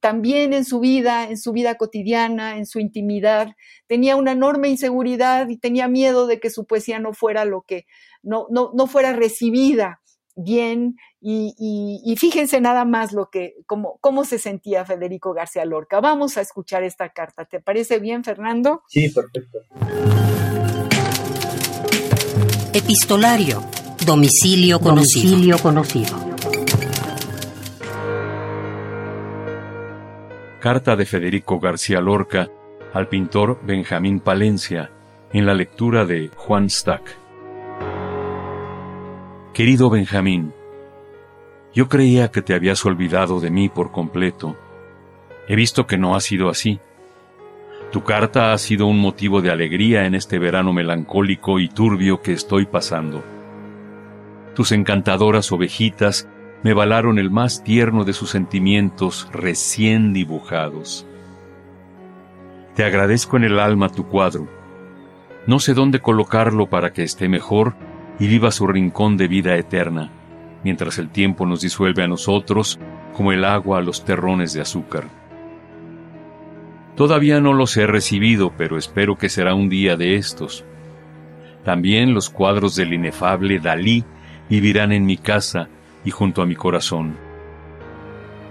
también 0.00 0.52
en 0.52 0.66
su 0.66 0.80
vida, 0.80 1.24
en 1.24 1.38
su 1.38 1.52
vida 1.52 1.76
cotidiana, 1.76 2.58
en 2.58 2.66
su 2.66 2.78
intimidad, 2.78 3.54
tenía 3.86 4.16
una 4.16 4.32
enorme 4.32 4.68
inseguridad 4.68 5.48
y 5.48 5.56
tenía 5.56 5.88
miedo 5.88 6.26
de 6.26 6.38
que 6.38 6.50
su 6.50 6.66
poesía 6.66 6.98
no 6.98 7.14
fuera 7.14 7.46
lo 7.46 7.62
que, 7.62 7.86
no, 8.22 8.46
no, 8.50 8.70
no 8.74 8.86
fuera 8.86 9.14
recibida 9.14 10.01
bien 10.34 10.96
y, 11.20 12.14
fíjense 12.18 12.60
nada 12.60 12.84
más 12.84 13.12
lo 13.12 13.30
que, 13.30 13.54
cómo, 13.66 13.98
cómo 14.00 14.24
se 14.24 14.38
sentía 14.38 14.84
Federico 14.84 15.32
García 15.32 15.64
Lorca. 15.64 16.00
Vamos 16.00 16.36
a 16.36 16.40
escuchar 16.40 16.82
esta 16.82 17.10
carta. 17.10 17.44
¿Te 17.44 17.60
parece 17.60 17.98
bien, 17.98 18.24
Fernando? 18.24 18.82
Sí, 18.88 19.08
perfecto. 19.10 19.58
Epistolario. 22.74 23.62
Domicilio 24.04 24.80
conocido. 24.80 25.30
Domicilio 25.30 25.58
conocido. 25.58 26.32
Carta 30.60 30.96
de 30.96 31.06
Federico 31.06 31.60
García 31.60 32.00
Lorca 32.00 32.48
al 32.92 33.08
pintor 33.08 33.60
Benjamín 33.64 34.20
Palencia 34.20 34.90
en 35.32 35.46
la 35.46 35.54
lectura 35.54 36.04
de 36.04 36.30
Juan 36.34 36.70
Stack. 36.70 37.21
Querido 39.54 39.90
Benjamín, 39.90 40.54
yo 41.74 41.86
creía 41.90 42.30
que 42.30 42.40
te 42.40 42.54
habías 42.54 42.86
olvidado 42.86 43.38
de 43.38 43.50
mí 43.50 43.68
por 43.68 43.92
completo. 43.92 44.56
He 45.46 45.56
visto 45.56 45.86
que 45.86 45.98
no 45.98 46.16
ha 46.16 46.20
sido 46.20 46.48
así. 46.48 46.80
Tu 47.90 48.02
carta 48.02 48.54
ha 48.54 48.58
sido 48.58 48.86
un 48.86 48.98
motivo 48.98 49.42
de 49.42 49.50
alegría 49.50 50.06
en 50.06 50.14
este 50.14 50.38
verano 50.38 50.72
melancólico 50.72 51.60
y 51.60 51.68
turbio 51.68 52.22
que 52.22 52.32
estoy 52.32 52.64
pasando. 52.64 53.22
Tus 54.54 54.72
encantadoras 54.72 55.52
ovejitas 55.52 56.26
me 56.62 56.72
valaron 56.72 57.18
el 57.18 57.30
más 57.30 57.62
tierno 57.62 58.04
de 58.04 58.14
sus 58.14 58.30
sentimientos 58.30 59.28
recién 59.34 60.14
dibujados. 60.14 61.06
Te 62.74 62.84
agradezco 62.84 63.36
en 63.36 63.44
el 63.44 63.58
alma 63.58 63.90
tu 63.90 64.06
cuadro. 64.06 64.48
No 65.46 65.58
sé 65.58 65.74
dónde 65.74 66.00
colocarlo 66.00 66.68
para 66.68 66.94
que 66.94 67.02
esté 67.02 67.28
mejor 67.28 67.74
y 68.22 68.28
viva 68.28 68.52
su 68.52 68.68
rincón 68.68 69.16
de 69.16 69.26
vida 69.26 69.56
eterna, 69.56 70.08
mientras 70.62 70.96
el 70.98 71.08
tiempo 71.08 71.44
nos 71.44 71.60
disuelve 71.60 72.04
a 72.04 72.06
nosotros 72.06 72.78
como 73.16 73.32
el 73.32 73.44
agua 73.44 73.78
a 73.78 73.80
los 73.80 74.04
terrones 74.04 74.52
de 74.52 74.60
azúcar. 74.60 75.08
Todavía 76.94 77.40
no 77.40 77.52
los 77.52 77.76
he 77.76 77.84
recibido, 77.84 78.52
pero 78.56 78.78
espero 78.78 79.18
que 79.18 79.28
será 79.28 79.56
un 79.56 79.68
día 79.68 79.96
de 79.96 80.14
estos. 80.14 80.64
También 81.64 82.14
los 82.14 82.30
cuadros 82.30 82.76
del 82.76 82.92
inefable 82.92 83.58
Dalí 83.58 84.04
vivirán 84.48 84.92
en 84.92 85.04
mi 85.04 85.16
casa 85.16 85.68
y 86.04 86.12
junto 86.12 86.42
a 86.42 86.46
mi 86.46 86.54
corazón. 86.54 87.16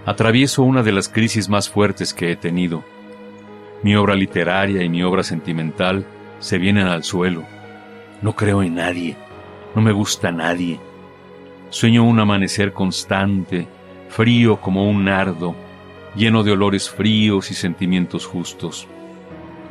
Atravieso 0.04 0.64
una 0.64 0.82
de 0.82 0.92
las 0.92 1.08
crisis 1.08 1.48
más 1.48 1.70
fuertes 1.70 2.12
que 2.12 2.30
he 2.30 2.36
tenido. 2.36 2.84
Mi 3.82 3.96
obra 3.96 4.16
literaria 4.16 4.82
y 4.82 4.90
mi 4.90 5.02
obra 5.02 5.22
sentimental 5.22 6.04
se 6.40 6.58
vienen 6.58 6.88
al 6.88 7.04
suelo. 7.04 7.46
No 8.20 8.36
creo 8.36 8.62
en 8.62 8.74
nadie. 8.74 9.16
No 9.74 9.80
me 9.80 9.92
gusta 9.92 10.30
nadie. 10.30 10.78
Sueño 11.70 12.04
un 12.04 12.20
amanecer 12.20 12.72
constante, 12.72 13.66
frío 14.08 14.60
como 14.60 14.88
un 14.88 15.06
nardo, 15.06 15.54
lleno 16.14 16.42
de 16.42 16.52
olores 16.52 16.90
fríos 16.90 17.50
y 17.50 17.54
sentimientos 17.54 18.26
justos. 18.26 18.86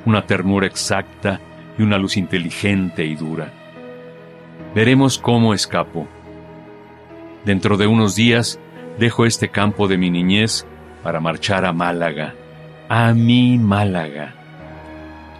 Una 0.06 0.26
ternura 0.26 0.66
exacta 0.66 1.40
y 1.78 1.84
una 1.84 2.00
luz 2.00 2.18
inteligente 2.18 3.06
y 3.06 3.16
dura. 3.16 3.54
Veremos 4.74 5.20
cómo 5.20 5.54
escapo. 5.54 6.08
Dentro 7.46 7.78
de 7.78 7.86
unos 7.86 8.16
días 8.16 8.60
dejo 8.98 9.26
este 9.26 9.50
campo 9.50 9.88
de 9.88 9.98
mi 9.98 10.10
niñez 10.10 10.66
para 11.04 11.20
marchar 11.20 11.66
a 11.66 11.74
Málaga, 11.74 12.34
a 12.90 13.14
mi 13.14 13.60
Málaga. 13.60 14.34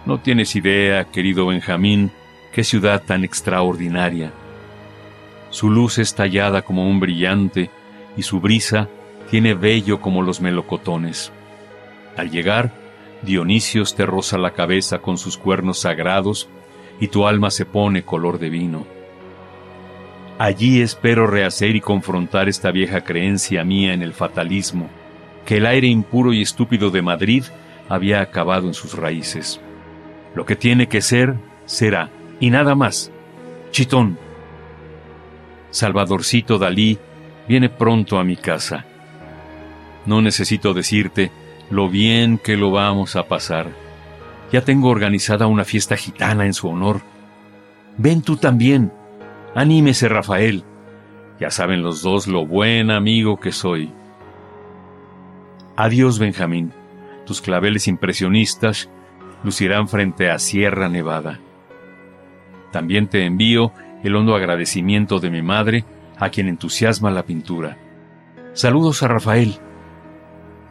No 0.06 0.20
tienes 0.20 0.54
idea, 0.54 1.04
querido 1.06 1.46
Benjamín, 1.46 2.12
qué 2.52 2.62
ciudad 2.62 3.02
tan 3.04 3.24
extraordinaria 3.24 4.32
su 5.52 5.68
luz 5.68 5.98
es 5.98 6.14
tallada 6.14 6.62
como 6.62 6.88
un 6.88 6.98
brillante 6.98 7.68
y 8.16 8.22
su 8.22 8.40
brisa 8.40 8.88
tiene 9.30 9.52
vello 9.52 10.00
como 10.00 10.22
los 10.22 10.40
melocotones. 10.40 11.30
Al 12.16 12.30
llegar, 12.30 12.72
Dionisios 13.20 13.94
te 13.94 14.06
roza 14.06 14.38
la 14.38 14.52
cabeza 14.52 15.00
con 15.00 15.18
sus 15.18 15.36
cuernos 15.36 15.80
sagrados 15.80 16.48
y 17.00 17.08
tu 17.08 17.26
alma 17.26 17.50
se 17.50 17.66
pone 17.66 18.02
color 18.02 18.38
de 18.38 18.48
vino. 18.48 18.86
Allí 20.38 20.80
espero 20.80 21.26
rehacer 21.26 21.76
y 21.76 21.82
confrontar 21.82 22.48
esta 22.48 22.70
vieja 22.70 23.02
creencia 23.02 23.62
mía 23.62 23.92
en 23.92 24.00
el 24.00 24.14
fatalismo, 24.14 24.88
que 25.44 25.58
el 25.58 25.66
aire 25.66 25.86
impuro 25.86 26.32
y 26.32 26.40
estúpido 26.40 26.90
de 26.90 27.02
Madrid 27.02 27.44
había 27.90 28.22
acabado 28.22 28.68
en 28.68 28.74
sus 28.74 28.96
raíces. 28.96 29.60
Lo 30.34 30.46
que 30.46 30.56
tiene 30.56 30.88
que 30.88 31.02
ser, 31.02 31.34
será, 31.66 32.08
y 32.40 32.48
nada 32.48 32.74
más. 32.74 33.12
Chitón, 33.70 34.18
Salvadorcito 35.72 36.58
Dalí 36.58 36.98
viene 37.48 37.68
pronto 37.68 38.18
a 38.18 38.24
mi 38.24 38.36
casa. 38.36 38.84
No 40.06 40.20
necesito 40.20 40.74
decirte 40.74 41.32
lo 41.70 41.88
bien 41.88 42.38
que 42.38 42.56
lo 42.56 42.70
vamos 42.70 43.16
a 43.16 43.26
pasar. 43.26 43.70
Ya 44.52 44.60
tengo 44.62 44.90
organizada 44.90 45.46
una 45.46 45.64
fiesta 45.64 45.96
gitana 45.96 46.44
en 46.44 46.52
su 46.52 46.68
honor. 46.68 47.00
Ven 47.96 48.20
tú 48.20 48.36
también. 48.36 48.92
Anímese, 49.54 50.08
Rafael. 50.08 50.62
Ya 51.40 51.50
saben 51.50 51.82
los 51.82 52.02
dos 52.02 52.26
lo 52.26 52.46
buen 52.46 52.90
amigo 52.90 53.40
que 53.40 53.50
soy. 53.50 53.90
Adiós, 55.76 56.18
Benjamín. 56.18 56.72
Tus 57.24 57.40
claveles 57.40 57.88
impresionistas 57.88 58.90
lucirán 59.42 59.88
frente 59.88 60.30
a 60.30 60.38
Sierra 60.38 60.90
Nevada. 60.90 61.40
También 62.72 63.08
te 63.08 63.24
envío 63.24 63.72
el 64.02 64.16
hondo 64.16 64.34
agradecimiento 64.34 65.20
de 65.20 65.30
mi 65.30 65.42
madre, 65.42 65.84
a 66.18 66.30
quien 66.30 66.48
entusiasma 66.48 67.10
la 67.10 67.24
pintura. 67.24 67.78
Saludos 68.52 69.02
a 69.02 69.08
Rafael. 69.08 69.56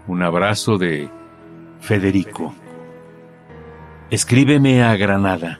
Un 0.08 0.22
abrazo 0.22 0.78
de 0.78 1.10
Federico. 1.80 2.54
Escríbeme 4.10 4.84
a 4.84 4.96
Granada. 4.98 5.60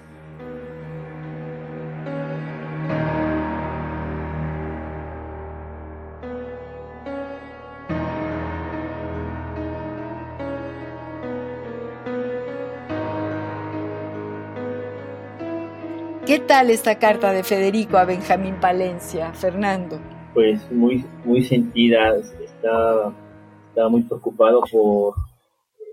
¿Qué 16.32 16.40
tal 16.40 16.70
esta 16.70 16.98
carta 16.98 17.34
de 17.34 17.44
Federico 17.44 17.98
a 17.98 18.06
Benjamín 18.06 18.56
Palencia, 18.62 19.34
Fernando? 19.34 20.00
Pues 20.34 20.62
muy, 20.72 21.04
muy 21.26 21.44
sentida, 21.44 22.16
está, 22.16 23.90
muy 23.90 24.04
preocupado 24.04 24.62
por, 24.72 25.14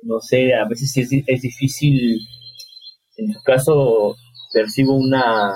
no 0.04 0.20
sé, 0.20 0.54
a 0.54 0.64
veces 0.68 0.96
es, 0.96 1.24
es 1.26 1.42
difícil, 1.42 2.20
en 3.16 3.32
su 3.32 3.42
caso 3.42 4.14
percibo 4.52 4.94
una, 4.94 5.54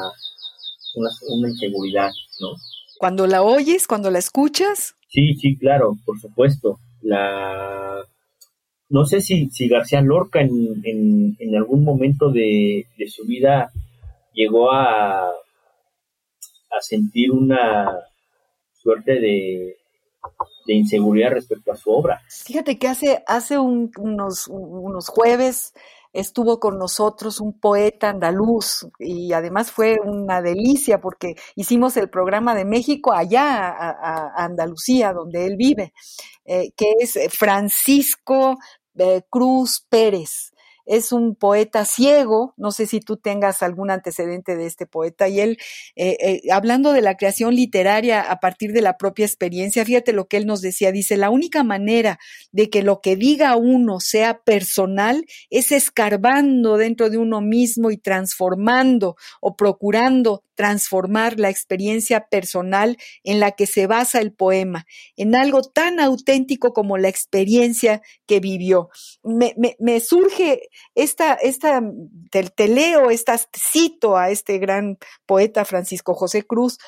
una, 0.97 1.11
una 1.29 1.49
inseguridad, 1.49 2.11
¿no? 2.41 2.49
Cuando 2.99 3.29
la 3.29 3.45
oyes, 3.45 3.87
cuando 3.87 4.11
la 4.11 4.19
escuchas. 4.19 4.97
Sí, 5.07 5.35
sí, 5.35 5.57
claro, 5.59 5.97
por 6.05 6.19
supuesto. 6.19 6.81
La 7.03 8.05
no 8.89 9.05
sé 9.05 9.21
si, 9.21 9.49
si 9.51 9.69
García 9.69 10.01
Lorca 10.01 10.41
en, 10.41 10.51
en, 10.83 11.37
en 11.39 11.55
algún 11.55 11.85
momento 11.85 12.33
de, 12.33 12.85
de, 12.99 13.09
su 13.09 13.25
vida 13.27 13.71
llegó 14.33 14.73
a, 14.73 15.29
a 15.29 16.81
sentir 16.81 17.31
una 17.31 17.99
suerte 18.73 19.21
de, 19.21 19.77
de 20.67 20.75
inseguridad 20.75 21.31
respecto 21.31 21.73
a 21.73 21.77
su 21.77 21.91
obra. 21.91 22.21
Fíjate 22.29 22.79
que 22.79 22.89
hace, 22.89 23.23
hace 23.27 23.59
unos, 23.59 24.49
unos 24.49 25.09
jueves 25.09 25.73
estuvo 26.13 26.61
con 26.61 26.79
nosotros 26.79 27.41
un 27.41 27.59
poeta 27.59 28.11
andaluz 28.11 28.87
y 28.99 29.33
además 29.33 29.73
fue 29.73 29.97
una 30.05 30.43
delicia 30.43 31.01
porque 31.01 31.37
hicimos 31.57 31.97
el 31.97 32.11
programa 32.11 32.55
de 32.55 32.65
México 32.65 33.13
allá 33.13 33.69
a, 33.69 34.45
Andalucía, 34.45 35.13
donde 35.13 35.47
él 35.47 35.57
vive, 35.57 35.95
eh, 36.45 36.73
que 36.77 36.93
es 37.01 37.19
Francisco 37.31 38.59
eh, 38.99 39.23
Cruz 39.31 39.87
Pérez 39.89 40.52
es 40.87 41.13
un 41.13 41.35
poeta 41.35 41.85
ciego, 41.85 42.55
no 42.57 42.73
sé 42.73 42.87
si 42.87 43.01
tú 43.01 43.17
tengas 43.17 43.63
algún 43.63 43.91
antecedente 43.91 44.57
de 44.57 44.67
este 44.67 44.87
poeta, 44.87 45.29
y 45.29 45.41
él, 45.41 45.59
eh, 45.97 46.17
eh, 46.21 46.41
hablando 46.53 46.93
de 46.93 47.03
la 47.03 47.17
creación 47.17 47.55
literaria 47.55 48.21
a 48.21 48.41
partir 48.41 48.73
de 48.73 48.83
la 48.83 48.97
propia 48.97 49.27
experiencia, 49.27 49.85
fíjate 49.85 50.13
lo 50.13 50.27
que 50.29 50.37
él 50.37 50.47
nos 50.47 50.61
decía, 50.61 50.93
dice, 50.93 51.17
la 51.17 51.31
única 51.31 51.63
manera 51.63 52.19
de 52.51 52.71
que 52.71 52.83
lo 52.83 53.01
que 53.01 53.17
diga 53.17 53.57
uno 53.57 54.01
sea 54.01 54.41
personal 54.41 55.25
es 55.51 55.73
escarbando 55.73 56.77
dentro 56.77 57.11
de 57.11 57.19
uno 57.19 57.41
mismo 57.41 57.91
y 57.91 57.97
transformando 57.97 59.17
o 59.41 59.57
procurando 59.57 60.43
transformar 60.55 61.39
la 61.39 61.49
experiencia 61.49 62.29
personal 62.29 62.97
en 63.25 63.41
la 63.41 63.53
que 63.53 63.67
se 63.67 63.87
basa 63.87 64.21
el 64.21 64.33
poema, 64.33 64.87
en 65.17 65.35
algo 65.35 65.63
tan 65.63 65.99
auténtico 65.99 66.73
como 66.73 66.99
la 66.99 67.09
experiencia 67.09 68.03
que 68.27 68.41
vivió. 68.41 68.91
Me, 69.23 69.55
me, 69.79 70.01
surge 70.01 70.69
esta, 70.95 71.35
esta, 71.35 71.83
te, 72.31 72.45
te 72.51 72.69
leo, 72.69 73.11
esta, 73.11 73.39
cito 73.57 74.17
a 74.17 74.31
este 74.31 74.59
gran 74.59 74.99
poeta 75.27 75.65
Francisco 75.65 76.15
José 76.15 76.43
Cruz, 76.45 76.79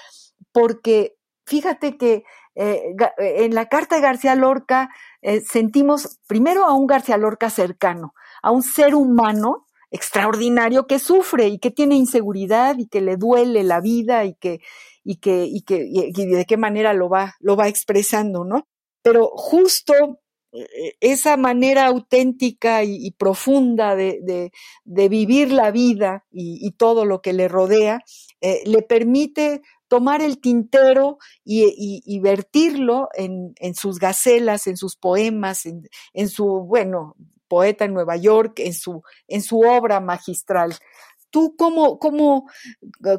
porque 0.52 1.16
fíjate 1.46 1.96
que 1.96 2.24
eh, 2.54 2.94
en 3.18 3.54
la 3.54 3.68
carta 3.68 3.96
de 3.96 4.02
García 4.02 4.34
Lorca 4.34 4.90
eh, 5.22 5.40
sentimos 5.40 6.20
primero 6.26 6.64
a 6.64 6.74
un 6.74 6.86
García 6.86 7.16
Lorca 7.16 7.50
cercano, 7.50 8.14
a 8.42 8.50
un 8.50 8.62
ser 8.62 8.94
humano 8.94 9.66
extraordinario 9.90 10.86
que 10.86 10.98
sufre 10.98 11.48
y 11.48 11.58
que 11.58 11.70
tiene 11.70 11.94
inseguridad 11.94 12.78
y 12.78 12.88
que 12.88 13.00
le 13.00 13.16
duele 13.16 13.62
la 13.62 13.80
vida 13.80 14.24
y 14.24 14.34
que, 14.34 14.60
y 15.04 15.16
que, 15.16 15.44
y 15.44 15.62
que 15.62 15.84
y 15.86 16.12
de 16.12 16.44
qué 16.46 16.56
manera 16.56 16.92
lo 16.94 17.08
va, 17.08 17.34
lo 17.40 17.56
va 17.56 17.68
expresando, 17.68 18.44
¿no? 18.44 18.66
Pero 19.02 19.28
justo 19.34 20.20
esa 21.00 21.36
manera 21.36 21.86
auténtica 21.86 22.84
y, 22.84 23.10
profunda 23.12 23.96
de, 23.96 24.52
vivir 24.84 25.50
la 25.50 25.70
vida 25.70 26.24
y, 26.32 26.70
todo 26.72 27.04
lo 27.04 27.20
que 27.22 27.32
le 27.32 27.48
rodea, 27.48 28.00
eh, 28.40 28.62
le 28.64 28.82
permite 28.82 29.62
tomar 29.88 30.22
el 30.22 30.40
tintero 30.40 31.18
y, 31.44 32.18
vertirlo 32.20 33.08
en, 33.14 33.74
sus 33.74 33.98
gacelas, 33.98 34.66
en 34.66 34.76
sus 34.76 34.96
poemas, 34.96 35.66
en, 35.66 36.28
su, 36.28 36.46
bueno, 36.66 37.16
poeta 37.48 37.84
en 37.84 37.94
Nueva 37.94 38.16
York, 38.16 38.60
en 38.60 38.74
su, 38.74 39.02
en 39.28 39.42
su 39.42 39.60
obra 39.60 40.00
magistral. 40.00 40.74
¿Tú 41.30 41.56
cómo, 41.56 41.98
cómo, 41.98 42.48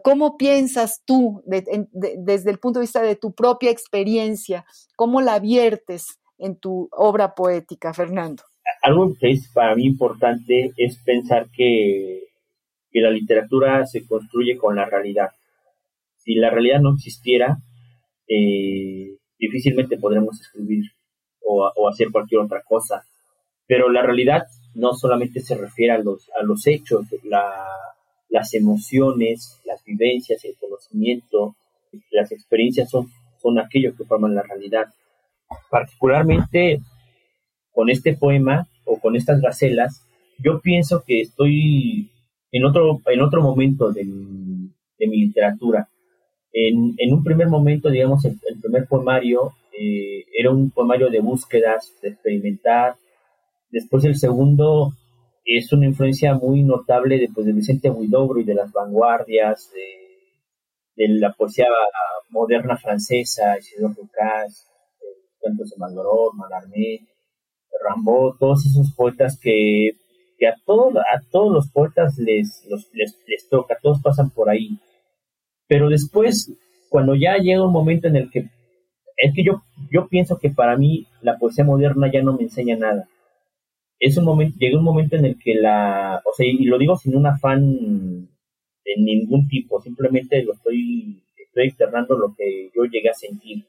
cómo 0.03 0.37
piensas 0.37 1.01
tú 1.03 1.43
desde 1.45 2.49
el 2.49 2.59
punto 2.59 2.79
de 2.79 2.85
vista 2.85 3.01
de 3.01 3.17
tu 3.17 3.33
propia 3.33 3.71
experiencia? 3.71 4.65
¿Cómo 4.95 5.19
la 5.19 5.39
viertes? 5.39 6.05
En 6.37 6.57
tu 6.57 6.89
obra 6.91 7.33
poética, 7.33 7.93
Fernando? 7.93 8.43
Algo 8.81 9.15
que 9.19 9.31
es 9.31 9.49
para 9.53 9.75
mí 9.75 9.85
importante 9.85 10.71
es 10.77 10.97
pensar 10.97 11.47
que, 11.51 12.23
la 12.93 13.09
literatura 13.09 13.85
se 13.85 14.07
construye 14.07 14.55
con 14.55 14.77
la 14.77 14.85
realidad. 14.85 15.31
Si 16.17 16.33
la 16.35 16.49
realidad 16.49 16.79
no 16.79 16.93
existiera, 16.93 17.57
eh, 18.25 19.17
difícilmente 19.37 19.97
podremos 19.97 20.39
escribir 20.39 20.85
o, 21.45 21.89
hacer 21.89 22.07
cualquier 22.09 22.39
otra 22.39 22.61
cosa. 22.63 23.03
Pero 23.67 23.89
la 23.89 24.01
realidad 24.01 24.43
no 24.75 24.93
solamente 24.93 25.41
se 25.41 25.57
refiere 25.57 25.91
a 25.91 25.97
los, 25.97 26.29
a 26.39 26.43
los 26.43 26.65
hechos, 26.67 27.05
las 28.29 28.53
emociones, 28.53 29.59
las 29.65 29.83
vivencias, 29.83 30.45
el 30.45 30.55
conocimiento, 30.55 31.57
las 32.11 32.31
experiencias 32.31 32.89
son, 32.89 33.11
son 33.41 33.59
aquello 33.59 33.93
que 33.93 34.05
forman 34.05 34.35
la 34.35 34.43
realidad 34.43 34.85
particularmente 35.69 36.79
con 37.71 37.89
este 37.89 38.15
poema 38.15 38.67
o 38.85 38.99
con 38.99 39.15
estas 39.15 39.41
gacelas, 39.41 40.05
yo 40.39 40.59
pienso 40.61 41.03
que 41.05 41.21
estoy 41.21 42.09
en 42.51 42.65
otro, 42.65 43.01
en 43.05 43.21
otro 43.21 43.41
momento 43.41 43.91
de 43.91 44.05
mi, 44.05 44.71
literatura. 44.99 45.89
En, 46.53 46.95
un 47.11 47.23
primer 47.23 47.47
momento, 47.47 47.89
digamos, 47.89 48.23
el, 48.25 48.37
primer 48.61 48.87
poemario 48.87 49.51
eh, 49.77 50.23
era 50.37 50.51
un 50.51 50.71
poemario 50.71 51.09
de 51.09 51.19
búsquedas, 51.19 51.93
de 52.01 52.09
experimentar. 52.09 52.95
Después 53.69 54.05
el 54.05 54.15
segundo 54.15 54.93
es 55.43 55.71
una 55.73 55.85
influencia 55.85 56.33
muy 56.33 56.63
notable 56.63 57.19
de, 57.19 57.29
pues, 57.29 57.45
de 57.45 57.53
Vicente 57.53 57.89
Huidobro 57.89 58.39
y 58.39 58.45
de 58.45 58.55
las 58.55 58.71
vanguardias, 58.71 59.71
de, 60.95 61.07
la 61.07 61.33
poesía 61.33 61.67
moderna 62.29 62.77
francesa, 62.77 63.57
Isidore 63.59 63.95
Lucas, 63.97 64.65
cuentos 65.45 65.69
de 65.69 65.77
Malraux, 65.77 66.33
Mallarmé, 66.33 67.01
Rambaud, 67.83 68.37
todos 68.39 68.65
esos 68.65 68.91
poetas 68.95 69.39
que, 69.39 69.91
a, 70.41 70.49
a 70.49 71.21
todos 71.31 71.53
los 71.53 71.69
poetas 71.69 72.17
les, 72.17 72.65
les, 72.93 73.49
toca, 73.49 73.77
todos 73.81 74.01
pasan 74.01 74.31
por 74.31 74.49
ahí. 74.49 74.79
Pero 75.67 75.89
después, 75.89 76.51
cuando 76.89 77.15
ya 77.15 77.37
llega 77.37 77.65
un 77.65 77.71
momento 77.71 78.07
en 78.07 78.15
el 78.15 78.31
que, 78.31 78.49
es 79.17 79.33
que 79.35 79.43
yo, 79.43 79.61
yo 79.91 80.07
pienso 80.07 80.39
que 80.39 80.49
para 80.49 80.77
mí 80.77 81.07
la 81.21 81.37
poesía 81.37 81.63
moderna 81.63 82.11
ya 82.11 82.21
no 82.21 82.33
me 82.33 82.43
enseña 82.43 82.75
nada. 82.75 83.07
Es 83.99 84.17
un 84.17 84.25
momento, 84.25 84.57
llega 84.59 84.77
un 84.77 84.83
momento 84.83 85.15
en 85.15 85.25
el 85.25 85.37
que 85.39 85.53
la, 85.53 86.21
o 86.25 86.33
sea, 86.35 86.45
y 86.47 86.65
lo 86.65 86.77
digo 86.77 86.97
sin 86.97 87.15
un 87.15 87.27
afán 87.27 88.27
de 88.83 88.95
ningún 88.97 89.47
tipo, 89.47 89.81
simplemente 89.81 90.43
lo 90.43 90.53
estoy, 90.53 91.23
estoy 91.37 91.67
externando 91.67 92.17
lo 92.17 92.35
que 92.35 92.71
yo 92.75 92.83
llegué 92.85 93.09
a 93.09 93.13
sentir 93.13 93.63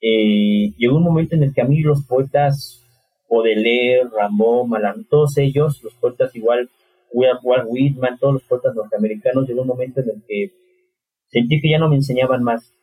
eh, 0.00 0.72
llegó 0.78 0.96
un 0.96 1.04
momento 1.04 1.34
en 1.34 1.42
el 1.42 1.52
que 1.52 1.60
a 1.60 1.66
mí 1.66 1.80
los 1.80 2.04
poetas, 2.06 2.82
Baudelaire, 3.28 4.08
Ramón, 4.08 4.70
Malan, 4.70 5.04
todos 5.04 5.36
ellos, 5.36 5.82
los 5.82 5.94
poetas 5.94 6.34
igual, 6.34 6.70
Walt 7.12 7.66
Whitman, 7.68 8.18
todos 8.18 8.34
los 8.34 8.42
poetas 8.44 8.74
norteamericanos, 8.74 9.46
llegó 9.46 9.62
un 9.62 9.68
momento 9.68 10.00
en 10.00 10.10
el 10.10 10.22
que 10.26 10.52
sentí 11.28 11.60
que 11.60 11.70
ya 11.70 11.78
no 11.78 11.88
me 11.88 11.96
enseñaban 11.96 12.42
más. 12.42 12.74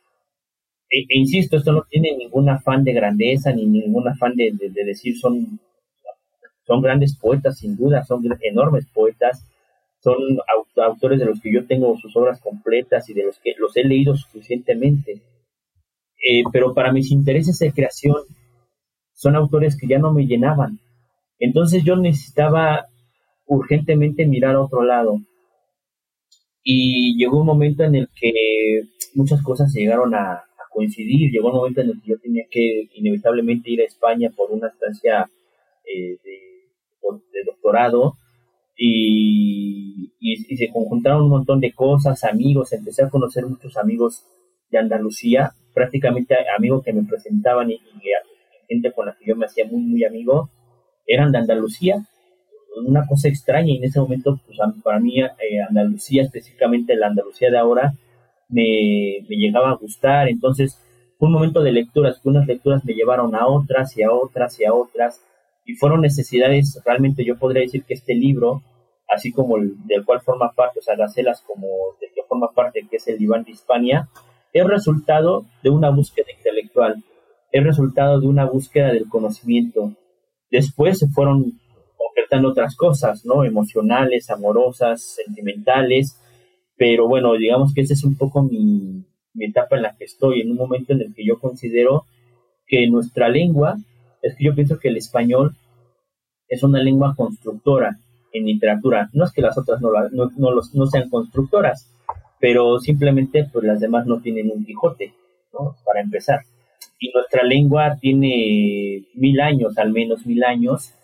E, 0.90 1.00
e 1.08 1.18
insisto, 1.18 1.56
esto 1.56 1.72
no 1.72 1.84
tiene 1.90 2.16
ningún 2.16 2.48
afán 2.48 2.84
de 2.84 2.92
grandeza, 2.92 3.52
ni 3.52 3.66
ningún 3.66 4.08
afán 4.08 4.34
de, 4.36 4.52
decir 4.84 5.18
son, 5.18 5.60
son 6.66 6.82
grandes 6.82 7.16
poetas, 7.18 7.58
sin 7.58 7.76
duda, 7.76 8.04
son 8.04 8.22
enormes 8.42 8.86
poetas, 8.86 9.44
son 10.00 10.16
autores 10.76 11.18
de 11.18 11.26
los 11.26 11.40
que 11.40 11.52
yo 11.52 11.66
tengo 11.66 11.96
sus 11.98 12.14
obras 12.16 12.40
completas 12.40 13.08
y 13.10 13.14
de 13.14 13.24
los 13.24 13.38
que 13.40 13.54
los 13.58 13.76
he 13.76 13.82
leído 13.82 14.14
suficientemente 14.14 15.20
eh, 16.18 16.42
pero 16.52 16.74
para 16.74 16.92
mis 16.92 17.10
intereses 17.10 17.58
de 17.58 17.72
creación 17.72 18.16
son 19.14 19.36
autores 19.36 19.76
que 19.76 19.86
ya 19.86 19.98
no 19.98 20.12
me 20.12 20.26
llenaban. 20.26 20.78
Entonces 21.38 21.84
yo 21.84 21.96
necesitaba 21.96 22.86
urgentemente 23.46 24.26
mirar 24.26 24.54
a 24.54 24.62
otro 24.62 24.82
lado. 24.82 25.18
Y 26.62 27.16
llegó 27.16 27.40
un 27.40 27.46
momento 27.46 27.82
en 27.82 27.94
el 27.94 28.08
que 28.14 28.82
muchas 29.14 29.42
cosas 29.42 29.72
llegaron 29.72 30.14
a, 30.14 30.44
coincidir. 30.70 31.32
Llegó 31.32 31.48
un 31.48 31.56
momento 31.56 31.80
en 31.80 31.88
el 31.88 32.00
que 32.00 32.10
yo 32.10 32.18
tenía 32.18 32.44
que 32.48 32.88
inevitablemente 32.94 33.70
ir 33.70 33.80
a 33.80 33.86
España 33.86 34.30
por 34.36 34.52
una 34.52 34.68
estancia 34.68 35.28
eh, 35.84 36.18
de, 36.22 37.44
doctorado. 37.44 38.14
Y, 38.76 40.12
y, 40.20 40.56
se 40.56 40.70
conjuntaron 40.70 41.22
un 41.22 41.30
montón 41.30 41.58
de 41.58 41.72
cosas, 41.72 42.22
amigos, 42.22 42.72
empecé 42.72 43.02
a 43.02 43.10
conocer 43.10 43.44
muchos 43.44 43.76
amigos 43.76 44.24
de 44.70 44.78
Andalucía 44.78 45.52
prácticamente 45.78 46.34
amigos 46.56 46.82
que 46.82 46.92
me 46.92 47.04
presentaban 47.04 47.70
y, 47.70 47.80
gente 48.68 48.90
con 48.92 49.06
la 49.06 49.16
que 49.16 49.26
yo 49.26 49.36
me 49.36 49.46
hacía 49.46 49.64
muy, 49.64 49.80
muy 49.80 50.04
amigo, 50.04 50.50
eran 51.06 51.30
de 51.30 51.38
Andalucía. 51.38 52.04
Una 52.84 53.06
cosa 53.06 53.28
extraña 53.28 53.72
y 53.72 53.76
en 53.76 53.84
ese 53.84 54.00
momento, 54.00 54.40
pues 54.44 54.58
para 54.82 54.98
mí 54.98 55.20
eh, 55.20 55.62
Andalucía, 55.66 56.22
específicamente 56.22 56.96
la 56.96 57.06
Andalucía 57.06 57.50
de 57.50 57.58
ahora, 57.58 57.94
me, 58.48 59.24
me 59.28 59.36
llegaba 59.36 59.70
a 59.70 59.76
gustar. 59.76 60.28
Entonces 60.28 60.82
fue 61.16 61.28
un 61.28 61.34
momento 61.34 61.62
de 61.62 61.72
lecturas, 61.72 62.20
que 62.20 62.28
unas 62.28 62.46
lecturas 62.46 62.84
me 62.84 62.94
llevaron 62.94 63.34
a 63.36 63.46
otras 63.46 63.96
y 63.96 64.02
a 64.02 64.12
otras 64.12 64.58
y 64.58 64.64
a 64.64 64.74
otras. 64.74 65.22
Y 65.64 65.74
fueron 65.74 66.00
necesidades, 66.00 66.80
realmente 66.84 67.24
yo 67.24 67.38
podría 67.38 67.62
decir 67.62 67.84
que 67.84 67.94
este 67.94 68.14
libro, 68.14 68.62
así 69.08 69.32
como 69.32 69.56
el 69.56 69.74
del 69.86 70.04
cual 70.04 70.20
forma 70.20 70.52
parte, 70.52 70.80
o 70.80 70.82
sea, 70.82 70.96
Gacelas 70.96 71.40
como 71.42 71.68
del 72.00 72.10
que 72.14 72.22
forma 72.28 72.50
parte, 72.52 72.86
que 72.90 72.96
es 72.96 73.06
el 73.08 73.18
Diván 73.18 73.44
de 73.44 73.52
Hispania, 73.52 74.08
es 74.58 74.66
resultado 74.66 75.46
de 75.62 75.70
una 75.70 75.90
búsqueda 75.90 76.26
intelectual, 76.36 77.02
es 77.52 77.64
resultado 77.64 78.20
de 78.20 78.26
una 78.26 78.44
búsqueda 78.44 78.92
del 78.92 79.08
conocimiento. 79.08 79.92
Después 80.50 80.98
se 80.98 81.08
fueron 81.08 81.58
concretando 81.96 82.50
otras 82.50 82.76
cosas, 82.76 83.24
¿no? 83.24 83.44
Emocionales, 83.44 84.30
amorosas, 84.30 85.16
sentimentales, 85.24 86.20
pero 86.76 87.08
bueno, 87.08 87.34
digamos 87.34 87.72
que 87.74 87.82
esa 87.82 87.94
es 87.94 88.04
un 88.04 88.16
poco 88.16 88.42
mi, 88.42 89.04
mi 89.34 89.46
etapa 89.46 89.76
en 89.76 89.82
la 89.82 89.96
que 89.96 90.04
estoy, 90.04 90.40
en 90.40 90.50
un 90.50 90.56
momento 90.56 90.92
en 90.92 91.02
el 91.02 91.14
que 91.14 91.24
yo 91.24 91.38
considero 91.38 92.04
que 92.66 92.88
nuestra 92.88 93.28
lengua, 93.28 93.76
es 94.22 94.36
que 94.36 94.44
yo 94.44 94.54
pienso 94.54 94.78
que 94.78 94.88
el 94.88 94.96
español 94.96 95.56
es 96.48 96.62
una 96.62 96.80
lengua 96.80 97.14
constructora 97.16 97.98
en 98.32 98.46
literatura. 98.46 99.08
No 99.12 99.24
es 99.24 99.32
que 99.32 99.42
las 99.42 99.56
otras 99.56 99.80
no, 99.80 99.90
no, 100.10 100.30
no, 100.36 100.50
no 100.72 100.86
sean 100.86 101.08
constructoras, 101.08 101.90
pero 102.40 102.78
simplemente 102.78 103.46
pues 103.52 103.64
las 103.64 103.80
demás 103.80 104.06
no 104.06 104.20
tienen 104.20 104.50
un 104.50 104.64
Quijote, 104.64 105.12
¿no? 105.52 105.76
Para 105.84 106.00
empezar. 106.00 106.40
Y 107.00 107.10
nuestra 107.12 107.42
lengua 107.44 107.96
tiene 108.00 109.04
mil 109.14 109.40
años, 109.40 109.78
al 109.78 109.92
menos 109.92 110.26
mil 110.26 110.42
años, 110.44 110.94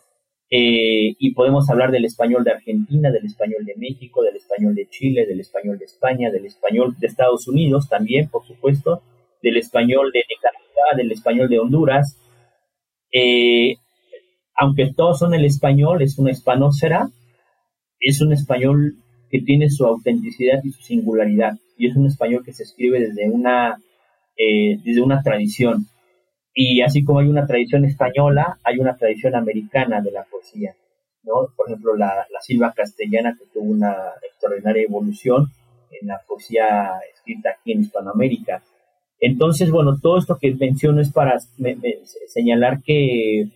eh, 0.50 1.16
y 1.18 1.32
podemos 1.32 1.68
hablar 1.70 1.90
del 1.90 2.04
español 2.04 2.44
de 2.44 2.52
Argentina, 2.52 3.10
del 3.10 3.24
español 3.24 3.64
de 3.64 3.74
México, 3.76 4.22
del 4.22 4.36
español 4.36 4.74
de 4.74 4.88
Chile, 4.88 5.26
del 5.26 5.40
español 5.40 5.78
de 5.78 5.86
España, 5.86 6.30
del 6.30 6.46
español 6.46 6.94
de 6.98 7.06
Estados 7.06 7.48
Unidos 7.48 7.88
también, 7.88 8.28
por 8.28 8.46
supuesto, 8.46 9.02
del 9.42 9.56
español 9.56 10.10
de 10.12 10.22
Nicaragua, 10.28 10.96
del 10.96 11.12
español 11.12 11.48
de 11.48 11.58
Honduras. 11.58 12.20
Eh, 13.12 13.76
aunque 14.54 14.92
todos 14.94 15.18
son 15.18 15.34
el 15.34 15.44
español, 15.44 16.02
es 16.02 16.18
una 16.18 16.30
hispanósfera, 16.30 17.08
es 17.98 18.20
un 18.20 18.32
español 18.32 18.96
que 19.34 19.40
tiene 19.40 19.68
su 19.68 19.84
autenticidad 19.84 20.60
y 20.62 20.70
su 20.70 20.80
singularidad. 20.80 21.58
Y 21.76 21.88
es 21.88 21.96
un 21.96 22.06
español 22.06 22.44
que 22.44 22.52
se 22.52 22.62
escribe 22.62 23.00
desde 23.00 23.28
una, 23.28 23.82
eh, 24.36 24.78
desde 24.84 25.02
una 25.02 25.24
tradición. 25.24 25.86
Y 26.54 26.82
así 26.82 27.02
como 27.02 27.18
hay 27.18 27.26
una 27.26 27.44
tradición 27.44 27.84
española, 27.84 28.60
hay 28.62 28.78
una 28.78 28.96
tradición 28.96 29.34
americana 29.34 30.00
de 30.00 30.12
la 30.12 30.22
poesía. 30.22 30.76
¿no? 31.24 31.48
Por 31.56 31.66
ejemplo, 31.66 31.96
la, 31.96 32.14
la 32.32 32.40
silva 32.42 32.72
castellana 32.76 33.36
que 33.36 33.46
tuvo 33.52 33.64
una 33.64 33.96
extraordinaria 34.22 34.84
evolución 34.84 35.48
en 36.00 36.06
la 36.06 36.20
poesía 36.28 36.92
escrita 37.12 37.56
aquí 37.58 37.72
en 37.72 37.80
Hispanoamérica. 37.80 38.62
Entonces, 39.18 39.68
bueno, 39.68 39.98
todo 40.00 40.18
esto 40.18 40.38
que 40.40 40.54
menciono 40.54 41.00
es 41.00 41.10
para 41.10 41.40
señalar 42.28 42.84
que, 42.84 43.48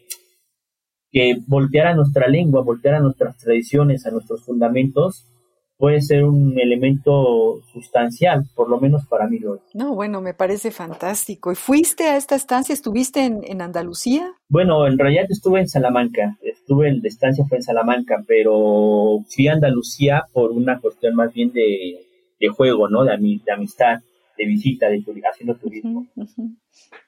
que 1.12 1.36
voltear 1.46 1.86
a 1.86 1.94
nuestra 1.94 2.26
lengua, 2.26 2.62
voltear 2.62 2.96
a 2.96 3.00
nuestras 3.00 3.36
tradiciones, 3.36 4.06
a 4.06 4.10
nuestros 4.10 4.44
fundamentos, 4.44 5.24
puede 5.78 6.00
ser 6.00 6.24
un 6.24 6.58
elemento 6.58 7.62
sustancial, 7.72 8.44
por 8.54 8.68
lo 8.68 8.80
menos 8.80 9.06
para 9.06 9.28
mí 9.28 9.38
lo 9.38 9.60
No, 9.74 9.94
bueno, 9.94 10.20
me 10.20 10.34
parece 10.34 10.72
fantástico. 10.72 11.52
¿Y 11.52 11.54
fuiste 11.54 12.04
a 12.04 12.16
esta 12.16 12.34
estancia? 12.34 12.72
¿Estuviste 12.72 13.24
en, 13.24 13.62
Andalucía? 13.62 14.34
Bueno, 14.48 14.86
en 14.88 14.98
realidad 14.98 15.26
estuve 15.28 15.60
en 15.60 15.68
Salamanca. 15.68 16.36
Estuve 16.42 16.88
en 16.88 17.00
la 17.00 17.08
estancia 17.08 17.44
fue 17.48 17.58
en 17.58 17.62
Salamanca, 17.62 18.24
pero 18.26 19.24
fui 19.28 19.46
a 19.46 19.52
Andalucía 19.52 20.24
por 20.32 20.50
una 20.50 20.80
cuestión 20.80 21.14
más 21.14 21.32
bien 21.32 21.52
de, 21.52 22.48
juego, 22.48 22.88
¿no? 22.88 23.04
De, 23.04 23.16
de 23.16 23.52
amistad, 23.52 24.00
de 24.36 24.46
visita, 24.46 24.88
de 24.88 25.02
haciendo 25.30 25.54
turismo. 25.54 26.06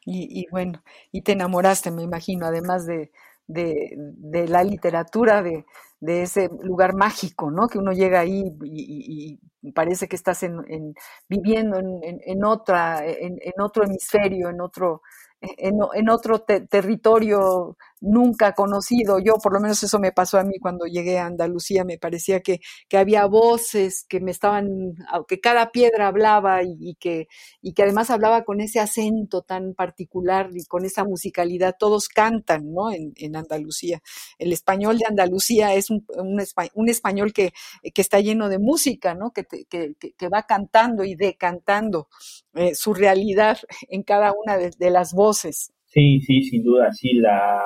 Y, 0.06 0.40
y, 0.40 0.46
bueno, 0.50 0.80
y 1.10 1.22
te 1.22 1.32
enamoraste, 1.32 1.90
me 1.90 2.02
imagino, 2.02 2.46
además 2.46 2.86
de, 2.86 3.10
de, 3.48 3.94
de 3.96 4.48
la 4.48 4.62
literatura, 4.62 5.42
de, 5.42 5.64
de 6.00 6.22
ese 6.22 6.48
lugar 6.62 6.94
mágico, 6.94 7.50
¿no? 7.50 7.68
Que 7.68 7.78
uno 7.78 7.92
llega 7.92 8.20
ahí 8.20 8.52
y, 8.64 9.38
parece 9.74 10.08
que 10.08 10.16
estás 10.16 10.42
en, 10.42 10.94
viviendo 11.28 11.78
en, 11.78 12.44
otra, 12.44 13.04
en, 13.06 13.60
otro 13.60 13.84
hemisferio, 13.84 14.48
en 14.48 14.60
otro, 14.60 15.02
en, 15.40 16.08
otro 16.08 16.40
territorio 16.40 17.76
nunca 18.00 18.52
conocido. 18.54 19.18
Yo, 19.18 19.34
por 19.34 19.52
lo 19.52 19.60
menos 19.60 19.82
eso 19.82 19.98
me 19.98 20.12
pasó 20.12 20.38
a 20.38 20.44
mí 20.44 20.58
cuando 20.58 20.86
llegué 20.86 21.18
a 21.18 21.26
Andalucía, 21.26 21.84
me 21.84 21.98
parecía 21.98 22.40
que, 22.40 22.60
que 22.88 22.98
había 22.98 23.26
voces 23.26 24.04
que 24.08 24.20
me 24.20 24.30
estaban, 24.30 24.94
que 25.28 25.40
cada 25.40 25.70
piedra 25.70 26.08
hablaba 26.08 26.62
y, 26.62 26.96
que, 26.96 27.28
y 27.60 27.74
que 27.74 27.82
además 27.82 28.10
hablaba 28.10 28.44
con 28.44 28.60
ese 28.60 28.80
acento 28.80 29.42
tan 29.42 29.74
particular 29.74 30.50
y 30.54 30.64
con 30.64 30.84
esa 30.84 31.04
musicalidad. 31.04 31.76
Todos 31.78 32.08
cantan, 32.08 32.72
¿no? 32.72 32.90
En, 32.90 33.12
en 33.16 33.36
Andalucía. 33.36 34.02
El 34.38 34.52
español 34.52 34.98
de 34.98 35.06
Andalucía 35.06 35.74
es 35.74 35.90
un, 35.90 36.04
un, 36.16 36.88
español 36.88 37.32
que, 37.32 37.52
que, 37.94 38.00
está 38.00 38.20
lleno 38.20 38.48
de 38.48 38.58
música, 38.58 39.14
¿no? 39.14 39.32
Que, 39.32 39.44
que, 39.44 39.94
que 39.94 40.28
va 40.28 40.44
cantando 40.44 41.04
y 41.04 41.14
decantando 41.14 42.08
eh, 42.54 42.74
su 42.74 42.94
realidad 42.94 43.58
en 43.88 44.02
cada 44.02 44.32
una 44.32 44.56
de 44.56 44.90
las 44.90 45.12
voces. 45.12 45.72
Sí, 45.92 46.20
sí, 46.20 46.42
sin 46.44 46.62
duda, 46.62 46.92
sí, 46.92 47.14
la 47.14 47.60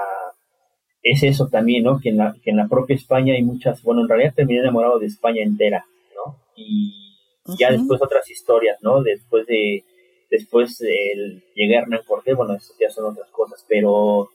es 1.05 1.23
eso 1.23 1.49
también, 1.49 1.85
¿no? 1.85 2.01
Que 2.01 2.09
en, 2.09 2.17
la, 2.17 2.35
que 2.43 2.51
en 2.51 2.57
la 2.57 2.67
propia 2.67 2.97
España 2.97 3.35
hay 3.35 3.43
muchas, 3.43 3.83
bueno, 3.83 4.01
en 4.01 4.09
realidad 4.09 4.33
terminé 4.35 4.61
enamorado 4.61 4.99
de 4.99 5.07
España 5.07 5.43
entera, 5.43 5.85
¿no? 6.17 6.41
Y 6.57 7.19
ya 7.59 7.71
después 7.71 8.01
otras 8.03 8.29
historias, 8.31 8.79
¿no? 8.81 9.03
Después 9.03 9.47
de, 9.47 9.85
después 10.31 10.79
de 10.79 11.43
llegar 11.55 11.81
a 11.81 11.83
Hernán 11.83 12.01
Cortés, 12.07 12.35
bueno, 12.35 12.55
eso 12.55 12.73
ya 12.81 12.89
son 12.89 13.13
otras 13.13 13.31
cosas, 13.31 13.65
pero 13.69 14.31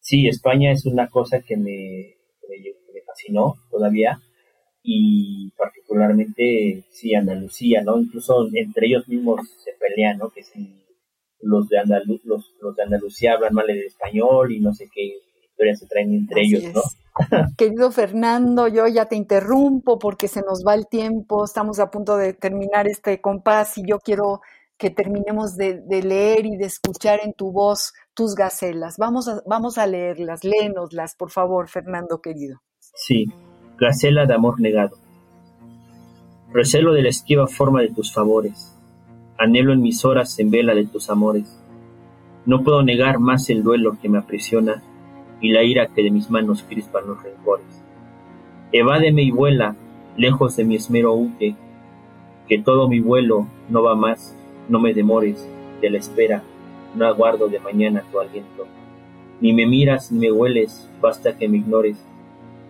sí, 0.00 0.26
España 0.26 0.72
es 0.72 0.84
una 0.84 1.08
cosa 1.08 1.42
que 1.42 1.56
me, 1.56 2.16
me, 2.48 3.02
fascinó 3.06 3.54
todavía 3.70 4.20
y 4.82 5.50
particularmente, 5.56 6.84
sí, 6.90 7.14
Andalucía, 7.14 7.82
¿no? 7.82 8.00
Incluso 8.00 8.48
entre 8.52 8.88
ellos 8.88 9.06
mismos 9.06 9.42
se 9.64 9.72
pelean, 9.78 10.18
¿no? 10.18 10.30
Que 10.30 10.42
si 10.42 10.84
los 11.40 11.68
de, 11.68 11.78
Andalu 11.78 12.20
los, 12.24 12.52
los 12.60 12.74
de 12.74 12.82
Andalucía 12.82 13.34
hablan 13.34 13.54
mal 13.54 13.70
el 13.70 13.84
español 13.84 14.52
y 14.52 14.58
no 14.58 14.74
sé 14.74 14.88
qué 14.92 15.20
se 15.74 15.86
traen 15.86 16.14
entre 16.14 16.42
ellos, 16.42 16.74
¿no? 16.74 16.82
Querido 17.56 17.90
Fernando, 17.90 18.68
yo 18.68 18.86
ya 18.86 19.06
te 19.06 19.16
interrumpo 19.16 19.98
porque 19.98 20.28
se 20.28 20.42
nos 20.42 20.64
va 20.66 20.74
el 20.74 20.86
tiempo, 20.86 21.44
estamos 21.44 21.78
a 21.80 21.90
punto 21.90 22.16
de 22.16 22.32
terminar 22.32 22.86
este 22.86 23.20
compás 23.20 23.76
y 23.78 23.82
yo 23.86 23.98
quiero 23.98 24.40
que 24.78 24.90
terminemos 24.90 25.56
de, 25.56 25.82
leer 26.02 26.46
y 26.46 26.56
de 26.56 26.64
escuchar 26.64 27.20
en 27.22 27.34
tu 27.34 27.52
voz 27.52 27.92
tus 28.14 28.34
gacelas. 28.34 28.96
Vamos 28.96 29.28
a, 29.28 29.42
vamos 29.46 29.76
a 29.76 29.86
leerlas, 29.86 30.42
léenoslas, 30.42 31.14
por 31.16 31.30
favor, 31.30 31.68
Fernando 31.68 32.22
querido. 32.22 32.62
Sí, 32.78 33.26
gacela 33.78 34.24
de 34.24 34.34
amor 34.34 34.58
negado. 34.58 34.96
Recelo 36.52 36.94
de 36.94 37.02
la 37.02 37.10
esquiva 37.10 37.46
forma 37.46 37.82
de 37.82 37.90
tus 37.90 38.12
favores, 38.12 38.74
anhelo 39.38 39.72
en 39.74 39.82
mis 39.82 40.04
horas 40.04 40.38
en 40.38 40.50
vela 40.50 40.74
de 40.74 40.86
tus 40.86 41.10
amores. 41.10 41.60
No 42.46 42.64
puedo 42.64 42.82
negar 42.82 43.18
más 43.18 43.50
el 43.50 43.62
duelo 43.62 43.98
que 44.00 44.08
me 44.08 44.18
aprisiona 44.18 44.82
y 45.40 45.50
la 45.50 45.62
ira 45.62 45.86
que 45.88 46.02
de 46.02 46.10
mis 46.10 46.30
manos 46.30 46.64
crispan 46.68 47.06
los 47.06 47.22
rencores. 47.22 47.66
Evádeme 48.72 49.22
y 49.22 49.30
vuela, 49.30 49.74
lejos 50.16 50.56
de 50.56 50.64
mi 50.64 50.76
esmero 50.76 51.14
huye, 51.14 51.56
que 52.48 52.58
todo 52.58 52.88
mi 52.88 53.00
vuelo 53.00 53.46
no 53.68 53.82
va 53.82 53.94
más, 53.94 54.36
no 54.68 54.80
me 54.80 54.94
demores, 54.94 55.48
de 55.80 55.90
la 55.90 55.98
espera, 55.98 56.42
no 56.94 57.06
aguardo 57.06 57.48
de 57.48 57.60
mañana 57.60 58.04
tu 58.10 58.20
aliento. 58.20 58.66
Ni 59.40 59.52
me 59.52 59.66
miras 59.66 60.12
ni 60.12 60.18
me 60.20 60.32
hueles, 60.32 60.88
basta 61.00 61.36
que 61.36 61.48
me 61.48 61.58
ignores. 61.58 62.04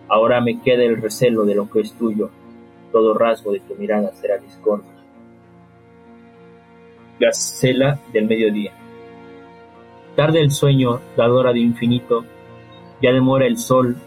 Ahora 0.07 0.41
me 0.41 0.61
queda 0.61 0.83
el 0.83 1.01
recelo 1.01 1.45
de 1.45 1.55
lo 1.55 1.69
que 1.69 1.81
es 1.81 1.93
tuyo, 1.93 2.29
todo 2.91 3.13
rasgo 3.13 3.51
de 3.51 3.59
tu 3.59 3.75
mirada 3.75 4.11
será 4.13 4.37
discordia. 4.37 4.91
Gacela 7.19 7.99
del 8.11 8.27
mediodía. 8.27 8.73
Tarde 10.15 10.41
el 10.41 10.51
sueño, 10.51 10.99
dadora 11.15 11.53
de 11.53 11.59
infinito, 11.59 12.25
ya 13.01 13.11
demora 13.11 13.45
el 13.45 13.57
sol, 13.57 13.97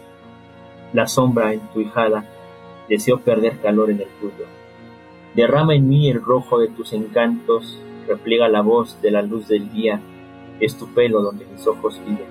la 0.93 1.07
sombra 1.07 1.53
en 1.53 1.61
tu 1.73 1.81
hijada, 1.81 2.25
deseo 2.87 3.19
perder 3.19 3.59
calor 3.59 3.89
en 3.89 4.01
el 4.01 4.07
tuyo. 4.19 4.45
Derrama 5.35 5.75
en 5.75 5.89
mí 5.89 6.09
el 6.09 6.21
rojo 6.21 6.59
de 6.59 6.69
tus 6.69 6.93
encantos, 6.93 7.77
repliega 8.07 8.47
la 8.47 8.61
voz 8.61 9.01
de 9.01 9.11
la 9.11 9.21
luz 9.21 9.47
del 9.47 9.71
día, 9.71 9.99
es 10.59 10.77
tu 10.77 10.93
pelo 10.93 11.21
donde 11.21 11.45
mis 11.45 11.67
ojos 11.67 11.99
viven. 12.05 12.27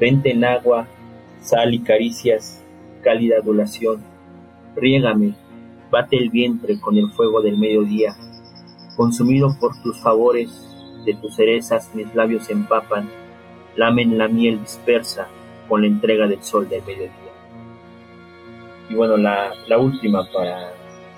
Vente 0.00 0.30
en 0.30 0.44
agua, 0.44 0.86
sal 1.40 1.74
y 1.74 1.80
caricias, 1.80 2.64
cálida 3.02 3.36
adulación, 3.38 4.02
riégame, 4.76 5.34
bate 5.90 6.16
el 6.16 6.30
vientre 6.30 6.80
con 6.80 6.96
el 6.96 7.10
fuego 7.10 7.42
del 7.42 7.58
mediodía, 7.58 8.16
consumido 8.96 9.54
por 9.60 9.72
tus 9.82 10.00
favores, 10.00 10.64
de 11.04 11.14
tus 11.14 11.36
cerezas 11.36 11.94
mis 11.94 12.14
labios 12.14 12.48
empapan, 12.50 13.08
lamen 13.76 14.18
la 14.18 14.28
miel 14.28 14.60
dispersa, 14.60 15.28
con 15.68 15.82
la 15.82 15.88
entrega 15.88 16.26
del 16.26 16.42
sol 16.42 16.68
del 16.68 16.82
mediodía. 16.84 17.12
Y 18.88 18.94
bueno, 18.94 19.16
la, 19.16 19.52
la 19.66 19.78
última 19.78 20.26
para 20.32 20.72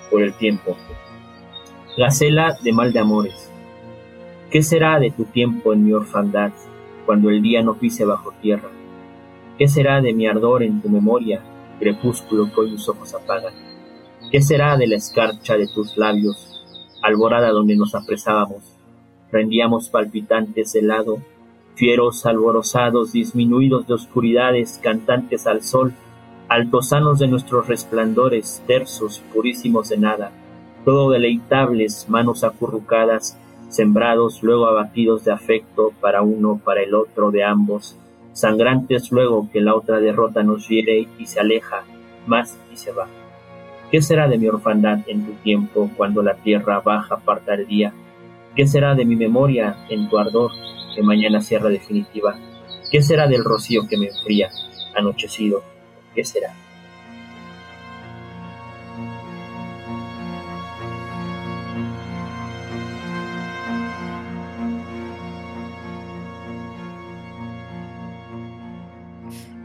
por 0.09 0.21
el 0.21 0.33
tiempo. 0.33 0.75
Gacela 1.97 2.57
de 2.61 2.73
mal 2.73 2.91
de 2.91 2.99
amores. 2.99 3.49
¿Qué 4.51 4.61
será 4.61 4.99
de 4.99 5.11
tu 5.11 5.23
tiempo 5.23 5.71
en 5.71 5.85
mi 5.85 5.93
orfandad, 5.93 6.51
cuando 7.05 7.29
el 7.29 7.41
día 7.41 7.63
no 7.63 7.75
pise 7.75 8.03
bajo 8.03 8.33
tierra? 8.41 8.69
¿Qué 9.57 9.67
será 9.67 10.01
de 10.01 10.13
mi 10.13 10.27
ardor 10.27 10.63
en 10.63 10.81
tu 10.81 10.89
memoria, 10.89 11.41
crepúsculo 11.79 12.51
que 12.51 12.59
hoy 12.59 12.71
mis 12.71 12.87
ojos 12.89 13.13
apagan? 13.13 13.53
¿Qué 14.29 14.41
será 14.41 14.75
de 14.75 14.87
la 14.87 14.97
escarcha 14.97 15.55
de 15.55 15.67
tus 15.67 15.97
labios, 15.97 16.63
alborada 17.01 17.51
donde 17.51 17.77
nos 17.77 17.95
apresábamos? 17.95 18.77
Rendíamos 19.31 19.89
palpitantes 19.89 20.73
de 20.73 20.81
lado 20.81 21.19
fieros 21.75 22.25
alborozados, 22.25 23.13
disminuidos 23.13 23.87
de 23.87 23.93
oscuridades, 23.93 24.79
cantantes 24.81 25.47
al 25.47 25.61
sol, 25.61 25.93
altosanos 26.47 27.19
de 27.19 27.27
nuestros 27.27 27.67
resplandores, 27.67 28.61
tersos, 28.67 29.23
purísimos 29.33 29.89
de 29.89 29.97
nada, 29.97 30.31
todo 30.85 31.11
deleitables, 31.11 32.09
manos 32.09 32.43
acurrucadas, 32.43 33.37
sembrados, 33.69 34.43
luego 34.43 34.67
abatidos 34.67 35.23
de 35.23 35.31
afecto 35.31 35.93
para 36.01 36.21
uno, 36.21 36.59
para 36.63 36.83
el 36.83 36.93
otro, 36.93 37.31
de 37.31 37.43
ambos, 37.43 37.97
sangrantes 38.33 39.11
luego 39.11 39.49
que 39.51 39.61
la 39.61 39.75
otra 39.75 39.99
derrota 39.99 40.43
nos 40.43 40.67
hiere 40.67 41.07
y 41.17 41.25
se 41.25 41.39
aleja, 41.39 41.83
más 42.27 42.57
y 42.71 42.75
se 42.75 42.91
va. 42.91 43.07
¿Qué 43.91 44.01
será 44.01 44.27
de 44.27 44.37
mi 44.37 44.47
orfandad 44.47 44.99
en 45.07 45.25
tu 45.25 45.33
tiempo 45.43 45.89
cuando 45.97 46.21
la 46.23 46.35
tierra 46.35 46.79
baja 46.79 47.15
aparta 47.15 47.53
el 47.55 47.67
día? 47.67 47.93
¿Qué 48.55 48.67
será 48.67 48.95
de 48.95 49.05
mi 49.05 49.15
memoria 49.15 49.85
en 49.89 50.09
tu 50.09 50.17
ardor 50.17 50.51
que 50.93 51.01
mañana 51.01 51.41
cierra 51.41 51.69
definitiva. 51.69 52.37
¿Qué 52.91 53.01
será 53.01 53.27
del 53.27 53.43
rocío 53.43 53.87
que 53.87 53.97
me 53.97 54.07
enfría, 54.07 54.49
anochecido? 54.95 55.63
¿Qué 56.13 56.23
será? 56.23 56.53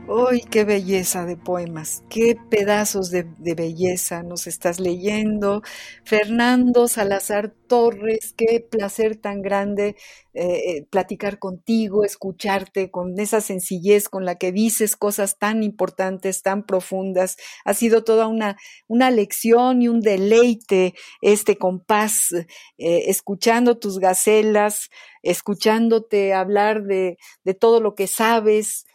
¡Ay, 0.09 0.43
qué 0.43 0.63
belleza 0.65 1.27
de 1.27 1.37
poemas! 1.37 2.05
¡Qué 2.09 2.37
pedazos 2.49 3.11
de, 3.11 3.25
belleza 3.57 4.23
nos 4.23 4.47
estás 4.47 4.79
leyendo! 4.79 5.63
Fernando 6.05 6.87
Salazar 6.87 7.53
Torres, 7.67 8.33
qué 8.37 8.61
placer 8.61 9.17
tan 9.17 9.43
grande 9.43 9.97
eh, 10.33 10.77
eh, 10.77 10.87
platicar 10.91 11.41
contigo, 11.41 12.05
escucharte 12.05 12.89
con 12.93 13.19
esa 13.19 13.41
sencillez 13.41 14.09
con 14.09 14.25
la 14.25 14.37
que 14.37 14.53
dices 14.53 14.95
cosas 14.95 15.39
tan 15.39 15.65
importantes, 15.65 16.43
tan 16.43 16.65
profundas. 16.65 17.37
Ha 17.65 17.75
sido 17.75 18.05
toda 18.05 18.29
una, 18.29 18.57
una 18.87 19.11
lección 19.11 19.83
y 19.83 19.89
un 19.89 20.01
deleite 20.01 20.95
este 21.21 21.59
compás, 21.59 22.33
eh, 22.79 23.05
escuchando 23.09 23.79
tus 23.79 23.99
gacelas, 23.99 24.89
escuchándote 25.25 26.33
hablar 26.33 26.85
de, 26.85 27.19
de 27.43 27.55
todo 27.55 27.81
lo 27.81 27.97
que 27.97 28.07
sabes 28.07 28.86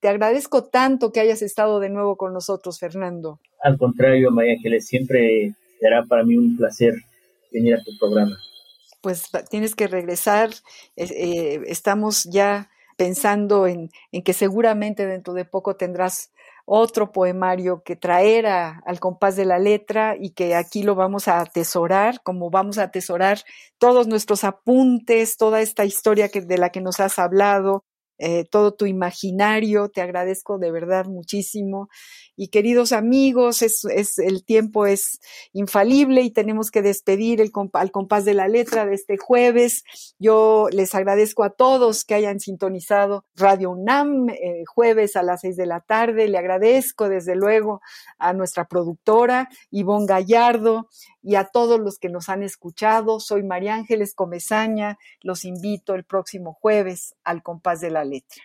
te 0.00 0.08
agradezco 0.08 0.64
tanto 0.64 1.12
que 1.12 1.20
hayas 1.20 1.42
estado 1.42 1.80
de 1.80 1.88
nuevo 1.88 2.16
con 2.16 2.32
nosotros, 2.32 2.78
Fernando. 2.78 3.40
Al 3.62 3.78
contrario, 3.78 4.30
María 4.30 4.54
Ángeles, 4.54 4.86
siempre 4.86 5.54
será 5.80 6.04
para 6.04 6.24
mí 6.24 6.36
un 6.36 6.56
placer 6.56 6.94
venir 7.52 7.74
a 7.74 7.82
tu 7.82 7.96
programa. 7.98 8.36
Pues 9.00 9.30
tienes 9.50 9.74
que 9.74 9.86
regresar. 9.86 10.50
Eh, 10.96 11.60
estamos 11.66 12.24
ya 12.24 12.70
pensando 12.96 13.66
en, 13.66 13.90
que 14.24 14.32
seguramente 14.32 15.06
dentro 15.06 15.34
de 15.34 15.44
poco 15.44 15.76
tendrás 15.76 16.32
otro 16.64 17.12
poemario 17.12 17.82
que 17.84 17.94
traer 17.94 18.46
al 18.46 18.98
compás 18.98 19.36
de 19.36 19.44
la 19.44 19.58
letra 19.58 20.16
y 20.18 20.30
que 20.30 20.56
aquí 20.56 20.82
lo 20.82 20.96
vamos 20.96 21.28
a 21.28 21.40
atesorar, 21.40 22.20
como 22.24 22.50
vamos 22.50 22.78
a 22.78 22.84
atesorar 22.84 23.38
todos 23.78 24.08
nuestros 24.08 24.42
apuntes, 24.42 25.36
toda 25.36 25.60
esta 25.60 25.84
historia 25.84 26.28
que, 26.28 26.40
de 26.40 26.58
la 26.58 26.70
que 26.70 26.80
nos 26.80 26.98
has 26.98 27.20
hablado, 27.20 27.84
eh, 28.18 28.44
todo 28.44 28.74
tu 28.74 28.86
imaginario. 28.86 29.88
Te 29.88 30.00
agradezco 30.00 30.58
de 30.58 30.70
verdad 30.70 31.06
muchísimo. 31.06 31.88
Y 32.36 32.48
queridos 32.48 32.92
amigos, 32.92 33.62
es, 33.62 33.84
es, 33.84 34.18
el 34.18 34.44
tiempo 34.44 34.86
es 34.86 35.20
infalible 35.52 36.22
y 36.22 36.30
tenemos 36.30 36.70
que 36.70 36.82
despedir 36.82 37.40
el 37.40 37.50
al 37.72 37.90
compás 37.90 38.24
de 38.24 38.34
la 38.34 38.48
letra 38.48 38.86
de 38.86 38.94
este 38.94 39.16
jueves. 39.16 39.84
Yo 40.18 40.68
les 40.70 40.94
agradezco 40.94 41.44
a 41.44 41.50
todos 41.50 42.04
que 42.04 42.14
hayan 42.14 42.40
sintonizado 42.40 43.24
Radio 43.34 43.70
UNAM 43.70 44.28
eh, 44.28 44.64
jueves 44.66 45.16
a 45.16 45.22
las 45.22 45.40
seis 45.40 45.56
de 45.56 45.66
la 45.66 45.80
tarde. 45.80 46.28
Le 46.28 46.38
agradezco 46.38 47.08
desde 47.08 47.36
luego 47.36 47.80
a 48.18 48.32
nuestra 48.32 48.66
productora 48.66 49.48
Ivonne 49.70 50.06
Gallardo 50.06 50.88
y 51.26 51.34
a 51.34 51.44
todos 51.44 51.80
los 51.80 51.98
que 51.98 52.08
nos 52.08 52.28
han 52.28 52.44
escuchado. 52.44 53.18
Soy 53.18 53.42
María 53.42 53.74
Ángeles 53.74 54.14
Comezaña. 54.14 54.96
Los 55.22 55.44
invito 55.44 55.96
el 55.96 56.04
próximo 56.04 56.52
jueves 56.52 57.16
al 57.24 57.42
compás 57.42 57.80
de 57.80 57.90
la 57.90 58.04
letra. 58.04 58.44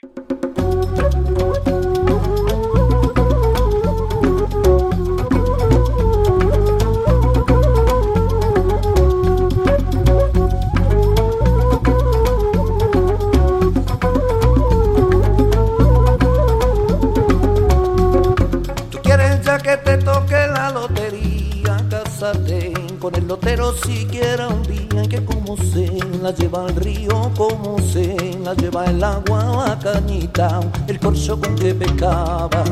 que 19.62 19.78
te 19.78 19.98
toque 19.98 20.48
la 20.48 20.72
lotería, 20.72 21.78
cásate 21.90 22.71
con 23.02 23.16
el 23.16 23.28
lotero 23.28 23.74
siquiera 23.74 24.48
un 24.48 24.62
día 24.62 25.02
que 25.10 25.26
como 25.26 25.58
se 25.58 25.98
la 26.22 26.32
lleva 26.32 26.66
al 26.66 26.76
río, 26.76 27.32
como 27.36 27.80
se 27.80 28.38
la 28.44 28.54
lleva 28.54 28.86
el 28.86 29.04
agua 29.04 29.66
la 29.68 29.80
cañita, 29.80 30.60
el 30.88 31.00
corcho 31.00 31.40
con 31.40 31.56
que 31.56 31.74
pecaba, 31.74 32.64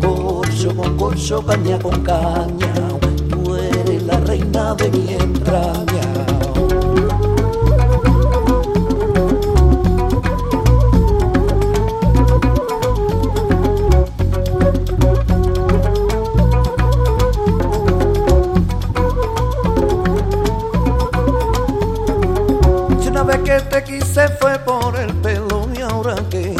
corcho 0.00 0.74
con 0.74 0.96
corcho, 0.96 1.44
caña 1.44 1.78
con 1.78 2.02
caña, 2.02 2.72
tú 3.28 3.56
eres 3.56 4.02
la 4.04 4.18
reina 4.20 4.74
de 4.74 4.90
mi 4.90 5.12
entraña. 24.14 26.54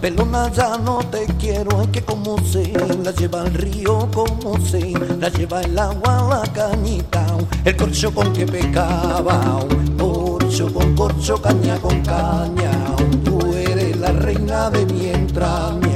pelona 0.00 0.50
ya 0.52 0.76
no 0.76 0.98
te 1.10 1.26
quiero, 1.38 1.82
es 1.82 1.88
que 1.88 2.02
como 2.02 2.38
se 2.44 2.72
la 3.04 3.12
lleva 3.12 3.44
el 3.44 3.54
río, 3.54 4.08
como 4.12 4.58
se 4.60 4.92
la 5.20 5.28
lleva 5.28 5.60
el 5.60 5.78
agua, 5.78 6.26
la 6.28 6.52
cañita, 6.52 7.24
el 7.64 7.76
corcho 7.76 8.12
con 8.12 8.32
que 8.32 8.46
pecaba, 8.46 9.60
corcho 9.96 10.72
con 10.72 10.96
corcho, 10.96 11.40
caña 11.40 11.78
con 11.78 12.00
caña, 12.02 12.72
tú 13.24 13.38
eres 13.54 13.96
la 13.98 14.12
reina 14.12 14.70
de 14.70 14.86
mi 14.86 15.06
entraña. 15.06 15.95